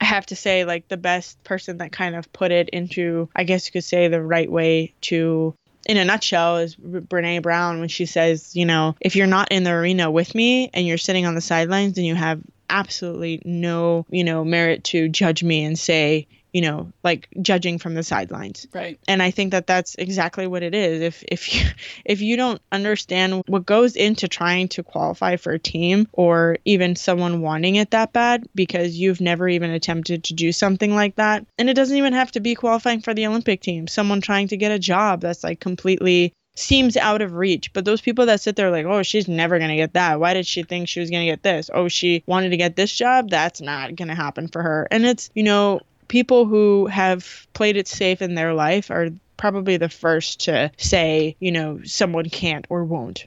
I 0.00 0.04
have 0.04 0.26
to 0.26 0.36
say, 0.36 0.64
like, 0.64 0.88
the 0.88 0.96
best 0.96 1.44
person 1.44 1.78
that 1.78 1.92
kind 1.92 2.16
of 2.16 2.32
put 2.32 2.50
it 2.50 2.70
into, 2.70 3.28
I 3.36 3.44
guess 3.44 3.66
you 3.66 3.72
could 3.72 3.84
say, 3.84 4.08
the 4.08 4.20
right 4.20 4.50
way 4.50 4.94
to 5.02 5.54
in 5.86 5.96
a 5.96 6.04
nutshell 6.04 6.58
is 6.58 6.76
Brene 6.76 7.42
Brown 7.42 7.80
when 7.80 7.88
she 7.88 8.06
says, 8.06 8.54
you 8.54 8.64
know, 8.64 8.94
if 9.00 9.16
you're 9.16 9.26
not 9.26 9.50
in 9.50 9.64
the 9.64 9.70
arena 9.70 10.10
with 10.10 10.34
me 10.34 10.70
and 10.72 10.86
you're 10.86 10.98
sitting 10.98 11.26
on 11.26 11.34
the 11.34 11.40
sidelines, 11.40 11.94
then 11.94 12.04
you 12.04 12.14
have 12.14 12.40
absolutely 12.70 13.42
no, 13.44 14.06
you 14.10 14.24
know, 14.24 14.44
merit 14.44 14.84
to 14.84 15.08
judge 15.08 15.42
me 15.42 15.64
and 15.64 15.78
say, 15.78 16.26
you 16.52 16.60
know, 16.60 16.92
like 17.02 17.28
judging 17.40 17.78
from 17.78 17.94
the 17.94 18.02
sidelines. 18.02 18.66
Right. 18.72 18.98
And 19.08 19.22
I 19.22 19.30
think 19.30 19.52
that 19.52 19.66
that's 19.66 19.94
exactly 19.94 20.46
what 20.46 20.62
it 20.62 20.74
is. 20.74 21.00
If 21.00 21.24
if 21.26 21.54
you 21.54 21.70
if 22.04 22.20
you 22.20 22.36
don't 22.36 22.60
understand 22.70 23.42
what 23.46 23.66
goes 23.66 23.96
into 23.96 24.28
trying 24.28 24.68
to 24.68 24.82
qualify 24.82 25.36
for 25.36 25.52
a 25.52 25.58
team 25.58 26.08
or 26.12 26.58
even 26.64 26.96
someone 26.96 27.40
wanting 27.40 27.76
it 27.76 27.90
that 27.92 28.12
bad 28.12 28.46
because 28.54 28.96
you've 28.96 29.20
never 29.20 29.48
even 29.48 29.70
attempted 29.70 30.24
to 30.24 30.34
do 30.34 30.52
something 30.52 30.94
like 30.94 31.16
that, 31.16 31.46
and 31.58 31.70
it 31.70 31.74
doesn't 31.74 31.96
even 31.96 32.12
have 32.12 32.32
to 32.32 32.40
be 32.40 32.54
qualifying 32.54 33.00
for 33.00 33.14
the 33.14 33.26
Olympic 33.26 33.60
team. 33.60 33.86
Someone 33.86 34.20
trying 34.20 34.48
to 34.48 34.56
get 34.56 34.72
a 34.72 34.78
job 34.78 35.20
that's 35.20 35.42
like 35.42 35.60
completely 35.60 36.32
seems 36.54 36.96
out 36.96 37.22
of 37.22 37.32
reach. 37.32 37.72
But 37.72 37.84
those 37.84 38.00
people 38.00 38.26
that 38.26 38.40
sit 38.40 38.56
there 38.56 38.70
like, 38.70 38.86
oh, 38.86 39.02
she's 39.02 39.28
never 39.28 39.58
going 39.58 39.70
to 39.70 39.76
get 39.76 39.94
that. 39.94 40.20
Why 40.20 40.34
did 40.34 40.46
she 40.46 40.62
think 40.62 40.88
she 40.88 41.00
was 41.00 41.10
going 41.10 41.22
to 41.22 41.32
get 41.32 41.42
this? 41.42 41.70
Oh, 41.72 41.88
she 41.88 42.22
wanted 42.26 42.50
to 42.50 42.56
get 42.56 42.76
this 42.76 42.94
job. 42.94 43.30
That's 43.30 43.60
not 43.60 43.96
going 43.96 44.08
to 44.08 44.14
happen 44.14 44.48
for 44.48 44.62
her. 44.62 44.86
And 44.90 45.06
it's, 45.06 45.30
you 45.34 45.42
know, 45.44 45.80
people 46.12 46.44
who 46.44 46.84
have 46.88 47.46
played 47.54 47.74
it 47.78 47.88
safe 47.88 48.20
in 48.20 48.34
their 48.34 48.52
life 48.52 48.90
are 48.90 49.08
probably 49.38 49.78
the 49.78 49.88
first 49.88 50.40
to 50.40 50.70
say, 50.76 51.34
you 51.40 51.50
know, 51.50 51.80
someone 51.84 52.28
can't 52.28 52.66
or 52.68 52.84
won't. 52.84 53.24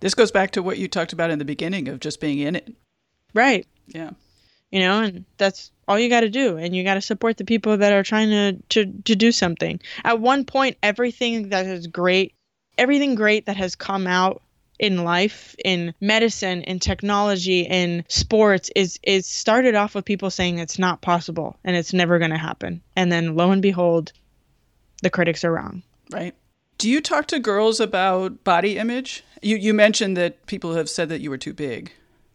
This 0.00 0.12
goes 0.12 0.30
back 0.30 0.50
to 0.50 0.62
what 0.62 0.76
you 0.76 0.88
talked 0.88 1.14
about 1.14 1.30
in 1.30 1.38
the 1.38 1.44
beginning 1.46 1.88
of 1.88 1.98
just 1.98 2.20
being 2.20 2.40
in 2.40 2.54
it. 2.54 2.70
Right. 3.32 3.66
Yeah. 3.86 4.10
You 4.70 4.80
know, 4.80 5.00
and 5.00 5.24
that's 5.38 5.70
all 5.88 5.98
you 5.98 6.10
got 6.10 6.20
to 6.20 6.28
do 6.28 6.58
and 6.58 6.76
you 6.76 6.84
got 6.84 6.94
to 6.94 7.00
support 7.00 7.38
the 7.38 7.46
people 7.46 7.78
that 7.78 7.94
are 7.94 8.02
trying 8.02 8.28
to, 8.28 8.58
to 8.68 8.92
to 9.04 9.16
do 9.16 9.32
something. 9.32 9.80
At 10.04 10.20
one 10.20 10.44
point 10.44 10.76
everything 10.82 11.48
that 11.48 11.64
is 11.64 11.86
great, 11.86 12.34
everything 12.76 13.14
great 13.14 13.46
that 13.46 13.56
has 13.56 13.74
come 13.74 14.06
out 14.06 14.42
in 14.80 15.04
life, 15.04 15.54
in 15.62 15.94
medicine, 16.00 16.62
in 16.62 16.80
technology, 16.80 17.60
in 17.60 18.02
sports 18.08 18.70
is 18.74 18.98
is 19.02 19.26
started 19.26 19.74
off 19.74 19.94
with 19.94 20.04
people 20.04 20.30
saying 20.30 20.58
it's 20.58 20.78
not 20.78 21.02
possible 21.02 21.56
and 21.62 21.76
it's 21.76 21.92
never 21.92 22.18
going 22.18 22.30
to 22.30 22.38
happen. 22.38 22.82
And 22.96 23.12
then 23.12 23.36
lo 23.36 23.52
and 23.52 23.62
behold, 23.62 24.12
the 25.02 25.10
critics 25.10 25.44
are 25.44 25.52
wrong. 25.52 25.82
Right. 26.10 26.34
Do 26.78 26.88
you 26.88 27.02
talk 27.02 27.26
to 27.26 27.38
girls 27.38 27.78
about 27.78 28.42
body 28.42 28.78
image? 28.78 29.22
You 29.42 29.56
you 29.56 29.74
mentioned 29.74 30.16
that 30.16 30.46
people 30.46 30.74
have 30.74 30.88
said 30.88 31.10
that 31.10 31.20
you 31.20 31.28
were 31.28 31.38
too 31.38 31.52
big. 31.52 31.92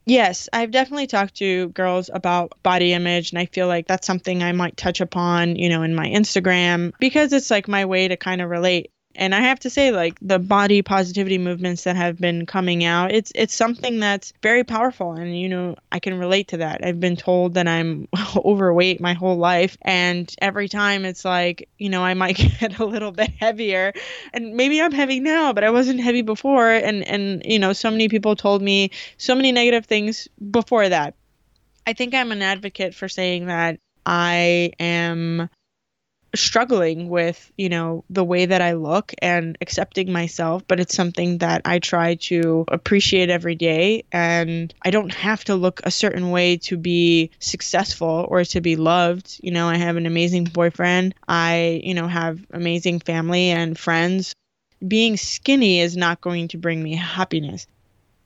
Yes, 0.08 0.48
I've 0.54 0.70
definitely 0.70 1.08
talked 1.08 1.34
to 1.38 1.70
girls 1.70 2.12
about 2.14 2.54
body 2.62 2.94
image, 2.94 3.32
and 3.32 3.40
I 3.40 3.48
feel 3.48 3.66
like 3.66 3.88
that's 3.88 4.06
something 4.06 4.44
I 4.44 4.52
might 4.52 4.78
touch 4.78 5.02
upon, 5.02 5.56
you 5.56 5.68
know, 5.68 5.82
in 5.82 5.96
my 5.96 6.08
Instagram 6.08 6.94
because 7.00 7.34
it's 7.34 7.50
like 7.50 7.68
my 7.68 7.86
way 7.86 8.08
to 8.08 8.16
kind 8.16 8.40
of 8.40 8.52
relate 8.52 8.92
and 9.18 9.34
I 9.34 9.40
have 9.40 9.60
to 9.62 9.70
say, 9.70 9.92
like 9.92 10.18
the 10.22 10.40
body 10.40 10.82
positivity 10.82 11.38
movements 11.38 11.84
that 11.84 11.96
have 11.96 12.18
been 12.18 12.46
coming 12.46 12.84
out, 12.84 13.12
it's 13.12 13.32
it's 13.36 13.54
something 13.54 14.00
that's 14.00 14.34
very 14.42 14.64
powerful, 14.64 15.14
and 15.14 15.40
you 15.40 15.50
know 15.50 15.76
I 15.92 16.00
can 16.00 16.18
relate 16.18 16.50
to 16.50 16.58
that. 16.58 16.84
I've 16.84 17.00
been 17.00 17.16
told 17.16 17.54
that 17.56 17.68
I'm 17.68 18.08
overweight 18.38 19.00
my 19.02 19.14
whole 19.14 19.38
life, 19.38 19.78
and 19.82 20.34
every 20.42 20.68
time 20.70 21.06
it's 21.06 21.26
like 21.26 21.70
you 21.78 21.90
know 21.90 22.04
I 22.04 22.14
might 22.14 22.38
get 22.60 22.80
a 22.80 22.86
little 22.86 23.12
bit 23.12 23.32
heavier, 23.40 23.94
and 24.34 24.56
maybe 24.56 24.82
I'm 24.82 24.92
heavy 24.92 25.20
now, 25.20 25.54
but 25.54 25.64
I 25.64 25.70
wasn't 25.70 26.00
heavy 26.02 26.22
before, 26.22 26.72
and 26.72 27.04
and 27.08 27.42
you 27.46 27.60
know 27.60 27.74
so 27.74 27.92
many 27.92 28.10
people 28.10 28.36
told 28.36 28.62
me 28.62 28.92
so 29.18 29.36
many 29.36 29.52
negative 29.52 29.86
things 29.86 30.28
before 30.52 30.90
that. 30.90 31.16
I 31.88 31.94
think 31.94 32.14
I'm 32.14 32.32
an 32.32 32.42
advocate 32.42 32.96
for 32.96 33.08
saying 33.08 33.46
that 33.46 33.80
I 34.06 34.72
am 34.80 35.50
struggling 36.36 37.10
with, 37.10 37.52
you 37.58 37.70
know, 37.70 38.04
the 38.10 38.24
way 38.24 38.46
that 38.46 38.62
I 38.62 38.74
look 38.74 39.14
and 39.22 39.58
accepting 39.62 40.12
myself, 40.12 40.64
but 40.68 40.80
it's 40.80 40.96
something 40.96 41.40
that 41.40 41.62
I 41.66 41.80
try 41.80 42.16
to 42.16 42.66
appreciate 42.68 43.30
every 43.30 43.56
day. 43.56 44.04
And 44.12 44.74
I 44.84 44.92
don't 44.92 45.14
have 45.14 45.44
to 45.46 45.56
look 45.56 45.82
a 45.84 45.92
certain 45.92 46.32
way 46.32 46.58
to 46.58 46.78
be 46.78 47.32
successful 47.40 48.26
or 48.30 48.44
to 48.46 48.62
be 48.62 48.76
loved. 48.76 49.40
You 49.42 49.52
know, 49.52 49.68
I 49.68 49.78
have 49.78 49.98
an 49.98 50.06
amazing 50.06 50.46
boyfriend, 50.46 51.16
I, 51.28 51.82
you 51.84 51.94
know, 51.94 52.08
have 52.08 52.46
amazing 52.52 53.00
family 53.00 53.50
and 53.50 53.78
friends. 53.78 54.34
Being 54.86 55.18
skinny 55.18 55.80
is 55.80 55.96
not 55.96 56.22
going 56.22 56.50
to 56.50 56.58
bring 56.58 56.84
me 56.84 56.96
happiness. 56.96 57.66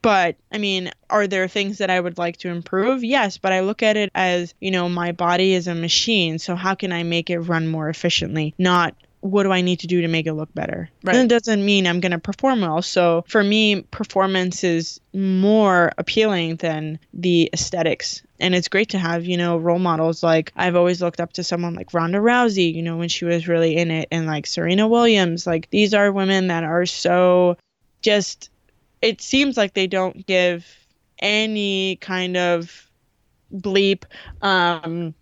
But 0.01 0.37
I 0.51 0.57
mean, 0.57 0.91
are 1.09 1.27
there 1.27 1.47
things 1.47 1.79
that 1.79 1.89
I 1.89 1.99
would 1.99 2.17
like 2.17 2.37
to 2.37 2.49
improve? 2.49 3.03
Yes, 3.03 3.37
but 3.37 3.51
I 3.51 3.61
look 3.61 3.83
at 3.83 3.97
it 3.97 4.11
as, 4.15 4.53
you 4.59 4.71
know, 4.71 4.87
my 4.87 5.11
body 5.11 5.53
is 5.53 5.67
a 5.67 5.75
machine. 5.75 6.39
So 6.39 6.55
how 6.55 6.75
can 6.75 6.91
I 6.91 7.03
make 7.03 7.29
it 7.29 7.39
run 7.39 7.67
more 7.67 7.89
efficiently? 7.89 8.53
Not 8.57 8.95
what 9.21 9.43
do 9.43 9.51
I 9.51 9.61
need 9.61 9.81
to 9.81 9.87
do 9.87 10.01
to 10.01 10.07
make 10.07 10.27
it 10.27 10.33
look 10.33 10.53
better? 10.53 10.89
Right. 11.03 11.15
And 11.15 11.29
it 11.29 11.35
doesn't 11.35 11.63
mean 11.63 11.87
I'm 11.87 11.99
going 11.99 12.13
to 12.13 12.19
perform 12.19 12.61
well. 12.61 12.81
So 12.81 13.25
for 13.27 13.43
me, 13.43 13.81
performance 13.81 14.63
is 14.63 14.99
more 15.13 15.91
appealing 15.97 16.57
than 16.57 16.99
the 17.13 17.49
aesthetics. 17.53 18.21
And 18.39 18.55
it's 18.55 18.69
great 18.69 18.89
to 18.89 18.97
have, 18.97 19.25
you 19.25 19.35
know, 19.35 19.57
role 19.57 19.79
models. 19.79 20.23
Like 20.23 20.53
I've 20.55 20.75
always 20.75 21.01
looked 21.01 21.19
up 21.19 21.33
to 21.33 21.43
someone 21.43 21.75
like 21.75 21.93
Ronda 21.93 22.19
Rousey, 22.19 22.73
you 22.73 22.81
know, 22.81 22.97
when 22.97 23.09
she 23.09 23.25
was 23.25 23.47
really 23.47 23.75
in 23.75 23.91
it, 23.91 24.07
and 24.11 24.25
like 24.25 24.47
Serena 24.47 24.87
Williams. 24.87 25.45
Like 25.45 25.69
these 25.69 25.93
are 25.93 26.11
women 26.11 26.47
that 26.47 26.63
are 26.63 26.85
so 26.85 27.57
just 28.01 28.48
it 29.01 29.21
seems 29.21 29.57
like 29.57 29.73
they 29.73 29.87
don't 29.87 30.25
give 30.25 30.65
any 31.19 31.97
kind 31.97 32.37
of 32.37 32.89
bleep 33.53 34.03
um, 34.41 35.13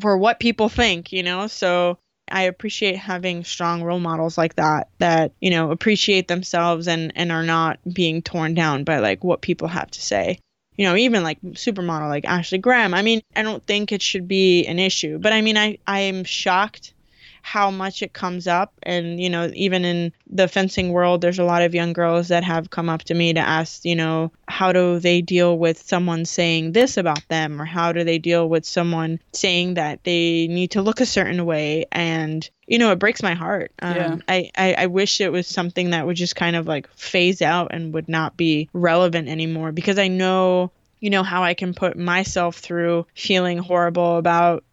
for 0.00 0.16
what 0.16 0.40
people 0.40 0.68
think, 0.68 1.12
you 1.12 1.22
know? 1.22 1.46
So 1.46 1.98
I 2.30 2.42
appreciate 2.42 2.96
having 2.96 3.44
strong 3.44 3.82
role 3.82 4.00
models 4.00 4.38
like 4.38 4.56
that 4.56 4.88
that, 4.98 5.32
you 5.40 5.50
know, 5.50 5.70
appreciate 5.70 6.28
themselves 6.28 6.88
and, 6.88 7.12
and 7.16 7.32
are 7.32 7.42
not 7.42 7.78
being 7.92 8.22
torn 8.22 8.54
down 8.54 8.84
by 8.84 8.98
like 8.98 9.24
what 9.24 9.40
people 9.40 9.68
have 9.68 9.90
to 9.90 10.02
say. 10.02 10.38
You 10.76 10.86
know, 10.86 10.96
even 10.96 11.22
like 11.22 11.40
supermodel 11.42 12.08
like 12.08 12.24
Ashley 12.24 12.58
Graham. 12.58 12.94
I 12.94 13.02
mean, 13.02 13.20
I 13.36 13.42
don't 13.42 13.64
think 13.66 13.92
it 13.92 14.00
should 14.00 14.28
be 14.28 14.64
an 14.66 14.78
issue, 14.78 15.18
but 15.18 15.32
I 15.32 15.42
mean, 15.42 15.58
I, 15.58 15.78
I 15.86 16.00
am 16.00 16.24
shocked 16.24 16.94
how 17.42 17.70
much 17.70 18.02
it 18.02 18.12
comes 18.12 18.46
up. 18.46 18.72
And, 18.82 19.20
you 19.20 19.30
know, 19.30 19.50
even 19.54 19.84
in 19.84 20.12
the 20.28 20.48
fencing 20.48 20.92
world, 20.92 21.20
there's 21.20 21.38
a 21.38 21.44
lot 21.44 21.62
of 21.62 21.74
young 21.74 21.92
girls 21.92 22.28
that 22.28 22.44
have 22.44 22.70
come 22.70 22.88
up 22.88 23.02
to 23.04 23.14
me 23.14 23.32
to 23.32 23.40
ask, 23.40 23.84
you 23.84 23.96
know, 23.96 24.32
how 24.48 24.72
do 24.72 24.98
they 24.98 25.20
deal 25.22 25.58
with 25.58 25.82
someone 25.82 26.24
saying 26.24 26.72
this 26.72 26.96
about 26.96 27.26
them? 27.28 27.60
Or 27.60 27.64
how 27.64 27.92
do 27.92 28.04
they 28.04 28.18
deal 28.18 28.48
with 28.48 28.64
someone 28.64 29.20
saying 29.32 29.74
that 29.74 30.04
they 30.04 30.46
need 30.48 30.72
to 30.72 30.82
look 30.82 31.00
a 31.00 31.06
certain 31.06 31.44
way? 31.44 31.86
And, 31.92 32.48
you 32.66 32.78
know, 32.78 32.92
it 32.92 32.98
breaks 32.98 33.22
my 33.22 33.34
heart. 33.34 33.72
Um, 33.82 33.96
Yeah. 33.96 34.16
I, 34.28 34.50
I, 34.56 34.74
I 34.78 34.86
wish 34.86 35.20
it 35.20 35.32
was 35.32 35.46
something 35.46 35.90
that 35.90 36.06
would 36.06 36.16
just 36.16 36.36
kind 36.36 36.56
of 36.56 36.66
like 36.66 36.88
phase 36.94 37.42
out 37.42 37.68
and 37.72 37.94
would 37.94 38.08
not 38.08 38.36
be 38.36 38.68
relevant 38.72 39.28
anymore 39.28 39.72
because 39.72 39.98
I 39.98 40.08
know, 40.08 40.70
you 41.00 41.10
know, 41.10 41.22
how 41.22 41.42
I 41.42 41.54
can 41.54 41.74
put 41.74 41.96
myself 41.96 42.58
through 42.58 43.06
feeling 43.14 43.58
horrible 43.58 44.18
about 44.18 44.64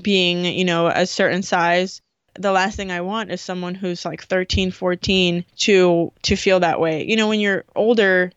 being, 0.00 0.44
you 0.44 0.64
know, 0.64 0.86
a 0.88 1.06
certain 1.06 1.42
size. 1.42 2.00
The 2.38 2.52
last 2.52 2.76
thing 2.76 2.90
I 2.90 3.00
want 3.00 3.30
is 3.30 3.40
someone 3.40 3.74
who's 3.74 4.04
like 4.04 4.24
13, 4.24 4.70
14 4.70 5.44
to 5.58 6.12
to 6.22 6.36
feel 6.36 6.60
that 6.60 6.80
way. 6.80 7.04
You 7.06 7.16
know, 7.16 7.28
when 7.28 7.40
you're 7.40 7.64
older, 7.76 8.32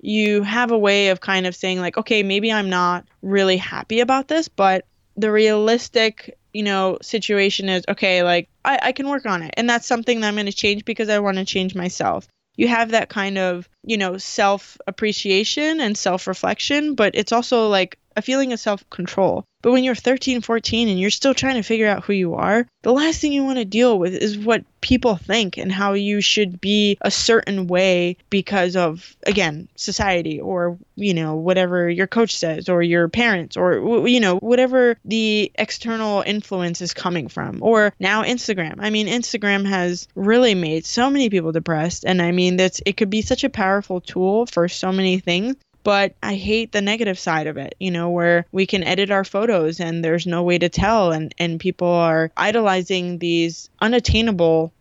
you 0.00 0.42
have 0.42 0.70
a 0.70 0.78
way 0.78 1.08
of 1.08 1.20
kind 1.20 1.46
of 1.46 1.54
saying 1.54 1.80
like, 1.80 1.96
okay, 1.96 2.22
maybe 2.22 2.52
I'm 2.52 2.70
not 2.70 3.06
really 3.22 3.56
happy 3.56 4.00
about 4.00 4.28
this, 4.28 4.48
but 4.48 4.84
the 5.16 5.30
realistic, 5.30 6.36
you 6.52 6.62
know, 6.62 6.98
situation 7.02 7.68
is 7.68 7.84
okay, 7.88 8.22
like 8.22 8.48
I, 8.64 8.78
I 8.82 8.92
can 8.92 9.08
work 9.08 9.26
on 9.26 9.42
it. 9.42 9.54
And 9.56 9.68
that's 9.70 9.86
something 9.86 10.20
that 10.20 10.28
I'm 10.28 10.34
going 10.34 10.46
to 10.46 10.52
change 10.52 10.84
because 10.84 11.08
I 11.08 11.20
want 11.20 11.36
to 11.38 11.44
change 11.44 11.74
myself. 11.74 12.26
You 12.56 12.68
have 12.68 12.90
that 12.90 13.08
kind 13.08 13.38
of, 13.38 13.68
you 13.84 13.96
know, 13.96 14.18
self 14.18 14.76
appreciation 14.86 15.80
and 15.80 15.96
self 15.96 16.26
reflection, 16.26 16.94
but 16.94 17.14
it's 17.14 17.32
also 17.32 17.68
like 17.68 17.98
a 18.16 18.22
feeling 18.22 18.52
of 18.52 18.60
self 18.60 18.88
control. 18.90 19.44
But 19.62 19.72
when 19.72 19.84
you're 19.84 19.94
13, 19.94 20.40
14 20.40 20.88
and 20.88 21.00
you're 21.00 21.10
still 21.10 21.34
trying 21.34 21.54
to 21.54 21.62
figure 21.62 21.86
out 21.86 22.04
who 22.04 22.12
you 22.12 22.34
are, 22.34 22.66
the 22.82 22.92
last 22.92 23.20
thing 23.20 23.32
you 23.32 23.44
want 23.44 23.58
to 23.58 23.64
deal 23.64 23.98
with 23.98 24.12
is 24.12 24.36
what 24.36 24.64
people 24.80 25.14
think 25.14 25.56
and 25.56 25.70
how 25.70 25.92
you 25.92 26.20
should 26.20 26.60
be 26.60 26.98
a 27.00 27.10
certain 27.10 27.68
way 27.68 28.16
because 28.28 28.74
of, 28.74 29.16
again, 29.24 29.68
society 29.76 30.40
or, 30.40 30.76
you 30.96 31.14
know, 31.14 31.36
whatever 31.36 31.88
your 31.88 32.08
coach 32.08 32.36
says 32.36 32.68
or 32.68 32.82
your 32.82 33.08
parents 33.08 33.56
or, 33.56 34.08
you 34.08 34.18
know, 34.18 34.36
whatever 34.38 34.98
the 35.04 35.52
external 35.54 36.24
influence 36.26 36.80
is 36.80 36.92
coming 36.92 37.28
from. 37.28 37.62
Or 37.62 37.94
now 38.00 38.24
Instagram. 38.24 38.76
I 38.80 38.90
mean, 38.90 39.06
Instagram 39.06 39.64
has 39.66 40.08
really 40.16 40.56
made 40.56 40.84
so 40.84 41.08
many 41.08 41.30
people 41.30 41.52
depressed. 41.52 42.04
And 42.04 42.20
I 42.20 42.32
mean, 42.32 42.56
that's, 42.56 42.82
it 42.84 42.96
could 42.96 43.10
be 43.10 43.22
such 43.22 43.44
a 43.44 43.48
powerful 43.48 44.00
tool 44.00 44.46
for 44.46 44.68
so 44.68 44.90
many 44.90 45.20
things 45.20 45.54
but 45.82 46.14
I 46.22 46.34
hate 46.34 46.72
the 46.72 46.80
negative 46.80 47.18
side 47.18 47.46
of 47.46 47.56
it, 47.56 47.74
you 47.80 47.90
know, 47.90 48.10
where 48.10 48.46
we 48.52 48.66
can 48.66 48.84
edit 48.84 49.10
our 49.10 49.24
photos 49.24 49.80
and 49.80 50.04
there's 50.04 50.26
no 50.26 50.42
way 50.42 50.58
to 50.58 50.68
tell 50.68 51.12
and 51.12 51.34
and 51.38 51.60
people 51.60 51.88
are 51.88 52.30
idolizing 52.36 53.18
these 53.18 53.70
unattainable 53.80 54.72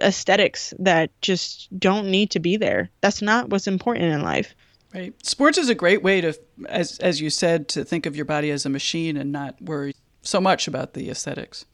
aesthetics 0.00 0.74
that 0.78 1.10
just 1.20 1.68
don't 1.78 2.10
need 2.10 2.30
to 2.30 2.40
be 2.40 2.56
there. 2.56 2.90
That's 3.00 3.22
not 3.22 3.50
what's 3.50 3.66
important 3.66 4.06
in 4.06 4.22
life. 4.22 4.54
Right. 4.94 5.14
Sports 5.24 5.56
is 5.56 5.70
a 5.70 5.74
great 5.74 6.02
way 6.02 6.20
to, 6.20 6.38
as 6.68 6.98
as 6.98 7.20
you 7.20 7.30
said, 7.30 7.68
to 7.68 7.84
think 7.84 8.04
of 8.04 8.14
your 8.14 8.26
body 8.26 8.50
as 8.50 8.66
a 8.66 8.70
machine 8.70 9.16
and 9.16 9.32
not 9.32 9.60
worry 9.60 9.94
so 10.20 10.40
much 10.40 10.68
about 10.68 10.92
the 10.92 11.08
aesthetics. 11.08 11.64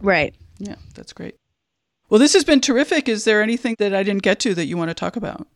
Right. 0.00 0.34
Yeah, 0.58 0.76
that's 0.94 1.12
great. 1.12 1.34
Well, 2.08 2.20
this 2.20 2.32
has 2.34 2.44
been 2.44 2.60
terrific. 2.60 3.08
Is 3.08 3.24
there 3.24 3.42
anything 3.42 3.76
that 3.78 3.94
I 3.94 4.02
didn't 4.02 4.22
get 4.22 4.40
to 4.40 4.54
that 4.54 4.66
you 4.66 4.76
want 4.76 4.90
to 4.90 4.94
talk 4.94 5.16
about? 5.16 5.46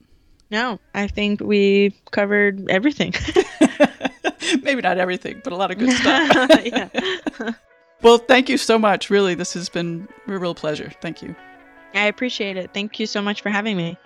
No, 0.54 0.78
I 0.94 1.08
think 1.08 1.40
we 1.40 2.00
covered 2.12 2.70
everything. 2.70 3.12
Maybe 4.62 4.82
not 4.82 4.98
everything, 4.98 5.40
but 5.42 5.52
a 5.52 5.56
lot 5.56 5.72
of 5.72 5.78
good 5.78 5.90
stuff. 5.90 7.56
well, 8.02 8.18
thank 8.18 8.48
you 8.48 8.56
so 8.56 8.78
much. 8.78 9.10
Really, 9.10 9.34
this 9.34 9.52
has 9.54 9.68
been 9.68 10.06
a 10.28 10.38
real 10.38 10.54
pleasure. 10.54 10.92
Thank 11.00 11.22
you. 11.22 11.34
I 11.92 12.06
appreciate 12.06 12.56
it. 12.56 12.70
Thank 12.72 13.00
you 13.00 13.06
so 13.06 13.20
much 13.20 13.42
for 13.42 13.48
having 13.48 13.76
me. 13.76 13.98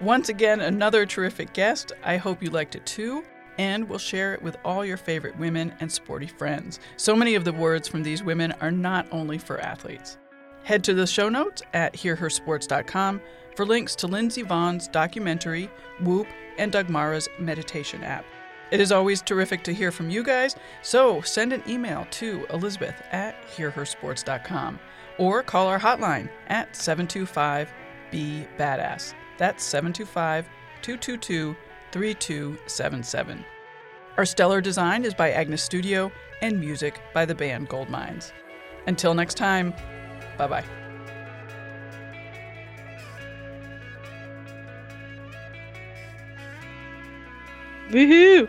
Once 0.00 0.28
again, 0.28 0.60
another 0.60 1.04
terrific 1.04 1.52
guest. 1.52 1.90
I 2.04 2.16
hope 2.16 2.40
you 2.40 2.50
liked 2.50 2.76
it 2.76 2.86
too. 2.86 3.24
And 3.58 3.88
we'll 3.88 3.98
share 3.98 4.34
it 4.34 4.42
with 4.42 4.56
all 4.64 4.86
your 4.86 4.96
favorite 4.96 5.36
women 5.36 5.74
and 5.80 5.90
sporty 5.90 6.28
friends. 6.28 6.78
So 6.96 7.16
many 7.16 7.34
of 7.34 7.44
the 7.44 7.52
words 7.52 7.88
from 7.88 8.04
these 8.04 8.22
women 8.22 8.52
are 8.60 8.70
not 8.70 9.08
only 9.10 9.38
for 9.38 9.60
athletes. 9.60 10.16
Head 10.62 10.84
to 10.84 10.94
the 10.94 11.08
show 11.08 11.28
notes 11.28 11.60
at 11.74 11.92
hearhersports.com 11.94 13.20
for 13.54 13.66
links 13.66 13.94
to 13.96 14.06
Lindsey 14.06 14.42
Vonn's 14.42 14.88
documentary, 14.88 15.70
Whoop, 16.00 16.26
and 16.58 16.72
Dagmara's 16.72 17.28
meditation 17.38 18.02
app. 18.04 18.24
It 18.70 18.80
is 18.80 18.90
always 18.90 19.20
terrific 19.20 19.62
to 19.64 19.74
hear 19.74 19.92
from 19.92 20.08
you 20.08 20.22
guys, 20.22 20.56
so 20.80 21.20
send 21.20 21.52
an 21.52 21.62
email 21.68 22.06
to 22.12 22.46
Elizabeth 22.50 22.94
at 23.12 23.36
hearhersports.com 23.54 24.80
or 25.18 25.42
call 25.42 25.68
our 25.68 25.78
hotline 25.78 26.30
at 26.48 26.74
725 26.74 27.70
Be 28.10 28.46
Badass. 28.58 29.12
That's 29.36 29.62
725 29.62 30.48
222 30.80 31.54
3277. 31.92 33.44
Our 34.16 34.24
stellar 34.24 34.60
design 34.60 35.04
is 35.04 35.14
by 35.14 35.32
Agnes 35.32 35.62
Studio 35.62 36.10
and 36.40 36.58
music 36.58 37.00
by 37.12 37.24
the 37.24 37.34
band 37.34 37.68
Gold 37.68 37.88
Mines. 37.88 38.32
Until 38.86 39.14
next 39.14 39.34
time, 39.34 39.74
bye 40.36 40.46
bye. 40.46 40.81
Woohoo! 47.92 48.48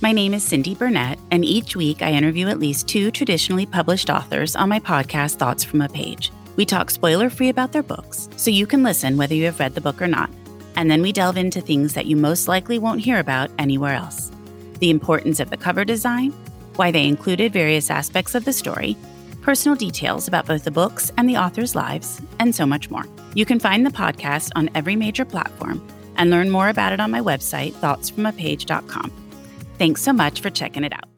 My 0.00 0.12
name 0.12 0.34
is 0.34 0.42
Cindy 0.42 0.74
Burnett, 0.74 1.18
and 1.30 1.44
each 1.44 1.76
week 1.76 2.02
I 2.02 2.10
interview 2.10 2.48
at 2.48 2.58
least 2.58 2.88
two 2.88 3.12
traditionally 3.12 3.66
published 3.66 4.10
authors 4.10 4.56
on 4.56 4.68
my 4.68 4.80
podcast, 4.80 5.36
Thoughts 5.36 5.62
from 5.62 5.80
a 5.80 5.88
Page. 5.88 6.32
We 6.56 6.64
talk 6.64 6.90
spoiler 6.90 7.30
free 7.30 7.50
about 7.50 7.70
their 7.70 7.84
books, 7.84 8.28
so 8.36 8.50
you 8.50 8.66
can 8.66 8.82
listen 8.82 9.16
whether 9.16 9.34
you 9.34 9.44
have 9.44 9.60
read 9.60 9.76
the 9.76 9.80
book 9.80 10.02
or 10.02 10.08
not. 10.08 10.28
And 10.76 10.90
then 10.90 11.02
we 11.02 11.12
delve 11.12 11.36
into 11.36 11.60
things 11.60 11.94
that 11.94 12.06
you 12.06 12.16
most 12.16 12.48
likely 12.48 12.78
won't 12.78 13.00
hear 13.00 13.18
about 13.18 13.50
anywhere 13.58 13.94
else 13.94 14.30
the 14.78 14.90
importance 14.90 15.40
of 15.40 15.48
the 15.48 15.56
cover 15.56 15.86
design, 15.86 16.32
why 16.76 16.90
they 16.90 17.06
included 17.06 17.50
various 17.50 17.90
aspects 17.90 18.34
of 18.34 18.44
the 18.44 18.52
story, 18.52 18.94
personal 19.40 19.74
details 19.74 20.28
about 20.28 20.44
both 20.44 20.64
the 20.64 20.70
books 20.70 21.10
and 21.16 21.28
the 21.28 21.36
authors' 21.36 21.74
lives, 21.74 22.20
and 22.40 22.54
so 22.54 22.66
much 22.66 22.90
more. 22.90 23.06
You 23.34 23.46
can 23.46 23.58
find 23.58 23.86
the 23.86 23.90
podcast 23.90 24.50
on 24.54 24.68
every 24.74 24.96
major 24.96 25.24
platform 25.24 25.86
and 26.16 26.30
learn 26.30 26.50
more 26.50 26.68
about 26.68 26.92
it 26.92 27.00
on 27.00 27.10
my 27.10 27.20
website, 27.20 27.72
thoughtsfromapage.com. 27.74 29.12
Thanks 29.78 30.02
so 30.02 30.12
much 30.12 30.40
for 30.40 30.50
checking 30.50 30.84
it 30.84 30.92
out. 30.92 31.15